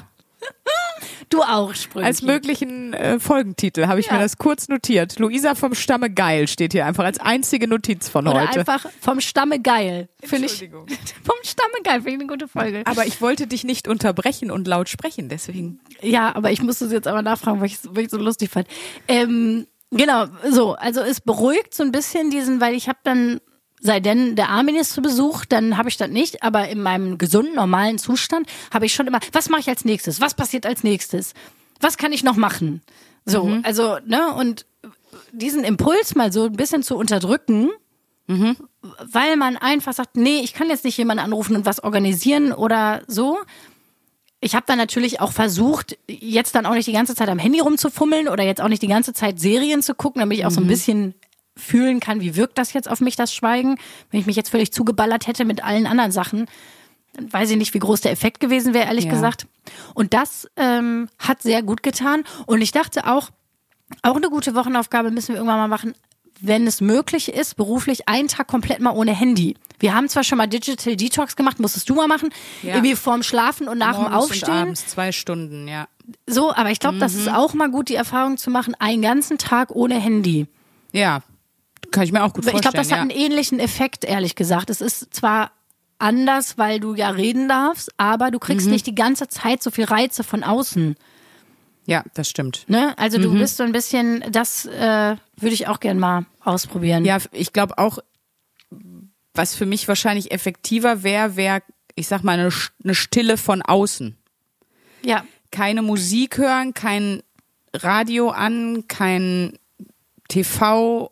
Du 1.31 1.43
auch, 1.43 1.75
Sprünki. 1.75 2.07
Als 2.07 2.23
möglichen 2.23 2.93
äh, 2.95 3.21
Folgentitel 3.21 3.87
habe 3.87 4.01
ich 4.01 4.07
Ja. 4.07 4.15
mir 4.15 4.19
das 4.21 4.39
kurz 4.39 4.69
notiert. 4.69 5.19
Luisa 5.19 5.55
vom 5.55 5.75
Stamme 5.75 6.11
geil 6.11 6.49
steht 6.49 6.73
hier 6.73 6.87
einfach 6.87 7.05
als 7.05 7.19
einzige 7.21 7.69
Notiz 7.69 8.09
von 8.09 8.27
Oder 8.27 8.43
heute. 8.49 8.61
einfach 8.61 8.87
vom 9.01 9.21
Stamme 9.21 9.61
geil. 9.61 10.09
Finde 10.23 10.47
ich. 10.47 10.53
Entschuldigung. 10.63 10.87
Vom 11.25 11.37
Stamme 11.43 11.75
geil, 11.85 11.97
finde 12.03 12.11
ich 12.11 12.15
eine 12.21 12.27
gute 12.27 12.49
Folge. 12.49 12.83
Aber 12.87 13.07
ich 13.07 13.21
wollte 13.21 13.47
dich 13.47 13.65
nicht 13.65 13.89
unterbrechen 13.89 14.51
und 14.51 14.67
laut 14.67 14.89
sprechen, 14.89 15.29
deswegen. 15.29 15.81
Ja, 16.01 16.35
aber 16.35 16.51
ich 16.51 16.63
musste 16.63 16.87
es 16.87 16.93
jetzt 16.93 17.07
aber 17.07 17.23
nachfragen, 17.23 17.61
weil 17.61 17.67
ich 17.67 17.75
es 18.07 18.11
so 18.11 18.17
lustig 18.19 18.51
fand. 18.51 18.67
Ähm, 19.07 19.67
genau, 19.91 20.27
so, 20.51 20.75
also 20.75 21.01
es 21.03 21.21
beruhigt 21.21 21.75
so 21.75 21.83
ein 21.83 21.93
bisschen 21.93 22.31
diesen, 22.31 22.61
weil 22.61 22.75
ich 22.75 22.89
habe 22.89 22.99
dann, 23.05 23.41
sei 23.81 24.01
denn 24.01 24.37
der 24.37 24.49
Armin 24.49 24.77
ist 24.77 24.93
zu 24.93 25.03
Besuch, 25.03 25.45
dann 25.45 25.77
habe 25.77 25.89
ich 25.89 25.97
das 25.97 26.09
nicht, 26.09 26.43
aber 26.43 26.69
in 26.69 26.83
meinem 26.83 27.19
gesunden, 27.19 27.55
normalen 27.55 27.99
Zustand 27.99 28.47
habe 28.73 28.87
ich 28.87 28.95
schon 28.95 29.07
immer, 29.07 29.21
was 29.33 29.49
mache 29.49 29.61
ich 29.61 29.69
als 29.69 29.85
nächstes? 29.85 30.21
Was 30.21 30.35
passiert 30.35 30.67
als 30.67 30.85
nächstes? 30.85 31.35
Was 31.81 31.97
kann 31.97 32.13
ich 32.13 32.25
noch 32.25 32.37
machen? 32.37 32.83
So, 33.25 33.43
also, 33.63 33.99
ne, 34.07 34.35
und 34.35 34.65
diesen 35.33 35.65
Impuls 35.65 36.15
mal 36.15 36.33
so 36.33 36.47
ein 36.47 36.53
bisschen 36.53 36.83
zu 36.83 36.97
unterdrücken, 36.97 37.71
weil 39.11 39.37
man 39.37 39.57
einfach 39.57 39.93
sagt, 39.93 40.17
nee, 40.17 40.41
ich 40.43 40.55
kann 40.55 40.69
jetzt 40.69 40.85
nicht 40.85 40.99
jemanden 40.99 41.25
anrufen 41.25 41.57
und 41.57 41.65
was 41.67 41.83
organisieren 41.83 42.53
oder 42.53 43.03
so. 43.07 43.39
Ich 44.41 44.55
habe 44.55 44.67
dann 44.67 44.79
natürlich 44.79 45.21
auch 45.21 45.33
versucht, 45.33 45.99
jetzt 46.07 46.55
dann 46.55 46.67
auch 46.67 46.75
nicht 46.75 46.87
die 46.87 46.93
ganze 46.93 47.15
Zeit 47.15 47.29
am 47.29 47.39
Handy 47.39 47.61
rumzufummeln 47.61 48.29
oder 48.29 48.45
jetzt 48.45 48.61
auch 48.61 48.69
nicht 48.69 48.83
die 48.83 48.89
ganze 48.89 49.13
Zeit 49.13 49.41
Serien 49.41 49.83
zu 49.83 49.95
gucken, 49.95 50.21
damit 50.21 50.39
ich 50.39 50.47
auch 50.47 50.51
so 50.51 50.61
ein 50.61 50.67
bisschen 50.67 51.15
fühlen 51.59 52.01
kann, 52.01 52.21
wie 52.21 52.37
wirkt 52.37 52.57
das 52.57 52.73
jetzt 52.73 52.89
auf 52.89 53.01
mich, 53.01 53.17
das 53.17 53.35
Schweigen. 53.35 53.77
Wenn 54.11 54.21
ich 54.21 54.27
mich 54.27 54.37
jetzt 54.37 54.51
völlig 54.51 54.73
zugeballert 54.73 55.27
hätte 55.27 55.45
mit 55.45 55.63
allen 55.63 55.87
anderen 55.87 56.13
Sachen, 56.13 56.47
dann 57.15 57.33
weiß 57.33 57.51
ich 57.51 57.57
nicht, 57.57 57.75
wie 57.75 57.79
groß 57.81 58.01
der 58.03 58.13
Effekt 58.13 58.39
gewesen 58.41 58.75
wäre, 58.75 58.87
ehrlich 58.87 59.07
Ja. 59.07 59.11
gesagt. 59.11 59.47
Und 59.95 60.15
das 60.15 60.49
ähm, 60.57 61.09
hat 61.19 61.43
sehr 61.43 61.63
gut 61.63 61.83
getan. 61.83 62.25
Und 62.47 62.63
ich 62.63 62.71
dachte 62.73 63.07
auch, 63.07 63.31
auch 64.03 64.17
eine 64.17 64.29
gute 64.31 64.55
Wochenaufgabe 64.55 65.11
müssen 65.11 65.29
wir 65.31 65.37
irgendwann 65.37 65.59
mal 65.59 65.69
machen, 65.69 65.95
wenn 66.41 66.69
es 66.69 66.81
möglich 66.81 67.33
ist, 67.35 67.57
beruflich 67.57 68.07
einen 68.09 68.29
Tag 68.29 68.47
komplett 68.47 68.79
mal 68.79 68.91
ohne 68.93 69.13
Handy. 69.13 69.57
Wir 69.81 69.95
haben 69.95 70.09
zwar 70.09 70.23
schon 70.23 70.39
mal 70.39 70.47
Digital 70.47 70.95
Detox 70.95 71.35
gemacht, 71.35 71.59
musstest 71.59 71.89
du 71.91 71.95
mal 71.97 72.07
machen, 72.07 72.29
Ja. 72.63 72.75
irgendwie 72.77 72.95
vorm 72.95 73.25
Schlafen 73.25 73.67
und 73.67 73.79
nach 73.79 73.95
dem 73.95 74.03
Morgens 74.05 74.17
und 74.27 74.31
Aufstehen. 74.31 74.51
abends 74.55 74.87
zwei 74.87 75.11
Stunden, 75.11 75.67
ja. 75.67 75.89
So, 76.27 76.55
aber 76.55 76.71
ich 76.71 76.79
glaube, 76.79 76.99
das 76.99 77.15
ist 77.15 77.29
auch 77.29 77.55
mal 77.55 77.69
gut, 77.71 77.89
die 77.89 77.97
Erfahrung 77.97 78.37
zu 78.37 78.51
machen, 78.51 78.75
einen 78.79 79.03
ganzen 79.03 79.39
Tag 79.39 79.71
ohne 79.73 79.97
Handy. 79.99 80.47
Ja, 80.93 81.23
kann 81.91 82.05
ich 82.05 82.13
mir 82.13 82.23
auch 82.23 82.33
gut 82.33 82.45
vorstellen. 82.45 82.57
ich 82.57 82.63
glaube, 82.63 82.77
das 82.77 82.91
hat 82.91 82.99
ja. 82.99 83.03
einen 83.03 83.11
ähnlichen 83.11 83.61
Effekt, 83.61 84.05
ehrlich 84.05 84.35
gesagt. 84.35 84.71
Es 84.71 84.81
ist 84.81 85.15
zwar 85.15 85.53
anders, 85.99 86.59
weil 86.59 86.81
du 86.81 86.95
ja 86.95 87.11
reden 87.11 87.49
darfst, 87.49 87.91
aber 87.97 88.31
du 88.31 88.39
kriegst 88.39 88.69
nicht 88.69 88.87
die 88.87 88.95
ganze 88.95 89.29
Zeit 89.29 89.63
so 89.63 89.71
viel 89.71 89.85
Reize 89.85 90.23
von 90.23 90.45
außen. 90.45 90.97
ja, 91.87 92.05
das 92.15 92.29
stimmt. 92.29 92.65
Ne? 92.69 92.97
Also 92.99 93.19
du 93.19 93.33
bist 93.33 93.57
so 93.57 93.65
ein 93.65 93.73
bisschen, 93.73 94.25
das 94.31 94.67
äh, 94.67 95.17
würde 95.37 95.55
ich 95.55 95.67
auch 95.69 95.81
gern 95.81 95.99
mal 95.99 96.27
ausprobieren. 96.45 97.05
Ja, 97.05 97.19
ich 97.33 97.53
glaube 97.53 97.79
auch, 97.79 97.99
was 99.35 99.55
für 99.55 99.67
mich 99.67 99.89
wahrscheinlich 99.89 100.31
effektiver 100.31 101.03
wäre, 101.03 101.37
wäre, 101.37 101.63
ich 101.95 102.09
sag 102.09 102.23
mal, 102.23 102.39
eine, 102.39 102.51
eine 102.85 102.95
Stille 102.95 103.37
von 103.37 103.63
außen. 103.63 104.17
ja. 105.05 105.25
Keine 105.51 105.81
Musik 105.81 106.37
hören, 106.37 106.75
kein 106.75 107.23
Radio 107.73 108.29
an, 108.29 108.87
kein 108.87 109.59
TV 110.29 111.11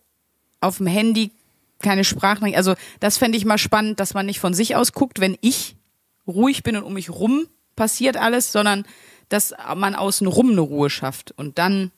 auf 0.66 0.79
dem 0.79 0.87
Handy, 0.87 1.31
keine 1.81 2.05
Sprachnachricht. 2.05 2.57
Also 2.57 2.74
das 3.00 3.18
fände 3.18 3.37
ich 3.38 3.44
mal 3.44 3.59
spannend, 3.59 4.00
dass 4.00 4.14
man 4.14 4.26
nicht 4.26 4.40
von 4.40 4.55
sich 4.55 4.76
aus 4.76 4.92
guckt, 4.92 5.20
wenn 5.20 5.37
ich 5.40 5.76
ruhig 6.26 6.62
bin 6.62 6.76
und 6.76 6.83
um 6.85 6.94
mich 6.94 7.11
rum 7.11 7.46
passiert 7.76 8.16
alles, 8.16 8.52
sondern 8.52 8.87
dass 9.29 9.55
man 9.76 9.94
außen 9.94 10.26
rum 10.26 10.50
eine 10.52 10.61
Ruhe 10.61 10.88
schafft. 10.90 11.33
Und 11.37 11.59
dann, 11.59 11.90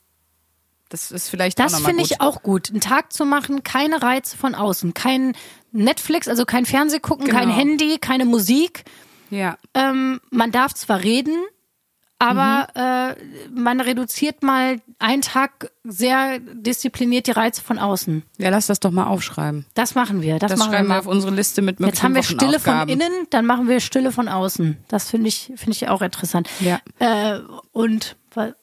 das 0.88 1.11
ist 1.12 1.28
vielleicht 1.28 1.61
auch 1.61 1.64
Das 1.66 1.81
finde 1.81 2.02
ich 2.02 2.20
auch 2.20 2.42
gut. 2.42 2.70
Einen 2.70 2.81
Tag 2.81 3.12
zu 3.12 3.24
machen, 3.24 3.62
keine 3.62 4.02
Reize 4.02 4.37
von 4.37 4.54
außen, 4.54 4.94
kein 4.94 5.35
Netflix, 5.70 6.26
also 6.28 6.44
kein 6.44 6.66
Fernseh 6.66 6.98
gucken, 6.98 7.28
kein 7.28 7.48
Genau. 7.48 7.59
Handy, 7.61 7.98
keine 7.98 8.24
Musik. 8.24 8.85
Ja, 9.31 9.59
Ähm, 9.74 10.20
man 10.31 10.50
darf 10.50 10.72
zwar 10.74 11.02
reden, 11.02 11.37
aber 12.18 12.66
äh, 12.74 13.48
man 13.50 13.81
reduziert 13.81 14.42
mal 14.42 14.81
einen 14.98 15.22
Tag 15.22 15.70
sehr 15.85 16.40
diszipliniert 16.40 17.26
die 17.28 17.31
Reize 17.31 17.62
von 17.62 17.78
außen. 17.78 18.22
ja, 18.38 18.50
lass 18.50 18.66
das 18.66 18.81
doch 18.81 18.90
mal 18.90 19.07
aufschreiben. 19.07 19.66
Das 19.74 19.94
machen 19.94 20.20
wir. 20.22 20.38
Das, 20.38 20.50
Das 20.50 20.59
machen 20.59 20.70
wir 20.70 20.76
schreiben 20.76 20.88
wir 20.88 20.94
mal. 20.94 20.98
auf 21.00 21.07
unsere 21.07 21.33
Liste 21.35 21.62
mit 21.62 21.78
möglichen 21.78 21.94
Jetzt 21.94 22.02
haben 22.02 22.14
wir 22.14 22.22
Stille 22.24 22.59
von 22.59 22.88
innen, 22.88 23.26
dann 23.31 23.46
machen 23.46 23.68
wir 23.68 23.81
Stille 23.81 24.11
von 24.12 24.28
außen. 24.28 24.76
Das 24.88 25.11
finde 25.11 25.28
ich, 25.28 25.52
finde 25.57 25.70
ich 25.72 25.88
auch 25.88 26.02
interessant. 26.02 26.48
Ja. 26.61 26.81
Äh, 26.98 27.40
und 27.72 28.16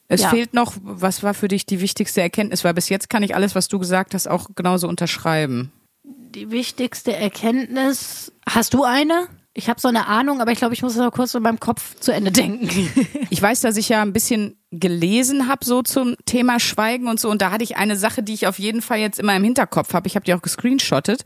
Es 0.08 0.22
ja. 0.22 0.28
fehlt 0.28 0.54
noch, 0.54 0.74
was 0.82 1.22
war 1.22 1.34
für 1.34 1.48
dich 1.48 1.66
die 1.66 1.80
wichtigste 1.80 2.20
Erkenntnis? 2.20 2.62
Weil 2.64 2.74
bis 2.74 2.88
jetzt 2.88 3.08
kann 3.10 3.22
ich 3.22 3.34
alles, 3.34 3.54
was 3.54 3.68
du 3.68 3.78
gesagt 3.78 4.14
hast, 4.14 4.26
auch 4.28 4.48
genauso 4.54 4.88
unterschreiben. 4.88 5.72
die 6.04 6.50
wichtigste 6.50 7.16
Erkenntnis. 7.16 8.32
Hast 8.48 8.74
du 8.74 8.84
eine? 8.84 9.28
Ich 9.58 9.70
habe 9.70 9.80
so 9.80 9.88
eine 9.88 10.06
Ahnung, 10.06 10.42
aber 10.42 10.52
ich 10.52 10.58
glaube, 10.58 10.74
ich 10.74 10.82
muss 10.82 10.92
es 10.92 10.98
noch 10.98 11.10
kurz 11.10 11.34
in 11.34 11.42
meinem 11.42 11.58
Kopf 11.58 11.98
zu 11.98 12.12
Ende 12.12 12.30
denken. 12.30 12.68
Ich 13.30 13.42
weiß, 13.42 13.62
dass 13.62 13.76
ich 13.76 13.88
ja 13.88 14.02
ein 14.02 14.12
bisschen 14.12 14.56
gelesen 14.70 15.48
habe 15.48 15.64
so 15.64 15.82
zum 15.82 16.14
Thema 16.26 16.60
Schweigen 16.60 17.08
und 17.08 17.18
so. 17.18 17.28
Und 17.30 17.42
da 17.42 17.50
hatte 17.50 17.64
ich 17.64 17.76
eine 17.76 17.96
Sache, 17.96 18.22
die 18.22 18.34
ich 18.34 18.46
auf 18.46 18.58
jeden 18.58 18.82
Fall 18.82 18.98
jetzt 18.98 19.18
immer 19.18 19.34
im 19.34 19.42
Hinterkopf 19.42 19.94
habe. 19.94 20.06
Ich 20.06 20.14
habe 20.14 20.24
die 20.24 20.34
auch 20.34 20.42
gescreenshottet. 20.42 21.24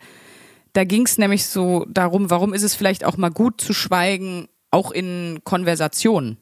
Da 0.73 0.85
ging 0.85 1.07
es 1.07 1.19
nämlich 1.19 1.47
so 1.47 1.85
darum, 1.89 2.31
warum 2.31 2.55
ist 2.55 2.63
es 2.63 2.75
vielleicht 2.75 3.05
auch 3.05 3.17
mal 3.17 3.31
gut 3.31 3.61
zu 3.61 3.75
schweigen, 3.75 4.49
auch 4.71 4.93
in 4.93 5.41
Konversationen. 5.45 6.39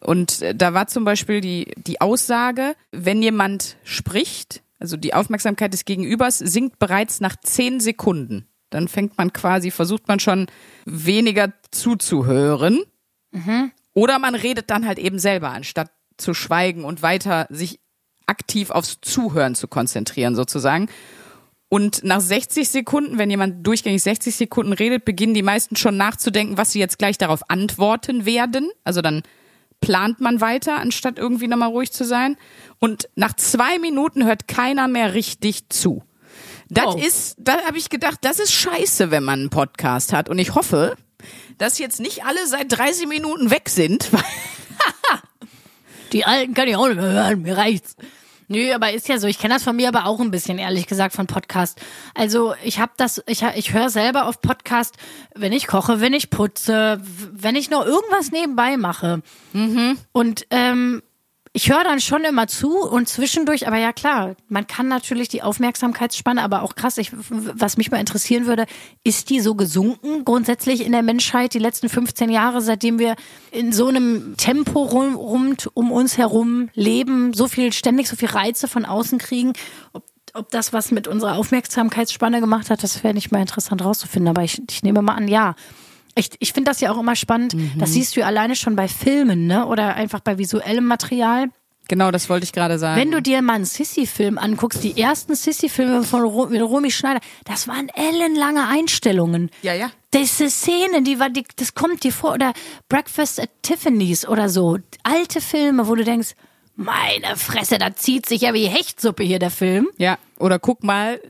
Und 0.00 0.40
äh, 0.40 0.54
da 0.54 0.72
war 0.72 0.86
zum 0.86 1.04
Beispiel 1.04 1.42
die, 1.42 1.72
die 1.76 2.00
Aussage, 2.00 2.74
wenn 2.90 3.22
jemand 3.22 3.76
spricht, 3.84 4.62
also 4.78 4.96
die 4.96 5.14
Aufmerksamkeit 5.14 5.72
des 5.74 5.84
Gegenübers 5.84 6.38
sinkt 6.38 6.78
bereits 6.78 7.20
nach 7.20 7.36
zehn 7.36 7.80
Sekunden. 7.80 8.46
Dann 8.74 8.88
fängt 8.88 9.16
man 9.16 9.32
quasi, 9.32 9.70
versucht 9.70 10.08
man 10.08 10.20
schon 10.20 10.46
weniger 10.84 11.52
zuzuhören. 11.70 12.82
Oder 13.94 14.18
man 14.18 14.34
redet 14.34 14.70
dann 14.70 14.86
halt 14.86 14.98
eben 14.98 15.18
selber, 15.18 15.50
anstatt 15.50 15.90
zu 16.16 16.34
schweigen 16.34 16.84
und 16.84 17.02
weiter 17.02 17.46
sich 17.50 17.80
aktiv 18.26 18.70
aufs 18.70 18.98
Zuhören 19.00 19.54
zu 19.54 19.68
konzentrieren, 19.68 20.34
sozusagen. 20.34 20.88
Und 21.68 22.04
nach 22.04 22.20
60 22.20 22.68
Sekunden, 22.68 23.18
wenn 23.18 23.30
jemand 23.30 23.66
durchgängig 23.66 24.02
60 24.02 24.36
Sekunden 24.36 24.72
redet, 24.72 25.04
beginnen 25.04 25.34
die 25.34 25.42
meisten 25.42 25.76
schon 25.76 25.96
nachzudenken, 25.96 26.56
was 26.56 26.72
sie 26.72 26.78
jetzt 26.78 26.98
gleich 26.98 27.18
darauf 27.18 27.48
antworten 27.50 28.26
werden. 28.26 28.70
Also 28.84 29.00
dann 29.00 29.22
plant 29.80 30.20
man 30.20 30.40
weiter, 30.40 30.78
anstatt 30.78 31.18
irgendwie 31.18 31.48
nochmal 31.48 31.70
ruhig 31.70 31.92
zu 31.92 32.04
sein. 32.04 32.36
Und 32.78 33.08
nach 33.16 33.34
zwei 33.34 33.78
Minuten 33.78 34.24
hört 34.24 34.48
keiner 34.48 34.88
mehr 34.88 35.14
richtig 35.14 35.68
zu. 35.68 36.02
Das 36.74 36.94
Oh. 36.94 36.98
ist, 36.98 37.36
da 37.38 37.62
habe 37.64 37.78
ich 37.78 37.88
gedacht, 37.88 38.18
das 38.22 38.38
ist 38.38 38.52
scheiße, 38.52 39.10
wenn 39.10 39.22
man 39.24 39.40
einen 39.40 39.50
Podcast 39.50 40.12
hat. 40.12 40.28
Und 40.28 40.38
ich 40.38 40.54
hoffe, 40.54 40.96
dass 41.58 41.78
jetzt 41.78 42.00
nicht 42.00 42.24
alle 42.24 42.46
seit 42.46 42.70
30 42.70 43.06
Minuten 43.08 43.50
weg 43.50 43.68
sind. 43.68 44.10
Die 46.12 46.24
alten 46.24 46.54
kann 46.54 46.68
ich 46.68 46.76
auch 46.76 46.86
nicht 46.86 46.96
mehr 46.96 47.10
hören, 47.10 47.42
mir 47.42 47.56
reicht's. 47.56 47.96
Nö, 48.46 48.72
aber 48.74 48.92
ist 48.92 49.08
ja 49.08 49.18
so. 49.18 49.26
Ich 49.26 49.38
kenne 49.38 49.54
das 49.54 49.62
von 49.64 49.74
mir 49.74 49.88
aber 49.88 50.04
auch 50.04 50.20
ein 50.20 50.30
bisschen, 50.30 50.58
ehrlich 50.58 50.86
gesagt, 50.86 51.14
von 51.14 51.26
Podcast. 51.26 51.80
Also 52.14 52.54
ich 52.62 52.78
habe 52.78 52.92
das, 52.98 53.22
ich, 53.26 53.42
ich 53.42 53.72
höre 53.72 53.88
selber 53.88 54.26
auf 54.26 54.40
Podcast, 54.42 54.96
wenn 55.34 55.52
ich 55.52 55.66
koche, 55.66 56.00
wenn 56.00 56.12
ich 56.12 56.28
putze, 56.28 57.00
wenn 57.32 57.56
ich 57.56 57.70
noch 57.70 57.84
irgendwas 57.86 58.30
nebenbei 58.32 58.76
mache. 58.76 59.22
Und 60.12 60.46
ähm, 60.50 61.02
ich 61.56 61.70
höre 61.70 61.84
dann 61.84 62.00
schon 62.00 62.24
immer 62.24 62.48
zu 62.48 62.80
und 62.80 63.08
zwischendurch, 63.08 63.68
aber 63.68 63.78
ja 63.78 63.92
klar, 63.92 64.34
man 64.48 64.66
kann 64.66 64.88
natürlich 64.88 65.28
die 65.28 65.40
Aufmerksamkeitsspanne, 65.40 66.42
aber 66.42 66.62
auch 66.62 66.74
krass, 66.74 66.98
ich, 66.98 67.12
was 67.12 67.76
mich 67.76 67.92
mal 67.92 68.00
interessieren 68.00 68.46
würde, 68.46 68.66
ist 69.04 69.30
die 69.30 69.38
so 69.38 69.54
gesunken 69.54 70.24
grundsätzlich 70.24 70.84
in 70.84 70.90
der 70.90 71.04
Menschheit 71.04 71.54
die 71.54 71.60
letzten 71.60 71.88
15 71.88 72.28
Jahre, 72.28 72.60
seitdem 72.60 72.98
wir 72.98 73.14
in 73.52 73.72
so 73.72 73.86
einem 73.86 74.36
Tempo 74.36 74.82
rum, 74.82 75.14
rund 75.14 75.70
um 75.74 75.92
uns 75.92 76.18
herum 76.18 76.70
leben, 76.74 77.32
so 77.34 77.46
viel 77.46 77.72
ständig 77.72 78.08
so 78.08 78.16
viel 78.16 78.30
Reize 78.30 78.66
von 78.66 78.84
außen 78.84 79.18
kriegen, 79.18 79.52
ob, 79.92 80.02
ob 80.32 80.50
das 80.50 80.72
was 80.72 80.90
mit 80.90 81.06
unserer 81.06 81.36
Aufmerksamkeitsspanne 81.36 82.40
gemacht 82.40 82.68
hat, 82.68 82.82
das 82.82 83.04
wäre 83.04 83.14
nicht 83.14 83.30
mal 83.30 83.40
interessant 83.40 83.84
rauszufinden, 83.84 84.28
aber 84.28 84.42
ich, 84.42 84.60
ich 84.68 84.82
nehme 84.82 85.02
mal 85.02 85.14
an, 85.14 85.28
ja. 85.28 85.54
Ich, 86.14 86.30
ich 86.38 86.52
finde 86.52 86.70
das 86.70 86.80
ja 86.80 86.92
auch 86.92 86.98
immer 86.98 87.16
spannend. 87.16 87.56
Das 87.78 87.92
siehst 87.92 88.14
du 88.16 88.20
ja 88.20 88.26
alleine 88.26 88.54
schon 88.56 88.76
bei 88.76 88.88
Filmen, 88.88 89.46
ne? 89.46 89.66
Oder 89.66 89.94
einfach 89.94 90.20
bei 90.20 90.38
visuellem 90.38 90.84
Material. 90.86 91.48
genau, 91.88 92.10
das 92.10 92.28
wollte 92.28 92.44
ich 92.44 92.52
gerade 92.52 92.78
sagen. 92.78 93.00
Wenn 93.00 93.10
du 93.10 93.20
dir 93.20 93.42
mal 93.42 93.54
einen 93.54 93.64
Sissy-Film 93.64 94.38
anguckst, 94.38 94.82
die 94.84 94.98
ersten 95.00 95.34
Sissy-Filme 95.34 96.02
von 96.04 96.22
Ro 96.22 96.46
mit 96.46 96.62
Romy 96.62 96.90
Schneider, 96.90 97.20
das 97.44 97.66
waren 97.68 97.88
ellenlange 97.88 98.66
Einstellungen. 98.68 99.50
Ja, 99.62 99.74
ja. 99.74 99.90
Diese 100.14 100.48
Szene, 100.48 101.02
die 101.02 101.18
war, 101.18 101.30
die, 101.30 101.44
das 101.56 101.74
kommt 101.74 102.04
dir 102.04 102.12
vor, 102.12 102.34
oder 102.34 102.52
Breakfast 102.88 103.40
at 103.40 103.50
Tiffany's 103.62 104.26
oder 104.26 104.48
so. 104.48 104.78
Alte 105.02 105.40
Filme, 105.40 105.88
wo 105.88 105.94
du 105.96 106.04
denkst, 106.04 106.34
meine 106.76 107.36
Fresse, 107.36 107.78
da 107.78 107.94
zieht 107.94 108.26
sich 108.26 108.42
ja 108.42 108.54
wie 108.54 108.66
Hechtsuppe 108.66 109.22
hier 109.24 109.38
der 109.40 109.50
Film. 109.50 109.88
Ja, 109.98 110.18
oder 110.38 110.58
guck 110.58 110.82
mal, 110.84 111.20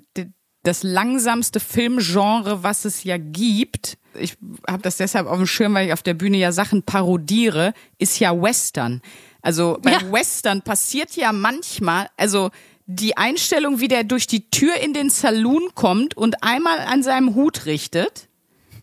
das 0.62 0.82
langsamste 0.82 1.60
Filmgenre, 1.60 2.62
was 2.62 2.84
es 2.84 3.04
ja 3.04 3.16
gibt, 3.18 3.98
ich 4.18 4.36
habe 4.68 4.82
das 4.82 4.96
deshalb 4.96 5.26
auf 5.26 5.36
dem 5.38 5.46
Schirm, 5.46 5.74
weil 5.74 5.86
ich 5.86 5.92
auf 5.92 6.02
der 6.02 6.14
Bühne 6.14 6.36
ja 6.38 6.52
Sachen 6.52 6.82
parodiere, 6.82 7.72
ist 7.98 8.18
ja 8.18 8.40
Western. 8.40 9.00
Also 9.42 9.78
bei 9.82 9.92
Ja. 9.92 10.12
Western 10.12 10.62
passiert 10.62 11.16
ja 11.16 11.32
manchmal, 11.32 12.08
also 12.16 12.50
die 12.86 13.16
Einstellung, 13.16 13.80
wie 13.80 13.88
der 13.88 14.04
durch 14.04 14.26
die 14.26 14.50
Tür 14.50 14.76
in 14.76 14.92
den 14.92 15.10
Saloon 15.10 15.70
kommt 15.74 16.16
und 16.16 16.42
einmal 16.42 16.78
an 16.80 17.02
seinem 17.02 17.34
Hut 17.34 17.66
richtet 17.66 18.28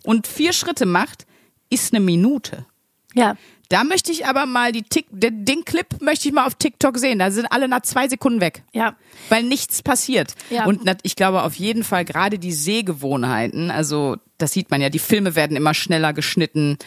und 0.03 0.27
vier 0.27 0.53
Schritte 0.53 0.85
macht, 0.85 1.25
ist 1.69 1.93
eine 1.93 2.03
Minute. 2.03 2.65
Ja. 3.13 3.35
Da 3.71 3.85
möchte 3.85 4.11
ich 4.11 4.25
aber 4.25 4.45
mal 4.45 4.73
die 4.73 4.83
Tick, 4.83 5.05
den, 5.11 5.45
den 5.45 5.63
Clip 5.63 5.85
möchte 6.01 6.27
ich 6.27 6.33
mal 6.33 6.45
auf 6.45 6.55
TikTok 6.55 6.97
sehen. 6.97 7.19
Da 7.19 7.31
sind 7.31 7.45
alle 7.45 7.69
nach 7.69 7.83
zwei 7.83 8.09
Sekunden 8.09 8.41
weg 8.41 8.63
Ja. 8.73 8.97
weil 9.29 9.43
nichts 9.43 9.81
passiert. 9.81 10.35
Ja. 10.49 10.65
Und 10.65 10.81
ich 11.03 11.15
glaube 11.15 11.43
auf 11.43 11.55
jeden 11.55 11.85
Fall 11.85 12.03
gerade 12.03 12.37
die 12.37 12.51
Sehgewohnheiten, 12.51 13.71
also 13.71 14.17
das 14.37 14.51
sieht 14.51 14.71
man 14.71 14.81
ja, 14.81 14.89
die 14.89 14.99
Filme 14.99 15.35
werden 15.35 15.55
immer 15.55 15.73
schneller 15.73 16.11
geschnitten. 16.11 16.77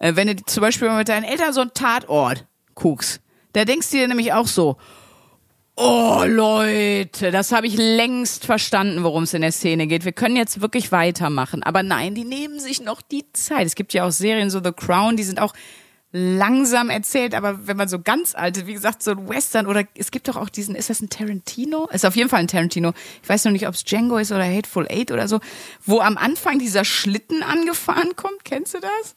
Äh, 0.00 0.16
wenn 0.16 0.28
du 0.28 0.36
zum 0.44 0.60
Beispiel 0.60 0.90
mit 0.90 1.08
deinen 1.08 1.24
Eltern 1.24 1.54
so 1.54 1.62
einen 1.62 1.72
Tatort 1.72 2.46
guckst, 2.74 3.20
da 3.54 3.64
denkst 3.64 3.90
du 3.90 3.96
dir 3.96 4.08
nämlich 4.08 4.34
auch 4.34 4.48
so, 4.48 4.76
oh 5.76 6.24
Leute, 6.26 7.30
das 7.30 7.52
habe 7.52 7.66
ich 7.66 7.76
längst 7.76 8.44
verstanden, 8.44 9.02
worum 9.02 9.22
es 9.22 9.32
in 9.32 9.40
der 9.40 9.52
Szene 9.52 9.86
geht. 9.86 10.04
Wir 10.04 10.12
können 10.12 10.36
jetzt 10.36 10.60
wirklich 10.60 10.92
weitermachen. 10.92 11.62
Aber 11.62 11.82
nein, 11.82 12.14
die 12.14 12.24
nehmen 12.24 12.60
sich 12.60 12.82
noch 12.82 13.00
die 13.00 13.24
Zeit. 13.32 13.66
Es 13.66 13.74
gibt 13.76 13.94
ja 13.94 14.06
auch 14.06 14.12
Serien, 14.12 14.50
so 14.50 14.60
The 14.62 14.72
Crown, 14.72 15.16
die 15.16 15.24
sind 15.24 15.40
auch 15.40 15.54
langsam 16.16 16.90
erzählt, 16.90 17.34
aber 17.34 17.66
wenn 17.66 17.76
man 17.76 17.88
so 17.88 17.98
ganz 17.98 18.36
alte, 18.36 18.68
wie 18.68 18.72
gesagt, 18.72 19.02
so 19.02 19.10
ein 19.10 19.28
Western 19.28 19.66
oder 19.66 19.82
es 19.96 20.12
gibt 20.12 20.28
doch 20.28 20.36
auch 20.36 20.48
diesen, 20.48 20.76
ist 20.76 20.88
das 20.88 21.00
ein 21.00 21.10
Tarantino? 21.10 21.88
Ist 21.92 22.06
auf 22.06 22.14
jeden 22.14 22.28
Fall 22.28 22.38
ein 22.38 22.46
Tarantino. 22.46 22.92
Ich 23.20 23.28
weiß 23.28 23.44
noch 23.46 23.52
nicht, 23.52 23.66
ob 23.66 23.74
es 23.74 23.82
Django 23.82 24.16
ist 24.18 24.30
oder 24.30 24.44
Hateful 24.44 24.86
Eight 24.88 25.10
oder 25.10 25.26
so, 25.26 25.40
wo 25.84 25.98
am 26.00 26.16
Anfang 26.16 26.60
dieser 26.60 26.84
Schlitten 26.84 27.42
angefahren 27.42 28.14
kommt. 28.14 28.44
Kennst 28.44 28.74
du 28.74 28.78
das? 28.78 29.16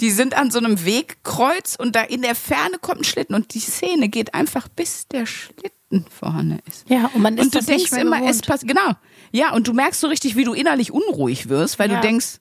Die 0.00 0.10
sind 0.10 0.32
an 0.34 0.50
so 0.50 0.58
einem 0.58 0.82
Wegkreuz 0.86 1.76
und 1.78 1.94
da 1.94 2.00
in 2.00 2.22
der 2.22 2.34
Ferne 2.34 2.78
kommt 2.80 3.02
ein 3.02 3.04
Schlitten 3.04 3.34
und 3.34 3.52
die 3.52 3.60
Szene 3.60 4.08
geht 4.08 4.32
einfach 4.32 4.66
bis 4.68 5.06
der 5.08 5.26
Schlitten 5.26 6.06
vorne 6.08 6.60
ist. 6.66 6.88
Ja, 6.88 7.10
und 7.12 7.20
man 7.20 7.36
ist 7.36 7.44
und 7.44 7.54
du 7.54 7.62
denkst 7.62 7.92
immer, 7.92 8.16
es 8.16 8.38
gewohnt. 8.40 8.46
passt, 8.46 8.66
genau. 8.66 8.92
Ja, 9.30 9.52
und 9.52 9.68
du 9.68 9.74
merkst 9.74 10.00
so 10.00 10.06
richtig, 10.06 10.36
wie 10.36 10.44
du 10.44 10.54
innerlich 10.54 10.90
unruhig 10.90 11.50
wirst, 11.50 11.78
weil 11.78 11.90
Ja. 11.90 12.00
du 12.00 12.06
denkst, 12.06 12.39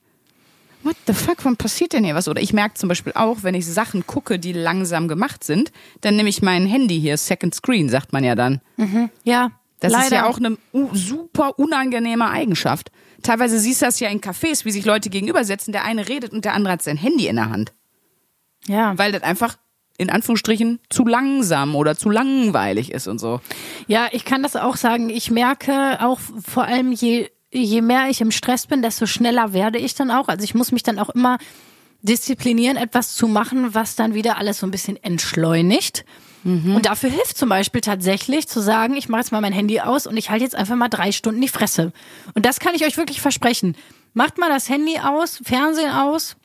what 0.84 0.96
the 1.08 1.14
fuck, 1.14 1.44
wann 1.44 1.58
passiert 1.58 1.94
denn 1.94 2.04
hier 2.04 2.16
was? 2.16 2.28
Oder 2.28 2.42
ich 2.42 2.54
merke 2.54 2.76
zum 2.76 2.90
Beispiel 2.90 3.14
auch, 3.16 3.44
wenn 3.44 3.56
ich 3.56 3.66
Sachen 3.66 4.08
gucke, 4.08 4.40
die 4.40 4.54
langsam 4.54 5.08
gemacht 5.08 5.44
sind, 5.44 5.72
dann 6.02 6.16
nehme 6.16 6.30
ich 6.30 6.42
mein 6.42 6.66
Handy 6.66 7.00
hier, 7.00 7.18
Second 7.18 7.54
Screen, 7.56 7.90
sagt 7.90 8.14
man 8.14 8.24
ja 8.24 8.36
dann. 8.36 8.62
Ja. 9.24 9.52
Das 9.82 9.94
leider. 9.94 10.06
ist 10.06 10.12
ja 10.12 10.26
auch 10.26 10.38
eine 10.38 10.58
super 10.92 11.58
unangenehme 11.58 12.30
Eigenschaft. 12.30 12.92
Teilweise 13.24 13.60
siehst 13.60 13.82
du 13.82 13.86
das 13.86 14.00
ja 14.00 14.10
in 14.10 14.20
Cafés, 14.20 14.66
wie 14.66 14.72
sich 14.72 14.84
Leute 14.86 15.10
gegenübersetzen, 15.10 15.72
der 15.72 15.86
eine 15.86 16.10
redet 16.10 16.34
und 16.34 16.44
der 16.44 16.54
andere 16.54 16.74
hat 16.74 16.82
sein 16.82 16.98
Handy 16.98 17.28
in 17.28 17.38
der 17.38 17.50
Hand. 17.50 17.74
Ja. 18.68 18.98
Weil 18.98 19.14
das 19.14 19.24
einfach 19.24 19.58
in 19.98 20.10
Anführungsstrichen 20.10 20.80
zu 20.90 21.06
langsam 21.06 21.76
oder 21.76 21.98
zu 21.98 22.10
langweilig 22.10 22.92
ist 22.92 23.08
und 23.08 23.20
so. 23.20 23.42
Ja, 23.88 24.08
ich 24.12 24.26
kann 24.26 24.44
das 24.44 24.56
auch 24.56 24.78
sagen. 24.78 25.10
Ich 25.10 25.32
merke 25.32 26.00
auch 26.02 26.20
vor 26.46 26.64
allem, 26.64 26.92
je, 26.92 27.30
je 27.52 27.82
mehr 27.82 28.10
ich 28.10 28.22
im 28.22 28.32
Stress 28.32 28.68
bin, 28.68 28.82
desto 28.82 29.06
schneller 29.06 29.54
werde 29.54 29.80
ich 29.80 29.96
dann 29.96 30.12
auch. 30.12 30.28
Also 30.28 30.44
ich 30.44 30.56
muss 30.56 30.72
mich 30.72 30.84
dann 30.84 31.00
auch 31.00 31.10
immer 31.10 31.38
disziplinieren, 32.02 32.78
etwas 32.78 33.16
zu 33.16 33.28
machen, 33.28 33.74
was 33.74 33.96
dann 33.96 34.14
wieder 34.14 34.38
alles 34.38 34.60
so 34.60 34.68
ein 34.68 34.72
bisschen 34.72 35.02
entschleunigt. 35.04 36.06
Und 36.76 36.86
dafür 36.86 37.10
hilft 37.10 37.38
zum 37.38 37.50
Beispiel 37.50 37.82
tatsächlich 37.82 38.48
zu 38.48 38.62
sagen, 38.62 38.96
ich 38.96 39.10
mache 39.10 39.22
jetzt 39.22 39.32
mal 39.34 39.42
mein 39.42 39.52
Handy 39.52 39.82
aus 39.82 40.08
und 40.08 40.16
ich 40.16 40.30
halte 40.30 40.46
jetzt 40.46 40.56
einfach 40.56 40.78
mal 40.78 40.88
drei 40.88 41.12
Stunden 41.12 41.42
die 41.42 41.50
Fresse. 41.50 41.92
Und 42.34 42.46
das 42.46 42.62
kann 42.62 42.76
ich 42.76 42.86
euch 42.86 42.96
wirklich 42.96 43.20
versprechen. 43.20 43.76
Macht 44.14 44.38
mal 44.38 44.50
das 44.50 44.70
Handy 44.70 45.00
aus, 45.00 45.42
Fernsehen 45.44 45.92
aus, 45.92 46.38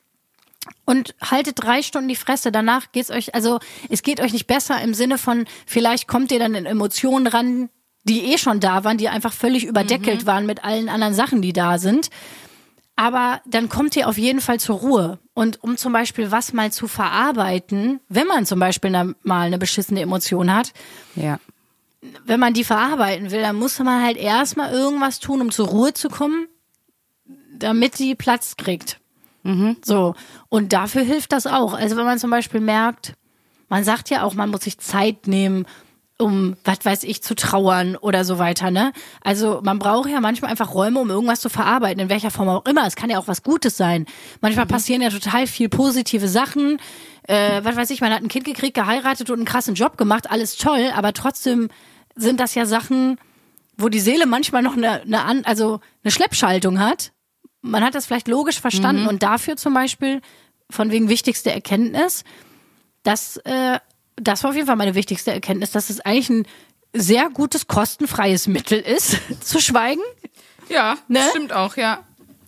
und 0.85 1.15
haltet 1.21 1.63
drei 1.63 1.83
Stunden 1.83 2.09
die 2.09 2.17
Fresse. 2.17 2.51
Danach 2.51 2.91
geht's 2.93 3.11
euch, 3.11 3.35
also 3.35 3.61
es 3.89 4.03
geht 4.03 4.21
euch 4.21 4.33
nicht 4.33 4.47
besser 4.47 4.81
im 4.81 4.95
Sinne 4.95 5.19
von, 5.19 5.47
vielleicht 5.67 6.09
kommt 6.09 6.33
ihr 6.33 6.39
dann 6.39 6.55
in 6.55 6.67
Emotionen 6.67 7.27
ran, 7.27 7.69
die 8.05 8.33
eh 8.33 8.39
schon 8.39 8.61
da 8.61 8.85
waren, 8.85 8.99
die 8.99 9.09
einfach 9.09 9.33
völlig 9.33 9.65
überdeckelt 9.65 10.27
waren 10.27 10.47
mit 10.47 10.63
allen 10.65 10.89
anderen 10.89 11.15
Sachen, 11.15 11.43
die 11.43 11.53
da 11.53 11.79
sind. 11.79 12.11
Aber 12.97 13.41
dann 13.47 13.69
kommt 13.69 13.97
ihr 13.97 14.09
auf 14.09 14.19
jeden 14.19 14.41
Fall 14.41 14.61
zur 14.61 14.77
Ruhe. 14.77 15.19
Und 15.35 15.63
um 15.65 15.77
zum 15.77 15.93
Beispiel 15.93 16.31
was 16.31 16.53
mal 16.53 16.71
zu 16.71 16.87
verarbeiten, 16.87 17.99
wenn 18.09 18.27
man 18.29 18.47
zum 18.47 18.61
Beispiel 18.61 18.91
mal 18.91 19.15
eine 19.47 19.59
beschissene 19.59 20.01
Emotion 20.01 20.55
hat, 20.55 20.73
Ja. 21.17 21.41
wenn 22.25 22.39
man 22.39 22.55
die 22.55 22.63
verarbeiten 22.63 23.31
will, 23.33 23.41
dann 23.41 23.57
muss 23.57 23.79
man 23.81 24.03
halt 24.05 24.17
erstmal 24.17 24.73
irgendwas 24.73 25.19
tun, 25.19 25.41
um 25.41 25.51
zur 25.51 25.67
Ruhe 25.69 25.93
zu 25.93 26.09
kommen, 26.09 26.47
damit 27.59 27.99
die 27.99 28.15
Platz 28.15 28.57
kriegt. 28.57 29.01
So. 29.83 30.15
Und 30.49 30.73
dafür 30.73 31.03
hilft 31.03 31.33
das 31.33 31.47
auch. 31.47 31.75
Also 31.75 31.97
wenn 31.97 32.05
man 32.07 32.19
zum 32.19 32.31
Beispiel 32.31 32.61
merkt, 32.61 33.15
man 33.69 33.85
sagt 33.85 34.09
ja 34.09 34.23
auch, 34.23 34.35
man 34.35 34.51
muss 34.51 34.63
sich 34.63 34.79
Zeit 34.79 35.27
nehmen, 35.27 35.67
um, 36.19 36.57
was 36.65 36.85
weiß 36.85 37.03
ich, 37.03 37.23
zu 37.23 37.35
trauern 37.35 37.97
oder 37.97 38.25
so 38.25 38.39
weiter, 38.39 38.71
ne? 38.71 38.93
Also 39.21 39.61
man 39.65 39.79
braucht 39.79 40.09
ja 40.09 40.21
manchmal 40.21 40.51
einfach 40.51 40.73
Räume, 40.73 41.01
um 41.01 41.11
irgendwas 41.11 41.41
zu 41.41 41.49
verarbeiten, 41.49 42.01
in 42.01 42.09
welcher 42.09 42.31
Form 42.31 42.49
auch 42.49 42.65
immer. 42.67 42.87
Es 42.87 42.95
kann 42.95 43.11
ja 43.11 43.19
auch 43.19 43.27
was 43.27 43.43
Gutes 43.43 43.77
sein. 43.77 44.07
Manchmal 44.41 44.67
passieren 44.67 45.03
ja 45.03 45.11
total 45.11 45.47
viel 45.47 45.69
positive 45.69 46.29
Sachen. 46.29 46.79
Äh, 47.25 47.65
was 47.65 47.75
weiß 47.75 47.91
ich, 47.91 48.01
man 48.01 48.13
hat 48.13 48.23
ein 48.23 48.29
Kind 48.29 48.45
gekriegt, 48.45 48.75
geheiratet 48.75 49.31
und 49.31 49.39
einen 49.39 49.45
krassen 49.45 49.75
Job 49.75 49.97
gemacht, 49.97 50.31
alles 50.31 50.57
toll, 50.57 50.93
aber 50.95 51.13
trotzdem 51.15 51.69
sind 52.15 52.39
das 52.39 52.55
ja 52.55 52.67
Sachen, 52.67 53.19
wo 53.77 53.89
die 53.89 54.01
Seele 54.01 54.27
manchmal 54.27 54.63
noch 54.63 54.77
eine, 54.77 55.03
eine, 55.03 55.45
also 55.47 55.81
eine 56.05 56.13
Schleppschaltung 56.13 56.79
hat. 56.79 57.13
Man 57.61 57.83
hat 57.83 57.95
das 57.95 58.07
vielleicht 58.07 58.29
logisch 58.29 58.61
verstanden 58.61 59.09
und 59.09 59.23
dafür 59.23 59.57
zum 59.57 59.75
Beispiel, 59.75 60.21
von 60.71 60.91
wegen 60.91 61.09
wichtigste 61.09 61.51
Erkenntnis, 61.51 62.25
dass 63.03 63.37
äh, 63.39 63.79
das 64.17 64.43
war 64.43 64.51
auf 64.51 64.57
jeden 64.57 64.67
Fall 64.67 64.77
meine 64.77 64.95
wichtigste 64.95 65.33
Erkenntnis, 65.33 65.73
dass 65.73 65.91
es 65.91 66.01
eigentlich 66.01 66.31
ein 66.31 66.47
sehr 66.93 67.29
gutes, 67.31 67.67
kostenfreies 67.67 68.47
Mittel 68.47 68.79
ist, 68.79 69.19
zu 69.41 69.61
schweigen. 69.61 70.03
Ja, 70.69 70.97
Ne? 71.09 71.21
stimmt 71.31 71.53
auch, 71.53 71.77
ja. 71.77 72.01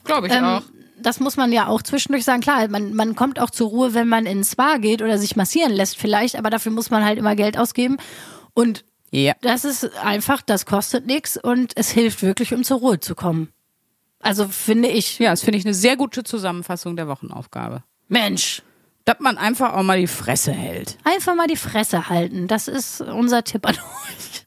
Glaube 0.05 0.29
ich 0.29 0.33
Ähm, 0.33 0.45
auch. 0.45 0.63
Das 0.99 1.21
muss 1.21 1.37
man 1.37 1.53
ja 1.53 1.67
auch 1.67 1.83
zwischendurch 1.83 2.25
sagen. 2.25 2.41
Klar, 2.41 2.67
man, 2.69 2.95
man 2.95 3.15
kommt 3.17 3.39
auch 3.39 3.51
zur 3.51 3.69
Ruhe, 3.69 3.93
wenn 3.95 4.09
man 4.09 4.25
in 4.25 4.41
ein 4.41 4.45
Spa 4.45 4.79
geht 4.79 5.03
oder 5.03 5.19
sich 5.19 5.37
massieren 5.37 5.73
lässt 5.73 5.99
vielleicht, 5.99 6.37
aber 6.37 6.49
dafür 6.49 6.73
muss 6.73 6.91
man 6.91 7.05
halt 7.05 7.19
immer 7.19 7.37
Geld 7.37 7.59
ausgeben. 7.59 7.99
Und 8.55 8.85
Ja. 9.11 9.35
das 9.43 9.65
ist 9.67 9.85
einfach, 9.99 10.41
das 10.43 10.65
kostet 10.65 11.07
nichts 11.07 11.37
und 11.37 11.73
es 11.77 11.91
hilft 11.91 12.23
wirklich, 12.23 12.55
um 12.55 12.65
zur 12.65 12.79
Ruhe 12.79 12.99
zu 12.99 13.15
kommen. 13.15 13.53
Also 14.21 14.49
finde 14.49 14.89
ich, 14.89 15.19
Ja, 15.19 15.31
das 15.31 15.43
finde 15.43 15.59
ich 15.59 15.65
eine 15.67 15.75
sehr 15.75 15.97
gute 15.97 16.25
Zusammenfassung 16.25 16.97
der 16.97 17.07
Wochenaufgabe. 17.09 17.83
Mensch, 18.09 18.63
Dass 19.07 19.21
man 19.21 19.39
einfach 19.39 19.73
auch 19.73 19.83
mal 19.83 19.99
die 19.99 20.07
Fresse 20.07 20.53
hält. 20.53 20.99
einfach 21.05 21.35
mal 21.35 21.47
die 21.47 21.57
Fresse 21.57 22.09
halten. 22.11 22.49
Das 22.49 22.69
ist 22.69 23.01
unser 23.01 23.43
Tipp 23.45 23.67
an 23.67 23.75
euch. 23.77 24.45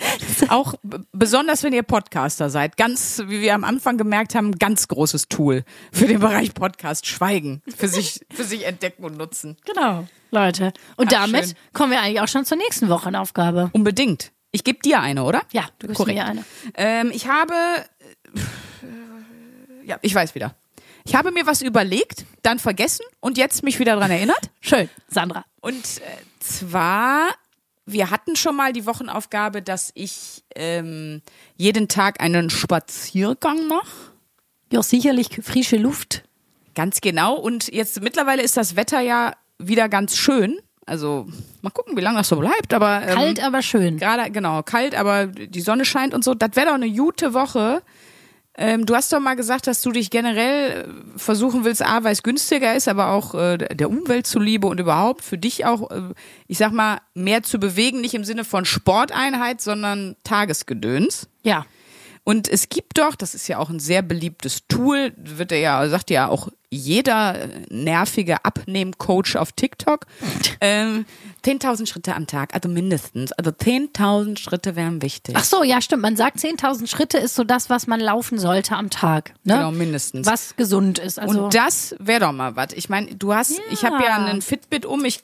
Auch 0.48 0.74
besonders, 1.12 1.62
wenn 1.62 1.72
ihr 1.72 1.82
Podcaster 1.82 2.48
seid. 2.50 2.76
Ganz, 2.76 3.22
wie 3.26 3.40
wir 3.40 3.54
am 3.54 3.64
Anfang 3.64 3.98
gemerkt 3.98 4.34
haben, 4.34 4.58
ganz 4.58 4.88
großes 4.88 5.28
Tool 5.28 5.62
für 5.92 6.06
den 6.06 6.20
Bereich 6.20 6.54
Podcast. 6.54 7.06
Schweigen. 7.06 7.62
Für 7.76 7.86
sich, 7.86 8.20
für 8.32 8.44
sich 8.44 8.66
entdecken 8.66 9.04
und 9.04 9.16
nutzen. 9.16 9.56
Genau, 9.66 10.06
Leute. 10.30 10.72
Und 10.96 11.08
Ach, 11.08 11.20
damit 11.20 11.44
schön. 11.44 11.54
kommen 11.72 11.92
wir 11.92 12.00
eigentlich 12.00 12.20
auch 12.20 12.28
schon 12.28 12.44
zur 12.44 12.56
nächsten 12.56 12.88
Wochenaufgabe. 12.88 13.70
Unbedingt. 13.72 14.32
Ich 14.52 14.64
gebe 14.64 14.80
dir 14.80 15.00
eine, 15.00 15.22
oder? 15.24 15.42
Ja, 15.52 15.66
du 15.78 15.86
gibst 15.86 15.98
Korrekt. 15.98 16.18
mir 16.18 16.24
eine. 16.24 16.44
Ähm, 16.74 17.10
ich 17.14 17.28
habe, 17.28 17.54
äh, 18.34 19.86
ja, 19.86 19.98
ich 20.02 20.14
weiß 20.14 20.34
wieder. 20.34 20.54
Ich 21.04 21.14
habe 21.14 21.32
mir 21.32 21.46
was 21.46 21.62
überlegt, 21.62 22.24
dann 22.42 22.58
vergessen 22.58 23.04
und 23.20 23.38
jetzt 23.38 23.62
mich 23.62 23.78
wieder 23.78 23.96
dran 23.96 24.10
erinnert. 24.10 24.50
Schön, 24.60 24.88
Sandra. 25.08 25.44
Und 25.60 25.76
äh, 25.76 26.40
zwar, 26.40 27.28
wir 27.86 28.10
hatten 28.10 28.36
schon 28.36 28.56
mal 28.56 28.72
die 28.72 28.86
Wochenaufgabe, 28.86 29.62
dass 29.62 29.92
ich 29.94 30.42
ähm, 30.54 31.22
jeden 31.56 31.88
Tag 31.88 32.20
einen 32.20 32.50
Spaziergang 32.50 33.66
mache. 33.66 34.12
Ja, 34.72 34.82
sicherlich 34.82 35.28
frische 35.42 35.76
Luft. 35.76 36.22
Ganz 36.74 37.00
genau. 37.00 37.34
Und 37.34 37.72
jetzt 37.72 38.00
mittlerweile 38.00 38.42
ist 38.42 38.56
das 38.56 38.76
Wetter 38.76 39.00
ja 39.00 39.34
wieder 39.58 39.88
ganz 39.88 40.16
schön. 40.16 40.60
Also 40.86 41.26
mal 41.62 41.70
gucken, 41.70 41.96
wie 41.96 42.00
lange 42.00 42.18
das 42.18 42.28
so 42.28 42.36
bleibt. 42.36 42.72
Aber 42.72 43.02
ähm, 43.02 43.14
Kalt, 43.14 43.44
aber 43.44 43.62
schön. 43.62 43.98
Gerade, 43.98 44.30
genau, 44.30 44.62
kalt, 44.62 44.94
aber 44.94 45.26
die 45.26 45.60
Sonne 45.60 45.84
scheint 45.84 46.14
und 46.14 46.24
so. 46.24 46.34
Das 46.34 46.56
wäre 46.56 46.66
doch 46.66 46.74
eine 46.74 46.90
gute 46.90 47.34
Woche. 47.34 47.82
Ähm, 48.60 48.84
du 48.84 48.94
hast 48.94 49.10
doch 49.10 49.20
mal 49.20 49.36
gesagt, 49.36 49.66
dass 49.66 49.80
du 49.80 49.90
dich 49.90 50.10
generell 50.10 50.82
äh, 50.82 51.18
versuchen 51.18 51.64
willst, 51.64 51.82
A, 51.82 52.04
weil 52.04 52.12
es 52.12 52.22
günstiger 52.22 52.76
ist, 52.76 52.88
aber 52.88 53.08
auch 53.08 53.34
äh, 53.34 53.56
der 53.56 53.88
Umwelt 53.88 54.26
zuliebe 54.26 54.66
und 54.66 54.78
überhaupt 54.78 55.24
für 55.24 55.38
dich 55.38 55.64
auch, 55.64 55.90
äh, 55.90 56.12
ich 56.46 56.58
sag 56.58 56.70
mal, 56.70 56.98
mehr 57.14 57.42
zu 57.42 57.58
bewegen, 57.58 58.02
nicht 58.02 58.12
im 58.12 58.22
Sinne 58.22 58.44
von 58.44 58.66
Sporteinheit, 58.66 59.62
sondern 59.62 60.14
Tagesgedöns. 60.24 61.26
Ja. 61.42 61.64
Und 62.22 62.48
es 62.48 62.68
gibt 62.68 62.98
doch, 62.98 63.14
das 63.16 63.34
ist 63.34 63.48
ja 63.48 63.56
auch 63.56 63.70
ein 63.70 63.80
sehr 63.80 64.02
beliebtes 64.02 64.66
Tool, 64.68 65.14
wird 65.16 65.52
ja, 65.52 65.88
sagt 65.88 66.10
ja 66.10 66.28
auch 66.28 66.48
jeder 66.68 67.40
äh, 67.40 67.48
nervige 67.70 68.44
Abnehmcoach 68.44 69.36
auf 69.36 69.52
TikTok, 69.52 70.04
ähm, 70.60 71.06
10.000 71.44 71.86
Schritte 71.86 72.14
am 72.14 72.26
Tag, 72.26 72.54
also 72.54 72.68
mindestens. 72.68 73.32
Also 73.32 73.50
10.000 73.50 74.38
Schritte 74.38 74.76
wären 74.76 75.02
wichtig. 75.02 75.34
Ach 75.36 75.44
so, 75.44 75.62
ja, 75.62 75.80
stimmt. 75.80 76.02
Man 76.02 76.16
sagt 76.16 76.38
10.000 76.38 76.86
Schritte 76.86 77.18
ist 77.18 77.34
so 77.34 77.44
das, 77.44 77.70
was 77.70 77.86
man 77.86 78.00
laufen 78.00 78.38
sollte 78.38 78.76
am 78.76 78.90
Tag. 78.90 79.32
Ne? 79.44 79.54
Genau, 79.54 79.70
mindestens. 79.70 80.26
Was 80.26 80.56
gesund 80.56 80.98
ist. 80.98 81.18
Also, 81.18 81.44
Und 81.44 81.54
das 81.54 81.94
wäre 81.98 82.20
doch 82.20 82.32
mal 82.32 82.56
was. 82.56 82.72
Ich 82.74 82.88
meine, 82.88 83.14
du 83.14 83.34
hast, 83.34 83.60
ich 83.70 83.84
habe 83.84 84.02
ja 84.02 84.16
einen 84.16 84.42
Fitbit 84.42 84.86
um, 84.86 85.04
ich 85.04 85.22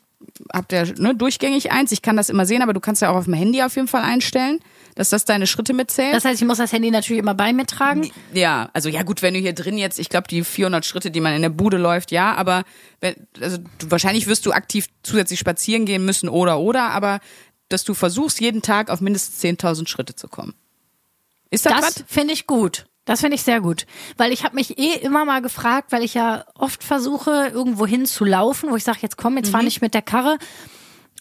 habe 0.52 0.74
ja 0.74 0.84
ne, 0.96 1.14
durchgängig 1.14 1.72
eins, 1.72 1.92
ich 1.92 2.02
kann 2.02 2.16
das 2.16 2.30
immer 2.30 2.46
sehen, 2.46 2.62
aber 2.62 2.72
du 2.72 2.80
kannst 2.80 3.02
ja 3.02 3.10
auch 3.10 3.16
auf 3.16 3.24
dem 3.24 3.34
Handy 3.34 3.62
auf 3.62 3.76
jeden 3.76 3.88
Fall 3.88 4.02
einstellen, 4.02 4.60
dass 4.96 5.10
das 5.10 5.24
deine 5.24 5.46
Schritte 5.46 5.72
mitzählt. 5.74 6.12
das 6.14 6.24
heißt, 6.24 6.40
ich 6.42 6.46
muss 6.48 6.58
das 6.58 6.72
Handy 6.72 6.90
natürlich 6.90 7.20
immer 7.20 7.34
bei 7.34 7.52
mir 7.52 7.66
tragen. 7.66 8.10
Ja, 8.32 8.70
also 8.72 8.88
ja 8.88 9.04
gut, 9.04 9.22
wenn 9.22 9.34
du 9.34 9.40
hier 9.40 9.52
drin 9.52 9.78
jetzt, 9.78 10.00
ich 10.00 10.08
glaube 10.08 10.26
die 10.26 10.42
400 10.42 10.84
Schritte, 10.84 11.12
die 11.12 11.20
man 11.20 11.34
in 11.34 11.42
der 11.42 11.50
Bude 11.50 11.76
läuft, 11.76 12.10
ja, 12.10 12.34
aber 12.34 12.64
wenn, 13.00 13.14
also 13.40 13.58
du, 13.78 13.90
wahrscheinlich 13.90 14.26
wirst 14.26 14.44
du 14.46 14.52
aktiv 14.52 14.88
zusätzlich 15.04 15.38
spazieren 15.38 15.86
gehen 15.86 16.04
müssen 16.04 16.28
oder 16.28 16.58
oder, 16.58 16.90
aber 16.90 17.20
dass 17.68 17.84
du 17.84 17.94
versuchst 17.94 18.40
jeden 18.40 18.62
Tag 18.62 18.90
auf 18.90 19.00
mindestens 19.00 19.40
10.000 19.42 19.86
Schritte 19.88 20.14
zu 20.16 20.28
kommen. 20.28 20.54
Ist 21.50 21.66
das, 21.66 21.80
Das 21.80 22.04
finde 22.08 22.34
ich 22.34 22.46
gut. 22.46 22.86
Das 23.04 23.20
finde 23.20 23.36
ich 23.36 23.42
sehr 23.42 23.60
gut. 23.60 23.86
Weil 24.16 24.32
ich 24.32 24.42
habe 24.42 24.56
mich 24.56 24.78
eh 24.78 24.94
immer 24.94 25.24
mal 25.24 25.40
gefragt, 25.40 25.92
weil 25.92 26.02
ich 26.02 26.14
ja 26.14 26.44
oft 26.54 26.82
versuche, 26.82 27.50
irgendwo 27.52 27.86
hin 27.86 28.04
zu 28.04 28.24
laufen, 28.24 28.70
wo 28.70 28.76
ich 28.76 28.82
sage, 28.82 28.98
jetzt 29.02 29.16
komm, 29.16 29.36
jetzt 29.36 29.48
Mhm. 29.48 29.52
fahr 29.52 29.62
nicht 29.62 29.80
mit 29.80 29.94
der 29.94 30.02
Karre. 30.02 30.38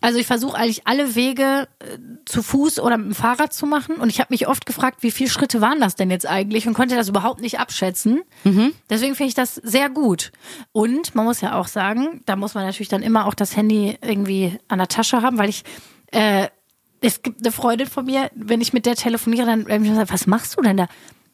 Also 0.01 0.19
ich 0.19 0.27
versuche 0.27 0.57
eigentlich 0.57 0.85
alle 0.87 1.15
Wege 1.15 1.67
äh, 1.79 1.97
zu 2.25 2.43
Fuß 2.43 2.79
oder 2.79 2.97
mit 2.97 3.07
dem 3.07 3.15
Fahrrad 3.15 3.53
zu 3.53 3.65
machen. 3.65 3.95
Und 3.95 4.09
ich 4.09 4.19
habe 4.19 4.33
mich 4.33 4.47
oft 4.47 4.65
gefragt, 4.65 5.03
wie 5.03 5.11
viele 5.11 5.29
Schritte 5.29 5.61
waren 5.61 5.79
das 5.79 5.95
denn 5.95 6.11
jetzt 6.11 6.27
eigentlich 6.27 6.67
und 6.67 6.73
konnte 6.73 6.95
das 6.95 7.09
überhaupt 7.09 7.41
nicht 7.41 7.59
abschätzen. 7.59 8.21
Mhm. 8.43 8.73
Deswegen 8.89 9.15
finde 9.15 9.29
ich 9.29 9.35
das 9.35 9.55
sehr 9.55 9.89
gut. 9.89 10.31
Und 10.71 11.15
man 11.15 11.25
muss 11.25 11.41
ja 11.41 11.57
auch 11.59 11.67
sagen, 11.67 12.21
da 12.25 12.35
muss 12.35 12.53
man 12.53 12.65
natürlich 12.65 12.89
dann 12.89 13.03
immer 13.03 13.25
auch 13.25 13.33
das 13.33 13.55
Handy 13.55 13.97
irgendwie 14.01 14.59
an 14.67 14.79
der 14.79 14.87
Tasche 14.87 15.21
haben, 15.21 15.37
weil 15.37 15.49
ich 15.49 15.63
äh, 16.11 16.47
es 17.01 17.21
gibt 17.21 17.41
eine 17.41 17.51
Freundin 17.51 17.87
von 17.87 18.05
mir, 18.05 18.31
wenn 18.35 18.61
ich 18.61 18.73
mit 18.73 18.85
der 18.85 18.95
telefoniere, 18.95 19.45
dann 19.45 19.83
ich 19.83 19.93
sage, 19.93 20.09
was 20.11 20.27
machst 20.27 20.57
du 20.57 20.61
denn 20.61 20.77
da? 20.77 20.87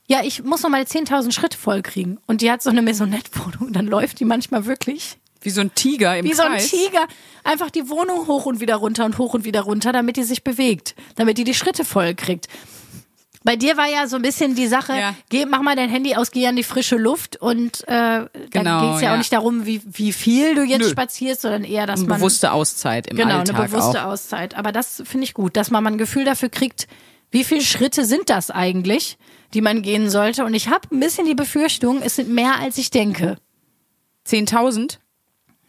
Ja, 0.07 0.21
ich 0.23 0.43
muss 0.43 0.63
noch 0.63 0.69
mal 0.69 0.81
10.000 0.81 1.31
Schritte 1.31 1.57
voll 1.57 1.81
kriegen. 1.81 2.17
Und 2.27 2.41
die 2.41 2.51
hat 2.51 2.61
so 2.61 2.69
eine 2.69 2.81
Maisonette-Wohnung. 2.81 3.71
Dann 3.71 3.87
läuft 3.87 4.19
die 4.19 4.25
manchmal 4.25 4.65
wirklich 4.65 5.17
Wie 5.41 5.49
so 5.49 5.61
ein 5.61 5.73
Tiger 5.75 6.17
im 6.17 6.25
wie 6.25 6.33
so 6.33 6.43
ein 6.43 6.53
Kreis. 6.53 6.69
Tiger 6.69 7.05
einfach 7.43 7.69
die 7.71 7.89
Wohnung 7.89 8.27
hoch 8.27 8.45
und 8.45 8.59
wieder 8.59 8.75
runter 8.75 9.05
und 9.05 9.17
hoch 9.17 9.33
und 9.33 9.43
wieder 9.45 9.61
runter, 9.61 9.91
damit 9.91 10.17
die 10.17 10.23
sich 10.23 10.43
bewegt, 10.43 10.95
damit 11.15 11.37
die 11.37 11.43
die 11.43 11.53
Schritte 11.53 11.83
voll 11.85 12.13
kriegt. 12.15 12.47
Bei 13.43 13.55
dir 13.55 13.75
war 13.75 13.87
ja 13.87 14.07
so 14.07 14.17
ein 14.17 14.21
bisschen 14.21 14.53
die 14.53 14.67
Sache, 14.67 14.93
Ja. 14.95 15.15
geh, 15.29 15.47
mach 15.47 15.63
mal 15.63 15.75
dein 15.75 15.89
Handy 15.89 16.15
aus, 16.15 16.29
geh 16.29 16.45
an 16.45 16.55
die 16.55 16.61
frische 16.63 16.95
Luft 16.95 17.37
und 17.37 17.81
äh, 17.87 17.87
dann 17.87 18.29
Genau, 18.51 18.89
geht's 18.91 19.01
ja, 19.01 19.07
ja. 19.07 19.13
auch 19.13 19.17
nicht 19.17 19.33
darum, 19.33 19.65
wie, 19.65 19.81
wie 19.83 20.13
viel 20.13 20.53
du 20.53 20.61
jetzt 20.61 20.81
Nö. 20.83 20.89
spazierst, 20.89 21.41
sondern 21.41 21.63
eher, 21.63 21.87
dass 21.87 22.01
Eine 22.01 22.09
man 22.09 22.17
bewusste 22.19 22.51
Auszeit 22.51 23.07
im 23.07 23.17
genau 23.17 23.39
Alltag 23.39 23.55
eine 23.57 23.67
bewusste 23.69 24.05
auch. 24.05 24.11
Auszeit. 24.11 24.55
Aber 24.55 24.71
das 24.71 25.01
finde 25.05 25.23
ich 25.23 25.33
gut, 25.33 25.57
dass 25.57 25.71
man 25.71 25.83
mal 25.83 25.91
ein 25.91 25.97
Gefühl 25.97 26.23
dafür 26.23 26.49
kriegt, 26.49 26.87
wie 27.31 27.43
viele 27.43 27.61
Schritte 27.61 28.05
sind 28.05 28.29
das 28.29 28.51
eigentlich, 28.51 29.17
die 29.55 29.61
man 29.61 29.81
gehen 29.81 30.11
sollte. 30.11 30.45
Und 30.45 30.53
ich 30.53 30.67
habe 30.69 30.87
ein 30.91 30.99
bisschen 30.99 31.25
die 31.25 31.33
Befürchtung, 31.33 32.03
es 32.03 32.17
sind 32.17 32.29
mehr 32.29 32.59
als 32.59 32.77
ich 32.77 32.91
denke. 32.91 33.37
10.000? 34.27 34.97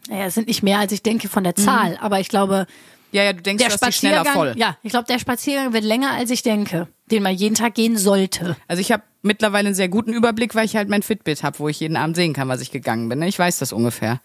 Naja, 0.09 0.25
es 0.25 0.33
sind 0.35 0.47
nicht 0.47 0.63
mehr 0.63 0.79
als 0.79 0.91
ich 0.91 1.01
denke 1.03 1.29
von 1.29 1.43
der 1.43 1.55
Zahl, 1.55 1.97
aber 2.01 2.19
ich 2.19 2.27
glaube, 2.29 2.67
Ja, 3.11 3.23
ja, 3.23 3.33
du 3.33 3.41
denkst, 3.41 3.61
der 3.61 3.69
du 3.69 3.73
hast 3.73 3.85
die 3.87 3.91
schneller 3.93 4.17
Spaziergang, 4.25 4.33
voll. 4.53 4.53
ja, 4.59 4.77
ich 4.83 4.89
glaube, 4.91 5.05
der 5.07 5.19
Spaziergang 5.19 5.71
wird 5.73 5.83
länger 5.83 6.11
als 6.11 6.29
ich 6.29 6.43
denke, 6.43 6.87
den 7.11 7.23
man 7.23 7.33
jeden 7.35 7.55
Tag 7.55 7.75
gehen 7.75 7.97
sollte. 7.97 8.57
Also 8.67 8.81
ich 8.81 8.91
habe 8.91 9.03
mittlerweile 9.21 9.67
einen 9.67 9.75
sehr 9.75 9.87
guten 9.89 10.11
Überblick, 10.13 10.55
weil 10.55 10.65
ich 10.65 10.75
halt 10.75 10.89
mein 10.89 11.03
Fitbit 11.03 11.43
habe, 11.43 11.59
wo 11.59 11.69
ich 11.69 11.79
jeden 11.79 11.95
Abend 11.95 12.15
sehen 12.17 12.33
kann, 12.33 12.49
was 12.49 12.59
ich 12.61 12.71
gegangen 12.71 13.07
bin. 13.07 13.19
ne? 13.19 13.27
Ich 13.27 13.39
weiß 13.39 13.59
das 13.59 13.71
ungefähr. 13.71 14.19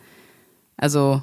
Also, 0.76 1.22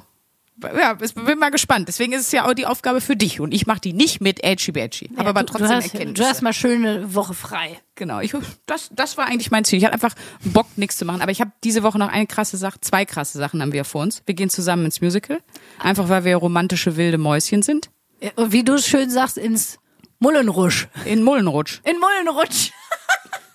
ja, 0.62 0.96
ich 1.00 1.14
bin 1.14 1.38
mal 1.38 1.50
gespannt. 1.50 1.88
Deswegen 1.88 2.12
ist 2.12 2.22
es 2.22 2.32
ja 2.32 2.46
auch 2.48 2.54
die 2.54 2.66
Aufgabe 2.66 3.00
für 3.00 3.16
dich 3.16 3.40
und 3.40 3.52
ich 3.52 3.66
mache 3.66 3.80
die 3.80 3.92
nicht 3.92 4.20
mit 4.20 4.42
Edgy 4.42 4.72
Badgy. 4.72 5.10
Aber, 5.14 5.24
Ja, 5.24 5.28
aber 5.30 5.40
du, 5.40 5.46
trotzdem 5.46 5.68
du 5.68 5.74
hast, 5.74 5.84
Erkenntnisse. 5.84 6.22
du 6.22 6.28
hast 6.28 6.42
mal 6.42 6.52
schöne 6.52 7.14
Woche 7.14 7.34
frei. 7.34 7.78
Genau, 7.94 8.20
ich, 8.20 8.34
das, 8.66 8.88
das 8.92 9.16
war 9.16 9.26
eigentlich 9.26 9.50
mein 9.50 9.64
Ziel. 9.64 9.78
Ich 9.78 9.84
hatte 9.84 9.94
einfach 9.94 10.14
Bock, 10.44 10.66
nichts 10.76 10.96
zu 10.96 11.04
machen. 11.04 11.20
Aber 11.22 11.30
ich 11.30 11.40
habe 11.40 11.52
diese 11.64 11.82
Woche 11.82 11.98
noch 11.98 12.08
eine 12.08 12.26
krasse 12.26 12.56
Sache, 12.56 12.80
zwei 12.80 13.04
krasse 13.04 13.38
Sachen 13.38 13.60
haben 13.62 13.72
wir 13.72 13.84
vor 13.84 14.02
uns. 14.02 14.22
Wir 14.26 14.34
gehen 14.34 14.50
zusammen 14.50 14.84
ins 14.86 15.00
Musical. 15.00 15.40
Einfach 15.78 16.08
weil 16.08 16.24
wir 16.24 16.36
romantische 16.36 16.96
wilde 16.96 17.18
Mäuschen 17.18 17.62
sind. 17.62 17.90
Ja, 18.20 18.30
und 18.36 18.52
Wie 18.52 18.64
du 18.64 18.78
schön 18.78 19.10
sagst, 19.10 19.36
ins 19.38 19.78
Mullenrusch. 20.18 20.88
In 21.04 21.22
Mullenrutsch. 21.22 21.80
In 21.84 21.96
Mullenrutsch. 21.98 22.70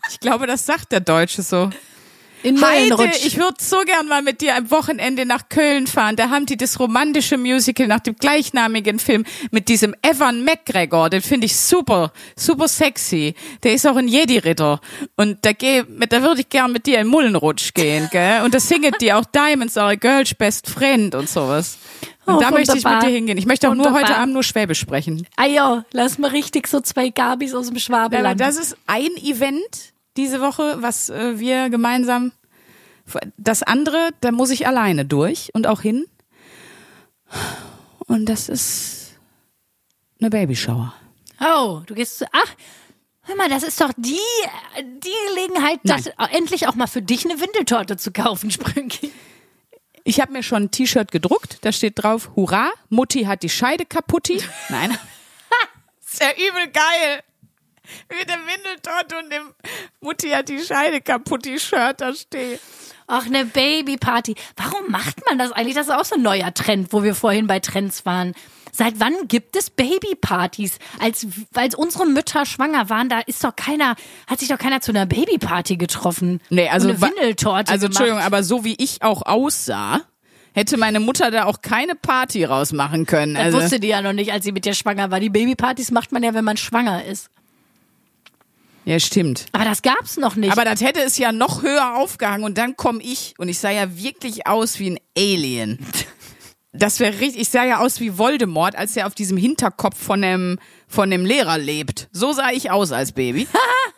Ich 0.10 0.20
glaube, 0.20 0.46
das 0.46 0.66
sagt 0.66 0.92
der 0.92 1.00
Deutsche 1.00 1.42
so. 1.42 1.70
In 2.44 2.62
Heide, 2.62 2.96
Mullenrutsch. 2.96 3.26
ich 3.26 3.38
würde 3.38 3.56
so 3.60 3.82
gern 3.86 4.08
mal 4.08 4.22
mit 4.22 4.42
dir 4.42 4.56
am 4.56 4.72
Wochenende 4.72 5.26
nach 5.26 5.50
Köln 5.50 5.86
fahren. 5.88 6.16
Da 6.16 6.30
haben 6.30 6.46
die 6.46 6.58
das 6.58 6.80
romantische 6.80 7.38
Musical 7.38 7.88
nach 7.88 8.00
dem 8.00 8.16
gleichnamigen 8.16 9.00
Film 9.00 9.26
mit 9.52 9.68
diesem 9.70 9.96
Evan 10.02 10.44
McGregor. 10.44 11.10
Den 11.10 11.22
finde 11.22 11.46
ich 11.46 11.56
super, 11.56 12.12
super 12.36 12.68
sexy. 12.68 13.36
Der 13.64 13.74
ist 13.74 13.86
auch 13.88 13.96
ein 13.96 14.08
Jedi-Ritter. 14.08 14.80
Und 15.16 15.38
da, 15.46 15.54
geh, 15.54 15.84
da 16.10 16.22
würde 16.24 16.42
ich 16.42 16.50
gern 16.50 16.72
mit 16.72 16.86
dir 16.86 17.00
in 17.00 17.08
Mullenrutsch 17.08 17.74
gehen, 17.74 18.10
gell? 18.12 18.42
Und 18.44 18.54
da 18.54 18.60
singet 18.60 19.00
die 19.02 19.14
auch 19.14 19.26
Diamonds 19.26 19.78
are 19.78 19.92
a 19.92 19.96
girl's 19.96 20.34
best 20.34 20.70
friend 20.70 21.14
und 21.16 21.30
sowas. 21.30 21.78
Und 22.26 22.36
Oh, 22.36 22.40
da 22.40 22.52
möchte 22.52 22.78
ich 22.78 22.84
mit 22.84 23.02
dir 23.04 23.10
hingehen. 23.10 23.38
Ich 23.38 23.48
möchte 23.48 23.68
auch 23.68 23.74
nur 23.74 23.86
Wunderbar. 23.88 24.10
heute 24.10 24.18
Abend 24.20 24.34
nur 24.34 24.44
Schwäbisch 24.44 24.80
sprechen. 24.80 25.28
Ah 25.38 25.46
ja, 25.48 25.86
lass 25.92 26.18
mal 26.20 26.30
richtig 26.30 26.68
so 26.68 26.80
zwei 26.80 27.10
Gabis 27.10 27.54
aus 27.56 27.66
dem 27.68 27.74
Aber 27.74 27.80
Schwabeland. 27.80 28.40
das 28.40 28.58
ist 28.58 28.78
ein 28.86 29.10
Event 29.24 29.92
diese 30.18 30.42
Woche, 30.42 30.78
was 30.82 31.10
äh, 31.10 31.40
wir 31.40 31.70
gemeinsam. 31.70 32.32
Das 33.38 33.64
andere, 33.64 34.12
da 34.22 34.32
muss 34.32 34.52
ich 34.52 34.68
alleine 34.68 35.06
durch 35.06 35.50
und 35.54 35.68
auch 35.68 35.82
hin. 35.82 36.06
Und 38.08 38.28
das 38.28 38.50
ist 38.50 39.18
eine 40.20 40.30
Babyshower. 40.30 40.94
Oh, 41.40 41.82
du 41.86 41.96
gehst 41.96 42.20
zu. 42.20 42.26
Ach, 42.32 42.56
hör 43.24 43.36
mal, 43.36 43.50
das 43.50 43.64
ist 43.64 43.82
doch 43.82 43.92
die, 43.98 44.20
die 44.80 45.14
Gelegenheit, 45.30 45.80
das, 45.84 46.08
endlich 46.32 46.68
auch 46.68 46.76
mal 46.76 46.88
für 46.88 47.02
dich 47.02 47.26
eine 47.26 47.40
Windeltorte 47.40 47.98
zu 47.98 48.12
kaufen, 48.12 48.52
Sprünki. 48.52 49.12
Ich 50.04 50.20
habe 50.20 50.32
mir 50.32 50.44
schon 50.44 50.64
ein 50.64 50.72
T-Shirt 50.72 51.12
gedruckt, 51.12 51.60
da 51.62 51.72
steht 51.72 52.02
drauf, 52.02 52.32
Hurra, 52.36 52.72
Mutti 52.90 53.24
hat 53.24 53.44
die 53.44 53.50
Scheide 53.50 53.86
kaputti. 53.86 54.42
Nein. 54.70 54.92
ist 56.06 56.22
ja 56.22 56.32
übel 56.32 56.72
geil. 56.72 57.24
Mit 58.10 58.30
dem 58.30 58.40
Windeltott 58.46 59.22
und 59.24 59.32
dem 59.32 59.54
Mutti 60.02 60.30
hat 60.30 60.50
die 60.50 60.60
Scheide 60.60 61.02
kaputti 61.02 61.60
Shirt 61.60 62.00
da 62.02 62.14
steht. 62.14 62.60
Ach, 63.08 63.26
eine 63.26 63.46
Babyparty. 63.46 64.36
Warum 64.56 64.90
macht 64.90 65.26
man 65.28 65.38
das 65.38 65.52
eigentlich? 65.52 65.76
Das 65.76 65.88
ist 65.88 65.94
auch 65.94 66.06
so 66.06 66.16
ein 66.16 66.22
neuer 66.22 66.54
Trend, 66.54 66.94
wo 66.94 67.04
wir 67.04 67.16
vorhin 67.16 67.48
bei 67.48 67.60
Trends 67.60 68.06
waren. 68.06 68.34
Seit 68.72 69.02
wann 69.02 69.28
gibt 69.28 69.58
es 69.58 69.70
Babypartys? 69.70 70.80
Als, 71.00 71.28
als 71.54 71.76
unsere 71.76 72.06
Mütter 72.06 72.46
schwanger 72.46 72.90
waren, 72.90 73.10
da 73.10 73.20
ist 73.20 73.44
doch 73.44 73.54
keiner, 73.54 73.96
hat 74.28 74.40
sich 74.40 74.48
doch 74.48 74.58
keiner 74.58 74.80
zu 74.80 74.94
einer 74.94 75.06
Babyparty 75.06 75.76
getroffen. 75.76 76.40
Nee, 76.50 76.70
also 76.70 76.88
Und 76.88 77.04
eine 77.04 77.12
Windeltorte 77.12 77.70
Also 77.72 77.88
gemacht. 77.88 78.00
Entschuldigung, 78.00 78.22
aber 78.22 78.44
so 78.44 78.64
wie 78.64 78.76
ich 78.80 79.02
auch 79.02 79.24
aussah, 79.26 80.00
hätte 80.54 80.78
meine 80.78 81.02
Mutter 81.02 81.32
da 81.32 81.46
auch 81.46 81.62
keine 81.62 81.96
Party 81.96 82.46
rausmachen 82.46 83.06
können. 83.06 83.36
Das 83.36 83.46
Also 83.46 83.62
wusste 83.62 83.82
die 83.82 83.90
ja 83.90 84.02
noch 84.02 84.14
nicht, 84.14 84.32
als 84.32 84.46
sie 84.46 84.54
mit 84.54 84.64
dir 84.64 84.74
schwanger 84.74 85.12
war. 85.12 85.20
Die 85.20 85.30
Babypartys 85.30 85.92
macht 85.92 86.14
man 86.14 86.24
ja, 86.24 86.34
wenn 86.34 86.46
man 86.46 86.56
schwanger 86.56 87.04
ist. 87.04 87.30
Ja, 88.86 89.00
stimmt. 89.00 89.46
Aber 89.52 89.66
das 89.66 89.82
gab's 89.82 90.18
noch 90.18 90.36
nicht. 90.36 90.52
Aber 90.52 90.66
das 90.66 90.82
hätte 90.82 91.02
es 91.02 91.18
ja 91.18 91.32
noch 91.32 91.62
höher 91.62 91.98
aufgehangen 91.98 92.44
und 92.44 92.58
dann 92.58 92.76
komme 92.76 93.02
ich 93.02 93.34
und 93.38 93.50
ich 93.50 93.60
sah 93.60 93.72
ja 93.72 93.96
wirklich 93.98 94.48
aus 94.48 94.80
wie 94.80 94.92
ein 94.92 95.00
Alien. 95.18 95.80
Das 96.74 97.00
wäre 97.02 97.20
richtig, 97.20 97.42
ich 97.42 97.50
sah 97.50 97.66
ja 97.66 97.80
aus 97.80 98.00
wie 98.00 98.18
Voldemort, 98.18 98.78
als 98.78 98.96
er 98.96 99.08
auf 99.08 99.14
diesem 99.14 99.38
Hinterkopf 99.38 100.02
von 100.02 100.22
dem, 100.22 100.58
von 100.88 101.10
dem 101.10 101.26
Lehrer 101.26 101.58
lebt. 101.58 102.08
So 102.14 102.32
sah 102.32 102.52
ich 102.52 102.72
aus 102.72 102.94
als 102.94 103.12
Baby. 103.12 103.48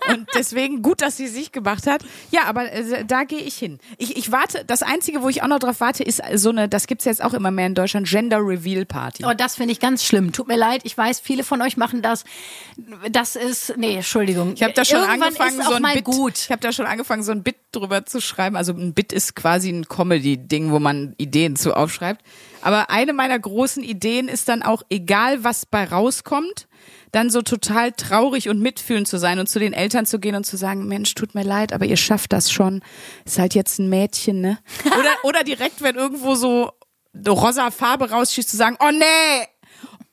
Und 0.10 0.28
deswegen 0.36 0.82
gut, 0.82 1.02
dass 1.02 1.18
sie 1.18 1.28
sich 1.28 1.52
gemacht 1.52 1.88
hat. 1.88 2.04
Ja, 2.32 2.46
aber 2.46 2.72
äh, 2.72 3.06
da 3.06 3.24
gehe 3.24 3.40
ich 3.40 3.56
hin. 3.56 3.80
Ich, 3.98 4.18
ich 4.18 4.32
warte, 4.32 4.64
das 4.66 4.82
Einzige, 4.84 5.22
wo 5.22 5.30
ich 5.30 5.44
auch 5.44 5.48
noch 5.48 5.60
drauf 5.60 5.80
warte, 5.80 6.04
ist 6.04 6.22
so 6.36 6.50
eine, 6.50 6.68
das 6.70 6.88
gibt's 6.88 7.06
jetzt 7.06 7.24
auch 7.24 7.34
immer 7.34 7.52
mehr 7.52 7.68
in 7.68 7.76
Deutschland, 7.76 8.08
Gender 8.08 8.40
Reveal 8.40 8.86
Party. 8.86 9.24
Oh, 9.26 9.34
das 9.36 9.56
finde 9.56 9.72
ich 9.72 9.80
ganz 9.80 10.04
schlimm. 10.04 10.32
Tut 10.32 10.48
mir 10.48 10.58
leid, 10.58 10.82
ich 10.84 10.98
weiß, 10.98 11.20
viele 11.20 11.44
von 11.44 11.62
euch 11.62 11.78
machen 11.78 12.02
das. 12.02 12.24
Das 13.12 13.36
ist, 13.36 13.78
nee, 13.78 13.96
Entschuldigung. 13.96 14.54
Ich 14.56 14.64
habe 14.64 14.74
da 14.74 14.86
schon 14.86 14.98
Irgendwann 14.98 15.24
angefangen, 15.24 15.62
so 15.62 15.74
ein 15.74 15.94
Bit. 15.94 16.04
gut. 16.04 16.38
Ich 16.38 16.52
habe 16.52 16.62
da 16.62 16.72
schon 16.72 16.86
angefangen, 16.86 17.24
so 17.24 17.32
ein 17.32 17.44
Bit 17.44 17.58
drüber 17.72 18.06
zu 18.06 18.22
schreiben. 18.22 18.56
Also 18.56 18.74
ein 18.74 18.94
Bit 18.94 19.14
ist 19.14 19.36
quasi 19.36 19.70
ein 19.70 19.88
Comedy-Ding, 19.88 20.72
wo 20.72 20.80
man 20.80 21.14
Ideen 21.18 21.56
zu 21.56 21.74
aufschreibt. 21.76 22.22
Aber 22.62 22.90
eine 22.90 23.14
meiner 23.14 23.38
großen 23.38 23.84
Ideen 23.84 24.28
ist 24.28 24.48
dann 24.48 24.64
auch, 24.64 24.84
egal 24.90 25.44
was 25.44 25.66
bei 25.66 25.84
rauskommt, 25.84 26.68
dann 27.14 27.30
so 27.30 27.44
total 27.44 27.92
traurig 27.92 28.50
und 28.50 28.60
mitfühlend 28.60 29.08
zu 29.08 29.18
sein 29.18 29.40
und 29.40 29.48
zu 29.48 29.60
den 29.60 29.72
Eltern 29.72 30.06
zu 30.06 30.20
gehen 30.20 30.36
und 30.36 30.46
zu 30.46 30.58
sagen, 30.58 30.88
Mensch, 30.88 31.14
tut 31.14 31.36
mir 31.36 31.44
leid, 31.44 31.72
aber 31.72 31.86
ihr 31.86 31.96
schafft 31.96 32.34
das 32.34 32.52
schon. 32.52 32.82
Ist 33.24 33.38
halt 33.38 33.54
jetzt 33.54 33.80
ein 33.80 33.88
Mädchen, 33.88 34.42
ne? 34.42 34.58
Oder, 35.00 35.14
oder 35.24 35.44
direkt, 35.44 35.82
wenn 35.82 35.96
irgendwo 35.96 36.36
so 36.36 36.72
rosa 37.28 37.70
Farbe 37.70 38.10
rausschießt, 38.10 38.50
zu 38.50 38.58
sagen, 38.58 38.78
oh 38.80 38.92
nee, 38.92 39.48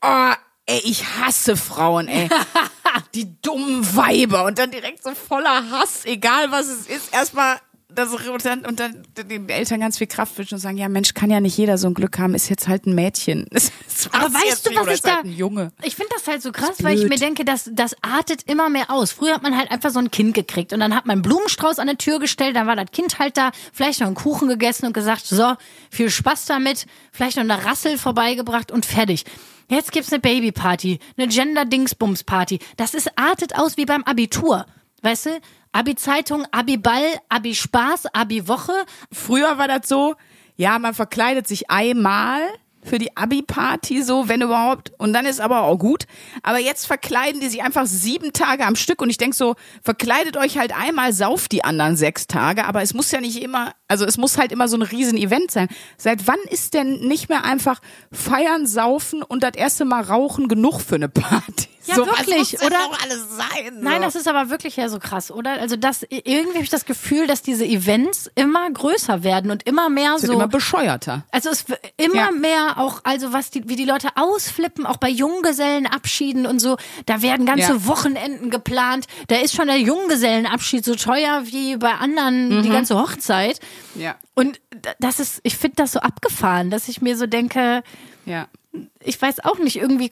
oh, 0.03 0.33
ey, 0.67 0.81
ich 0.83 1.03
hasse 1.17 1.57
Frauen, 1.57 2.07
ey. 2.07 2.29
Die 3.15 3.41
dummen 3.41 3.95
Weiber 3.95 4.45
und 4.45 4.59
dann 4.59 4.69
direkt 4.69 5.01
so 5.01 5.15
voller 5.15 5.71
Hass, 5.71 6.05
egal 6.05 6.51
was 6.51 6.67
es 6.67 6.85
ist, 6.87 7.13
erstmal 7.13 7.57
das 7.95 8.13
und 8.13 8.45
dann, 8.45 8.65
und 8.65 8.79
dann 8.79 9.03
den 9.15 9.49
Eltern 9.49 9.79
ganz 9.79 9.97
viel 9.97 10.07
Kraft 10.07 10.37
wünschen 10.37 10.55
und 10.55 10.59
sagen, 10.61 10.77
ja 10.77 10.87
Mensch, 10.89 11.13
kann 11.13 11.29
ja 11.29 11.39
nicht 11.39 11.57
jeder 11.57 11.77
so 11.77 11.87
ein 11.87 11.93
Glück 11.93 12.17
haben, 12.19 12.33
ist 12.33 12.49
jetzt 12.49 12.67
halt 12.67 12.85
ein 12.85 12.95
Mädchen. 12.95 13.47
Aber 14.11 14.33
weißt 14.33 14.65
du, 14.67 14.75
was 14.75 14.87
ich 14.87 14.93
ist 14.93 15.03
halt 15.07 15.17
da- 15.17 15.19
ein 15.21 15.33
Junge. 15.33 15.71
Ich 15.83 15.95
finde 15.95 16.11
das 16.15 16.27
halt 16.27 16.41
so 16.41 16.51
krass, 16.51 16.83
weil 16.83 16.97
ich 16.97 17.07
mir 17.07 17.17
denke, 17.17 17.45
das, 17.45 17.69
das 17.73 17.95
artet 18.01 18.43
immer 18.49 18.69
mehr 18.69 18.89
aus. 18.89 19.11
Früher 19.11 19.33
hat 19.35 19.43
man 19.43 19.57
halt 19.57 19.71
einfach 19.71 19.89
so 19.91 19.99
ein 19.99 20.09
Kind 20.11 20.33
gekriegt 20.33 20.73
und 20.73 20.79
dann 20.79 20.95
hat 20.95 21.05
man 21.05 21.13
einen 21.15 21.21
Blumenstrauß 21.21 21.79
an 21.79 21.87
der 21.87 21.97
Tür 21.97 22.19
gestellt, 22.19 22.55
dann 22.55 22.67
war 22.67 22.75
das 22.75 22.91
Kind 22.91 23.19
halt 23.19 23.37
da, 23.37 23.51
vielleicht 23.73 23.99
noch 23.99 24.07
einen 24.07 24.15
Kuchen 24.15 24.47
gegessen 24.47 24.85
und 24.87 24.93
gesagt, 24.93 25.25
so, 25.25 25.53
viel 25.89 26.09
Spaß 26.09 26.45
damit, 26.45 26.85
vielleicht 27.11 27.37
noch 27.37 27.43
eine 27.43 27.65
Rassel 27.65 27.97
vorbeigebracht 27.97 28.71
und 28.71 28.85
fertig. 28.85 29.25
Jetzt 29.69 29.91
gibt's 29.93 30.11
eine 30.11 30.19
Babyparty, 30.19 30.99
eine 31.17 31.27
Gender-Dingsbums-Party. 31.27 32.59
Das 32.77 32.93
ist 32.93 33.17
artet 33.17 33.55
aus 33.57 33.77
wie 33.77 33.85
beim 33.85 34.03
Abitur. 34.03 34.65
Weißt 35.01 35.27
du? 35.27 35.29
Abi-Zeitung, 35.71 36.45
Abi-Ball, 36.51 37.19
Abi-Spaß, 37.29 38.07
Abi-Woche. 38.13 38.73
Früher 39.11 39.57
war 39.57 39.67
das 39.67 39.87
so, 39.87 40.15
ja, 40.55 40.77
man 40.79 40.93
verkleidet 40.93 41.47
sich 41.47 41.69
einmal 41.69 42.41
für 42.83 42.97
die 42.97 43.15
Abi-Party 43.15 44.01
so, 44.01 44.27
wenn 44.27 44.41
überhaupt. 44.41 44.91
Und 44.97 45.13
dann 45.13 45.25
ist 45.25 45.39
aber 45.39 45.63
auch 45.63 45.77
gut. 45.77 46.05
Aber 46.43 46.59
jetzt 46.59 46.87
verkleiden 46.87 47.39
die 47.41 47.47
sich 47.47 47.63
einfach 47.63 47.85
sieben 47.85 48.33
Tage 48.33 48.65
am 48.65 48.75
Stück. 48.75 49.01
Und 49.01 49.09
ich 49.09 49.17
denk 49.17 49.35
so, 49.35 49.55
verkleidet 49.83 50.37
euch 50.37 50.57
halt 50.57 50.75
einmal, 50.75 51.13
sauft 51.13 51.51
die 51.51 51.63
anderen 51.63 51.95
sechs 51.95 52.27
Tage. 52.27 52.65
Aber 52.65 52.81
es 52.81 52.93
muss 52.93 53.11
ja 53.11 53.21
nicht 53.21 53.41
immer, 53.41 53.73
also 53.87 54.05
es 54.05 54.17
muss 54.17 54.37
halt 54.37 54.51
immer 54.51 54.67
so 54.67 54.77
ein 54.77 54.81
Riesen-Event 54.81 55.51
sein. 55.51 55.67
Seit 55.97 56.27
wann 56.27 56.39
ist 56.49 56.73
denn 56.73 56.99
nicht 57.07 57.29
mehr 57.29 57.43
einfach 57.43 57.79
feiern, 58.11 58.65
saufen 58.67 59.23
und 59.23 59.43
das 59.43 59.53
erste 59.55 59.85
Mal 59.85 60.01
rauchen 60.01 60.47
genug 60.47 60.81
für 60.81 60.95
eine 60.95 61.09
Party? 61.09 61.70
Ja, 61.85 61.95
so, 61.95 62.05
wirklich, 62.05 62.27
was 62.39 62.51
muss 62.53 62.61
oder? 62.63 62.77
Auch 62.85 63.01
alles 63.03 63.25
sein. 63.37 63.77
Nein, 63.81 63.97
so. 63.97 64.01
das 64.03 64.15
ist 64.15 64.27
aber 64.27 64.49
wirklich 64.49 64.75
ja 64.75 64.87
so 64.89 64.99
krass, 64.99 65.31
oder? 65.31 65.53
Also 65.53 65.75
das 65.75 66.03
irgendwie 66.09 66.53
habe 66.55 66.63
ich 66.63 66.69
das 66.69 66.85
Gefühl, 66.85 67.27
dass 67.27 67.41
diese 67.41 67.65
Events 67.65 68.29
immer 68.35 68.69
größer 68.69 69.23
werden 69.23 69.51
und 69.51 69.63
immer 69.67 69.89
mehr 69.89 70.17
so. 70.19 70.33
immer 70.33 70.47
bescheuerter. 70.47 71.25
also 71.31 71.49
es 71.49 71.65
immer 71.97 72.15
Ja. 72.15 72.31
mehr 72.31 72.77
auch, 72.77 73.01
also 73.03 73.33
was 73.33 73.49
die, 73.49 73.67
wie 73.67 73.75
die 73.75 73.85
Leute 73.85 74.09
ausflippen, 74.15 74.85
auch 74.85 74.97
bei 74.97 75.09
Junggesellenabschieden 75.09 76.45
und 76.45 76.59
so, 76.59 76.77
da 77.05 77.21
werden 77.21 77.45
ganze 77.45 77.73
Ja. 77.73 77.87
Wochenenden 77.87 78.49
geplant. 78.49 79.05
Da 79.27 79.37
ist 79.37 79.55
schon 79.55 79.67
der 79.67 79.79
Junggesellenabschied 79.79 80.85
so 80.85 80.95
teuer 80.95 81.43
wie 81.45 81.77
bei 81.77 81.93
anderen 81.93 82.61
die 82.63 82.69
Mhm. 82.69 82.73
ganze 82.73 82.97
Hochzeit. 82.99 83.59
Ja. 83.95 84.15
Und 84.33 84.59
das 84.99 85.19
ist, 85.19 85.39
ich 85.43 85.57
finde 85.57 85.77
das 85.77 85.91
so 85.91 85.99
abgefahren, 85.99 86.69
dass 86.69 86.87
ich 86.87 87.01
mir 87.01 87.15
so 87.17 87.27
denke, 87.27 87.83
Ja. 88.25 88.47
ich 89.03 89.21
weiß 89.21 89.43
auch 89.43 89.57
nicht, 89.59 89.75
irgendwie, 89.77 90.09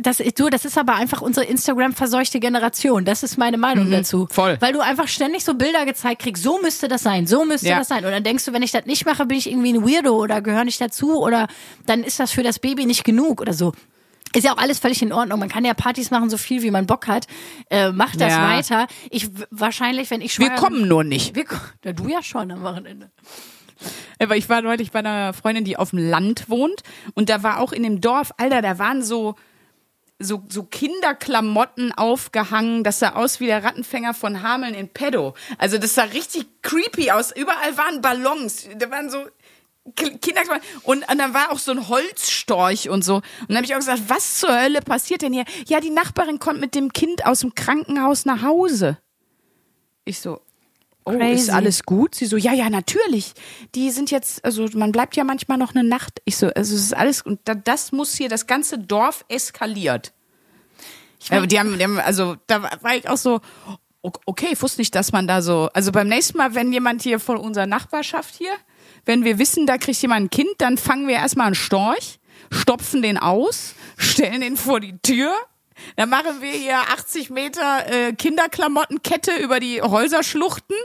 das, 0.00 0.18
du, 0.18 0.50
das 0.50 0.64
ist 0.64 0.76
aber 0.76 0.94
einfach 0.96 1.22
unsere 1.22 1.46
Instagram-verseuchte 1.46 2.40
Generation. 2.40 3.04
Das 3.04 3.22
ist 3.22 3.38
meine 3.38 3.56
Meinung 3.56 3.90
dazu. 3.90 4.24
Mhm. 4.24 4.28
voll. 4.28 4.56
Weil 4.60 4.72
du 4.72 4.80
einfach 4.80 5.08
ständig 5.08 5.44
so 5.44 5.54
Bilder 5.54 5.86
gezeigt 5.86 6.22
kriegst, 6.22 6.42
so 6.42 6.60
müsste 6.60 6.88
das 6.88 7.02
sein, 7.02 7.26
so 7.26 7.44
müsste 7.44 7.68
Ja. 7.68 7.78
das 7.78 7.88
sein. 7.88 8.04
Und 8.04 8.10
dann 8.10 8.24
denkst 8.24 8.44
du, 8.44 8.52
wenn 8.52 8.62
ich 8.62 8.72
das 8.72 8.84
nicht 8.86 9.06
mache, 9.06 9.24
bin 9.26 9.38
ich 9.38 9.48
irgendwie 9.50 9.72
ein 9.72 9.84
Weirdo 9.84 10.14
oder 10.16 10.42
gehöre 10.42 10.64
nicht 10.64 10.80
dazu 10.80 11.20
oder 11.22 11.46
dann 11.86 12.02
ist 12.04 12.20
das 12.20 12.32
für 12.32 12.42
das 12.42 12.58
Baby 12.58 12.84
nicht 12.84 13.04
genug 13.04 13.40
oder 13.40 13.54
so. 13.54 13.72
Ist 14.34 14.44
ja 14.44 14.54
auch 14.54 14.58
alles 14.58 14.78
völlig 14.78 15.02
in 15.02 15.12
Ordnung. 15.12 15.38
Man 15.38 15.50
kann 15.50 15.62
ja 15.64 15.74
Partys 15.74 16.10
machen, 16.10 16.30
so 16.30 16.38
viel 16.38 16.62
wie 16.62 16.70
man 16.70 16.86
Bock 16.86 17.06
hat. 17.06 17.26
Äh, 17.70 17.92
mach 17.92 18.16
das 18.16 18.32
Ja. 18.32 18.48
weiter. 18.48 18.86
Ich 19.10 19.28
wahrscheinlich, 19.50 20.10
wenn 20.10 20.22
ich 20.22 20.38
Wir 20.38 20.46
schwanger 20.46 20.58
kommen 20.60 20.88
nur 20.88 21.04
nicht. 21.04 21.34
Wir, 21.36 21.44
du 21.94 22.08
ja 22.08 22.22
schon 22.22 22.50
am 22.50 22.62
Wochenende. 22.62 23.10
Aber 24.18 24.36
ich 24.36 24.48
war 24.48 24.62
neulich 24.62 24.90
bei 24.90 25.00
einer 25.00 25.32
Freundin, 25.32 25.64
die 25.64 25.76
auf 25.76 25.90
dem 25.90 25.98
Land 25.98 26.48
wohnt 26.48 26.82
und 27.14 27.28
da 27.28 27.42
war 27.42 27.60
auch 27.60 27.72
in 27.72 27.82
dem 27.82 28.00
Dorf, 28.00 28.32
Alter, 28.36 28.62
da 28.62 28.78
waren 28.78 29.02
so 29.02 29.36
so, 30.24 30.44
so 30.48 30.62
Kinderklamotten 30.64 31.92
aufgehangen. 31.92 32.84
Das 32.84 33.00
sah 33.00 33.14
aus 33.14 33.40
wie 33.40 33.46
der 33.46 33.64
Rattenfänger 33.64 34.14
von 34.14 34.42
Hameln 34.42 34.74
in 34.74 34.88
Pedo. 34.88 35.34
Also 35.58 35.78
das 35.78 35.94
sah 35.94 36.04
richtig 36.04 36.46
creepy 36.62 37.10
aus. 37.10 37.34
Überall 37.34 37.76
waren 37.76 38.00
Ballons. 38.00 38.68
Da 38.76 38.90
waren 38.90 39.10
so 39.10 39.26
Kinderklamotten. 39.94 40.62
Und, 40.84 41.08
und 41.08 41.18
dann 41.18 41.34
war 41.34 41.50
auch 41.50 41.58
so 41.58 41.72
ein 41.72 41.88
Holzstorch 41.88 42.88
und 42.88 43.04
so. 43.04 43.16
Und 43.16 43.24
dann 43.48 43.56
habe 43.56 43.66
ich 43.66 43.74
auch 43.74 43.78
gesagt, 43.78 44.02
was 44.06 44.38
zur 44.38 44.60
Hölle 44.60 44.80
passiert 44.80 45.22
denn 45.22 45.32
hier? 45.32 45.44
Ja, 45.66 45.80
die 45.80 45.90
Nachbarin 45.90 46.38
kommt 46.38 46.60
mit 46.60 46.74
dem 46.74 46.92
Kind 46.92 47.26
aus 47.26 47.40
dem 47.40 47.54
Krankenhaus 47.54 48.24
nach 48.24 48.42
Hause. 48.42 48.98
Ich 50.04 50.20
so, 50.20 50.40
oh, 51.04 51.12
Crazy. 51.12 51.42
ist 51.42 51.50
alles 51.50 51.84
gut? 51.84 52.14
Sie 52.14 52.26
so, 52.26 52.36
ja, 52.36 52.52
ja, 52.52 52.70
natürlich. 52.70 53.32
Die 53.74 53.90
sind 53.90 54.10
jetzt, 54.10 54.44
also 54.44 54.68
man 54.74 54.92
bleibt 54.92 55.16
ja 55.16 55.24
manchmal 55.24 55.58
noch 55.58 55.74
eine 55.74 55.84
Nacht. 55.84 56.20
Ich 56.24 56.36
so, 56.36 56.46
also 56.48 56.74
es 56.74 56.82
ist 56.82 56.96
alles, 56.96 57.22
und 57.22 57.40
da, 57.44 57.54
das 57.54 57.92
muss 57.92 58.14
hier, 58.14 58.28
das 58.28 58.46
ganze 58.46 58.78
Dorf 58.78 59.24
eskaliert. 59.28 60.12
Ja, 61.30 61.46
die 61.46 61.58
haben, 61.58 61.78
die 61.78 61.84
haben, 61.84 62.00
also 62.00 62.36
da 62.46 62.62
war 62.80 62.96
ich 62.96 63.08
auch 63.08 63.16
so, 63.16 63.40
okay, 64.02 64.48
ich 64.52 64.62
wusste 64.62 64.80
nicht, 64.80 64.94
dass 64.94 65.12
man 65.12 65.26
da 65.26 65.42
so, 65.42 65.68
also 65.72 65.92
beim 65.92 66.08
nächsten 66.08 66.36
Mal, 66.38 66.54
wenn 66.54 66.72
jemand 66.72 67.02
hier 67.02 67.20
von 67.20 67.36
unserer 67.36 67.66
Nachbarschaft 67.66 68.34
hier, 68.34 68.52
wenn 69.04 69.24
wir 69.24 69.38
wissen, 69.38 69.66
da 69.66 69.78
kriegt 69.78 70.00
jemand 70.02 70.26
ein 70.26 70.30
Kind, 70.30 70.50
dann 70.58 70.78
fangen 70.78 71.06
wir 71.06 71.16
erstmal 71.16 71.46
einen 71.46 71.54
Storch, 71.54 72.18
stopfen 72.50 73.02
den 73.02 73.18
aus, 73.18 73.74
stellen 73.96 74.40
den 74.40 74.56
vor 74.56 74.80
die 74.80 74.98
Tür, 74.98 75.32
dann 75.96 76.08
machen 76.10 76.40
wir 76.40 76.52
hier 76.52 76.78
80 76.78 77.30
Meter 77.30 77.86
äh, 77.90 78.12
Kinderklamottenkette 78.12 79.36
über 79.36 79.58
die 79.60 79.82
Häuserschluchten 79.82 80.76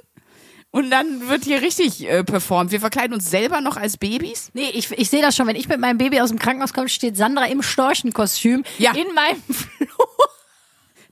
und 0.77 0.91
dann 0.91 1.27
wird 1.29 1.43
hier 1.43 1.61
richtig 1.61 2.07
äh, 2.07 2.23
performt. 2.23 2.71
Wir 2.71 2.79
verkleiden 2.79 3.13
uns 3.13 3.29
selber 3.29 3.61
noch 3.61 3.77
als 3.77 3.97
Babys. 3.97 4.49
Nee, 4.53 4.69
ich, 4.73 4.91
ich 4.91 5.09
sehe 5.09 5.21
das 5.21 5.35
schon. 5.35 5.47
Wenn 5.47 5.55
ich 5.55 5.67
mit 5.67 5.79
meinem 5.79 5.97
Baby 5.97 6.21
aus 6.21 6.29
dem 6.29 6.37
Krankenhaus 6.39 6.73
komme, 6.73 6.87
steht 6.89 7.17
Sandra 7.17 7.45
im 7.47 7.61
Storchenkostüm 7.63 8.63
Ja. 8.77 8.91
in 8.93 9.13
meinem 9.15 9.41
Flur 9.49 10.29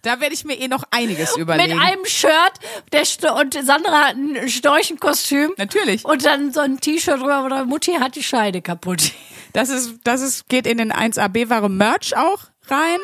Da 0.03 0.19
werde 0.19 0.35
ich 0.35 0.45
mir 0.45 0.59
eh 0.59 0.67
noch 0.67 0.83
einiges 0.91 1.31
mit 1.31 1.41
überlegen. 1.41 1.79
einem 1.79 2.05
Shirt. 2.05 2.31
Der 2.91 3.05
Sto 3.05 3.39
und 3.39 3.53
Sandra 3.65 4.09
hat 4.09 4.15
ein 4.15 4.47
Storchenkostüm. 4.49 5.53
Natürlich. 5.57 6.05
Und 6.05 6.23
dann 6.25 6.53
so 6.53 6.59
ein 6.59 6.79
T-Shirt 6.79 7.19
drüber, 7.19 7.43
wo 7.43 7.49
da 7.49 7.65
Mutti 7.65 7.93
hat 7.93 8.15
die 8.15 8.23
Scheide 8.23 8.61
kaputt. 8.61 9.11
Das 9.53 9.69
ist, 9.69 9.95
das 10.03 10.21
ist, 10.21 10.47
geht 10.47 10.67
in 10.67 10.77
den 10.77 10.91
1AB-Ware 10.93 11.69
Merch 11.69 12.15
auch 12.15 12.39
rein. 12.67 12.99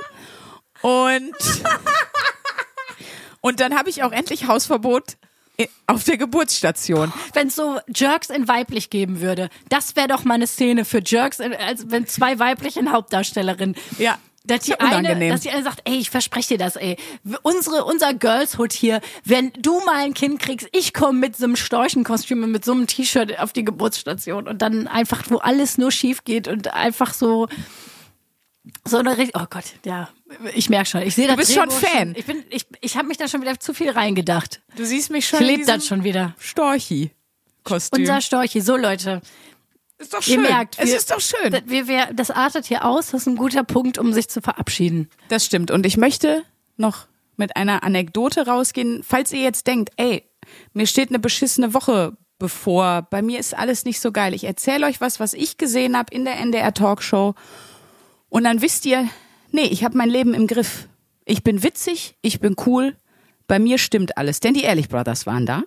Und, 0.82 1.34
und 3.42 3.60
dann 3.60 3.76
habe 3.78 3.90
ich 3.90 4.04
auch 4.04 4.12
endlich 4.12 4.48
Hausverbot 4.48 5.18
auf 5.88 6.04
der 6.04 6.18
Geburtsstation. 6.18 7.12
Wenn 7.34 7.48
es 7.48 7.56
so 7.56 7.80
Jerks 7.94 8.30
in 8.30 8.48
weiblich 8.48 8.90
geben 8.90 9.22
würde, 9.22 9.50
das 9.70 9.96
wäre 9.96 10.08
doch 10.08 10.24
mal 10.24 10.36
eine 10.36 10.48
Szene 10.48 10.86
für 10.86 11.02
Jerks, 11.06 11.40
in, 11.40 11.54
als 11.54 11.90
wenn 11.92 12.08
zwei 12.08 12.40
weiblichen 12.40 12.92
Hauptdarstellerinnen. 12.92 13.76
Ja. 13.98 14.18
Dass 14.44 14.62
die, 14.62 14.72
ja 14.72 14.78
eine, 14.80 14.98
unangenehm. 14.98 15.32
dass 15.32 15.42
die 15.42 15.52
eine 15.52 15.62
sagt, 15.62 15.82
ey, 15.84 15.98
ich 15.98 16.10
verspreche 16.10 16.56
dir 16.56 16.58
das, 16.58 16.76
ey. 16.76 16.98
Unsere, 17.44 17.86
unser 17.86 18.16
Girls 18.16 18.58
Hood 18.58 18.74
hier, 18.74 19.00
wenn 19.24 19.54
du 19.54 19.82
mal 19.82 19.98
ein 19.98 20.16
Kind 20.16 20.40
kriegst, 20.40 20.68
ich 20.72 20.96
komme 20.96 21.20
mit 21.20 21.38
so 21.38 21.46
einem 21.46 21.56
Storchenkostüm 21.56 22.44
und 22.44 22.52
mit 22.52 22.66
so 22.66 22.72
einem 22.72 22.88
T-Shirt 22.88 23.38
auf 23.38 23.54
die 23.54 23.64
Geburtsstation 23.64 24.48
und 24.48 24.64
dann 24.64 24.88
einfach, 24.88 25.24
wo 25.30 25.38
alles 25.38 25.78
nur 25.78 25.92
schief 25.92 26.24
geht 26.24 26.48
und 26.48 26.74
einfach 26.74 27.14
so, 27.14 27.50
so 28.84 28.98
eine 28.98 29.18
richtig, 29.18 29.40
oh 29.40 29.46
Gott, 29.48 29.66
ja, 29.86 30.10
ich 30.54 30.70
merke 30.70 30.88
schon, 30.90 31.02
ich 31.02 31.16
sehe 31.16 31.28
das 31.28 31.36
bist 31.38 31.54
schon 31.54 31.70
Drehbuch 31.70 31.88
Fan. 31.88 32.14
Ich 32.18 32.26
bin, 32.26 32.44
ich, 32.50 32.66
ich 32.82 32.98
habe 32.98 33.08
mich 33.08 33.18
da 33.18 33.28
schon 33.28 33.42
wieder 33.42 33.60
zu 33.60 33.74
viel 33.74 33.90
reingedacht. 33.92 34.62
Du 34.76 34.86
siehst 34.86 35.10
mich 35.12 35.28
schon 35.28 35.42
Ich 35.42 35.48
lebe 35.48 35.66
das 35.66 35.86
schon 35.88 36.04
wieder. 36.04 36.36
Storchi-Kostüm. 36.40 38.00
Unser 38.02 38.22
Storchi, 38.22 38.62
so 38.62 38.76
Leute. 38.78 39.22
ist 39.98 40.14
doch 40.14 40.20
Ihr 40.28 40.36
schön. 40.36 40.42
merkt, 40.44 40.78
es 40.80 40.88
wir- 40.90 40.98
ist 40.98 41.12
doch 41.12 41.22
schön. 41.22 41.52
Das, 41.52 41.62
wir, 41.66 41.88
wir, 41.88 42.10
das 42.14 42.32
artet 42.32 42.66
hier 42.66 42.86
aus, 42.86 43.08
das 43.12 43.22
ist 43.22 43.28
ein 43.28 43.36
guter 43.36 43.64
Punkt, 43.64 43.98
um 43.98 44.14
sich 44.14 44.28
zu 44.30 44.42
verabschieden. 44.42 45.10
Das 45.30 45.46
stimmt. 45.46 45.72
Und 45.72 45.86
ich 45.86 45.98
möchte 45.98 46.44
noch 46.78 47.08
mit 47.38 47.56
einer 47.56 47.84
Anekdote 47.84 48.46
rausgehen, 48.48 49.04
falls 49.08 49.32
ihr 49.32 49.42
jetzt 49.42 49.68
denkt, 49.68 49.92
ey, 49.98 50.24
mir 50.74 50.88
steht 50.88 51.10
eine 51.10 51.20
beschissene 51.20 51.74
Woche 51.74 52.18
bevor, 52.40 53.04
bei 53.04 53.22
mir 53.22 53.40
ist 53.40 53.56
alles 53.56 53.86
nicht 53.86 54.00
so 54.00 54.12
geil. 54.12 54.34
Ich 54.34 54.44
erzähle 54.46 54.88
euch 54.88 55.00
was, 55.00 55.20
was 55.20 55.34
ich 55.34 55.58
gesehen 55.58 55.96
habe 55.96 56.12
in 56.14 56.26
der 56.26 56.38
NDR 56.40 56.74
Talkshow. 56.74 57.36
Und 58.30 58.46
dann 58.46 58.62
wisst 58.64 58.86
ihr, 58.88 59.08
nee, 59.52 59.66
ich 59.66 59.84
habe 59.84 59.98
mein 59.98 60.10
Leben 60.10 60.34
im 60.34 60.48
Griff. 60.48 60.88
Ich 61.26 61.44
bin 61.44 61.64
witzig, 61.64 62.16
ich 62.22 62.40
bin 62.40 62.56
cool, 62.66 62.96
bei 63.48 63.60
mir 63.60 63.78
stimmt 63.78 64.18
alles. 64.18 64.40
Denn 64.40 64.54
die 64.54 64.64
Ehrlich 64.64 64.90
Brothers 64.90 65.26
waren 65.26 65.46
da. 65.46 65.64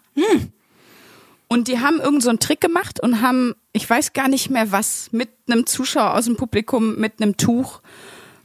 Und 1.48 1.68
die 1.68 1.78
haben 1.80 2.00
irgend 2.00 2.22
so 2.22 2.30
einen 2.30 2.40
Trick 2.40 2.60
gemacht 2.60 3.00
und 3.00 3.20
haben, 3.20 3.54
ich 3.72 3.88
weiß 3.88 4.12
gar 4.12 4.28
nicht 4.28 4.50
mehr 4.50 4.72
was, 4.72 5.12
mit 5.12 5.28
einem 5.48 5.66
Zuschauer 5.66 6.14
aus 6.14 6.24
dem 6.24 6.36
Publikum, 6.36 6.96
mit 6.96 7.20
einem 7.20 7.36
Tuch 7.36 7.80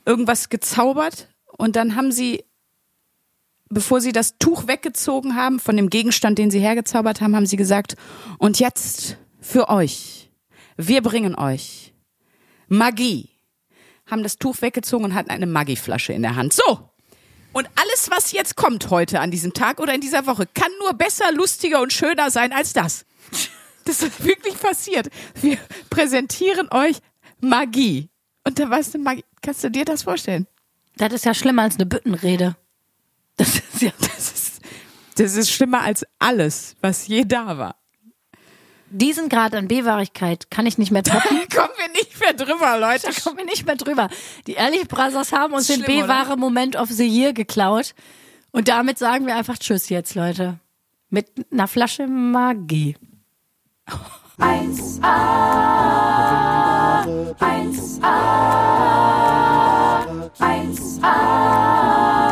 irgendwas 0.06 0.50
gezaubert. 0.50 1.30
Und 1.58 1.76
dann 1.76 1.96
haben 1.96 2.12
sie, 2.12 2.44
bevor 3.70 4.02
sie 4.02 4.12
das 4.12 4.38
Tuch 4.38 4.68
weggezogen 4.68 5.36
haben 5.36 5.60
von 5.60 5.76
dem 5.76 5.90
Gegenstand, 5.90 6.38
den 6.38 6.52
sie 6.52 6.60
hergezaubert 6.60 7.22
haben, 7.22 7.36
haben 7.36 7.46
sie 7.46 7.58
gesagt, 7.58 7.96
und 8.38 8.60
jetzt 8.60 9.18
für 9.40 9.70
euch, 9.70 10.30
wir 10.78 11.02
bringen 11.02 11.36
euch 11.36 11.94
Magie. 12.68 13.30
Haben 14.10 14.24
das 14.24 14.38
Tuch 14.38 14.62
weggezogen 14.62 15.06
und 15.06 15.14
hatten 15.14 15.30
eine 15.30 15.46
Magieflasche 15.46 16.14
in 16.14 16.22
der 16.22 16.36
Hand. 16.36 16.54
So, 16.54 16.90
und 17.52 17.68
alles, 17.76 18.10
was 18.12 18.32
jetzt 18.32 18.56
kommt 18.56 18.90
heute 18.90 19.20
an 19.20 19.32
diesem 19.32 19.54
Tag 19.54 19.80
oder 19.80 19.94
in 19.94 20.02
dieser 20.02 20.26
Woche, 20.28 20.48
kann 20.54 20.72
nur 20.80 20.94
besser, 20.94 21.32
lustiger 21.32 21.82
und 21.82 21.92
schöner 21.92 22.30
sein 22.30 22.54
als 22.54 22.74
das. 22.74 23.06
Das 23.86 24.04
ist 24.04 24.24
wirklich 24.24 24.60
passiert. 24.60 25.10
Wir 25.42 25.58
präsentieren 25.90 26.68
euch 26.72 26.98
Magie. 27.40 28.10
Und 28.44 28.60
da 28.60 28.70
warst 28.70 28.94
du 28.94 29.00
Magie. 29.00 29.26
Kannst 29.42 29.64
du 29.64 29.72
dir 29.72 29.84
das 29.84 30.04
vorstellen? 30.04 30.46
Das 30.98 31.12
ist 31.14 31.26
ja 31.26 31.34
schlimmer 31.34 31.64
als 31.64 31.76
eine 31.76 31.88
Büttenrede. 31.88 32.56
Das 33.38 33.56
ist 33.56 33.82
ja. 33.82 33.92
Das 34.00 34.32
ist, 34.32 34.62
das 35.16 35.36
ist 35.36 35.50
schlimmer 35.50 35.82
als 35.82 36.06
alles, 36.20 36.76
was 36.82 37.08
je 37.08 37.24
da 37.26 37.58
war. 37.58 37.79
Diesen 38.92 39.30
Grad 39.30 39.54
an 39.54 39.68
B-Wahrigkeit 39.68 40.50
kann 40.50 40.66
ich 40.66 40.78
nicht 40.78 40.92
mehr 40.92 41.04
toppen. 41.06 41.38
Kommen 41.54 41.74
wir 41.78 41.90
nicht 41.92 42.20
mehr 42.20 42.34
drüber, 42.34 42.78
Leute. 42.80 43.08
Da 43.08 43.22
kommen 43.22 43.38
wir 43.38 43.46
nicht 43.46 43.66
mehr 43.66 43.76
drüber. 43.76 44.10
Die 44.48 44.54
Ehrlich 44.54 44.88
Brothers 44.88 45.32
haben 45.32 45.54
uns 45.54 45.70
Ist 45.70 45.78
den 45.78 45.86
schlimm, 45.86 46.04
B-Wahre 46.04 46.38
Moment 46.38 46.76
of 46.76 46.90
the 46.90 47.08
Year 47.08 47.34
geklaut. 47.34 47.94
Und 48.52 48.68
damit 48.68 48.98
sagen 48.98 49.28
wir 49.28 49.36
einfach 49.36 49.58
Tschüss 49.58 49.90
jetzt, 49.90 50.16
Leute. 50.16 50.60
Mit 51.10 51.28
einer 51.52 51.68
Flasche 51.68 52.08
Magie. 52.08 52.96
1A, 54.40 55.04
1A, 57.40 58.16
1A, 60.40 62.29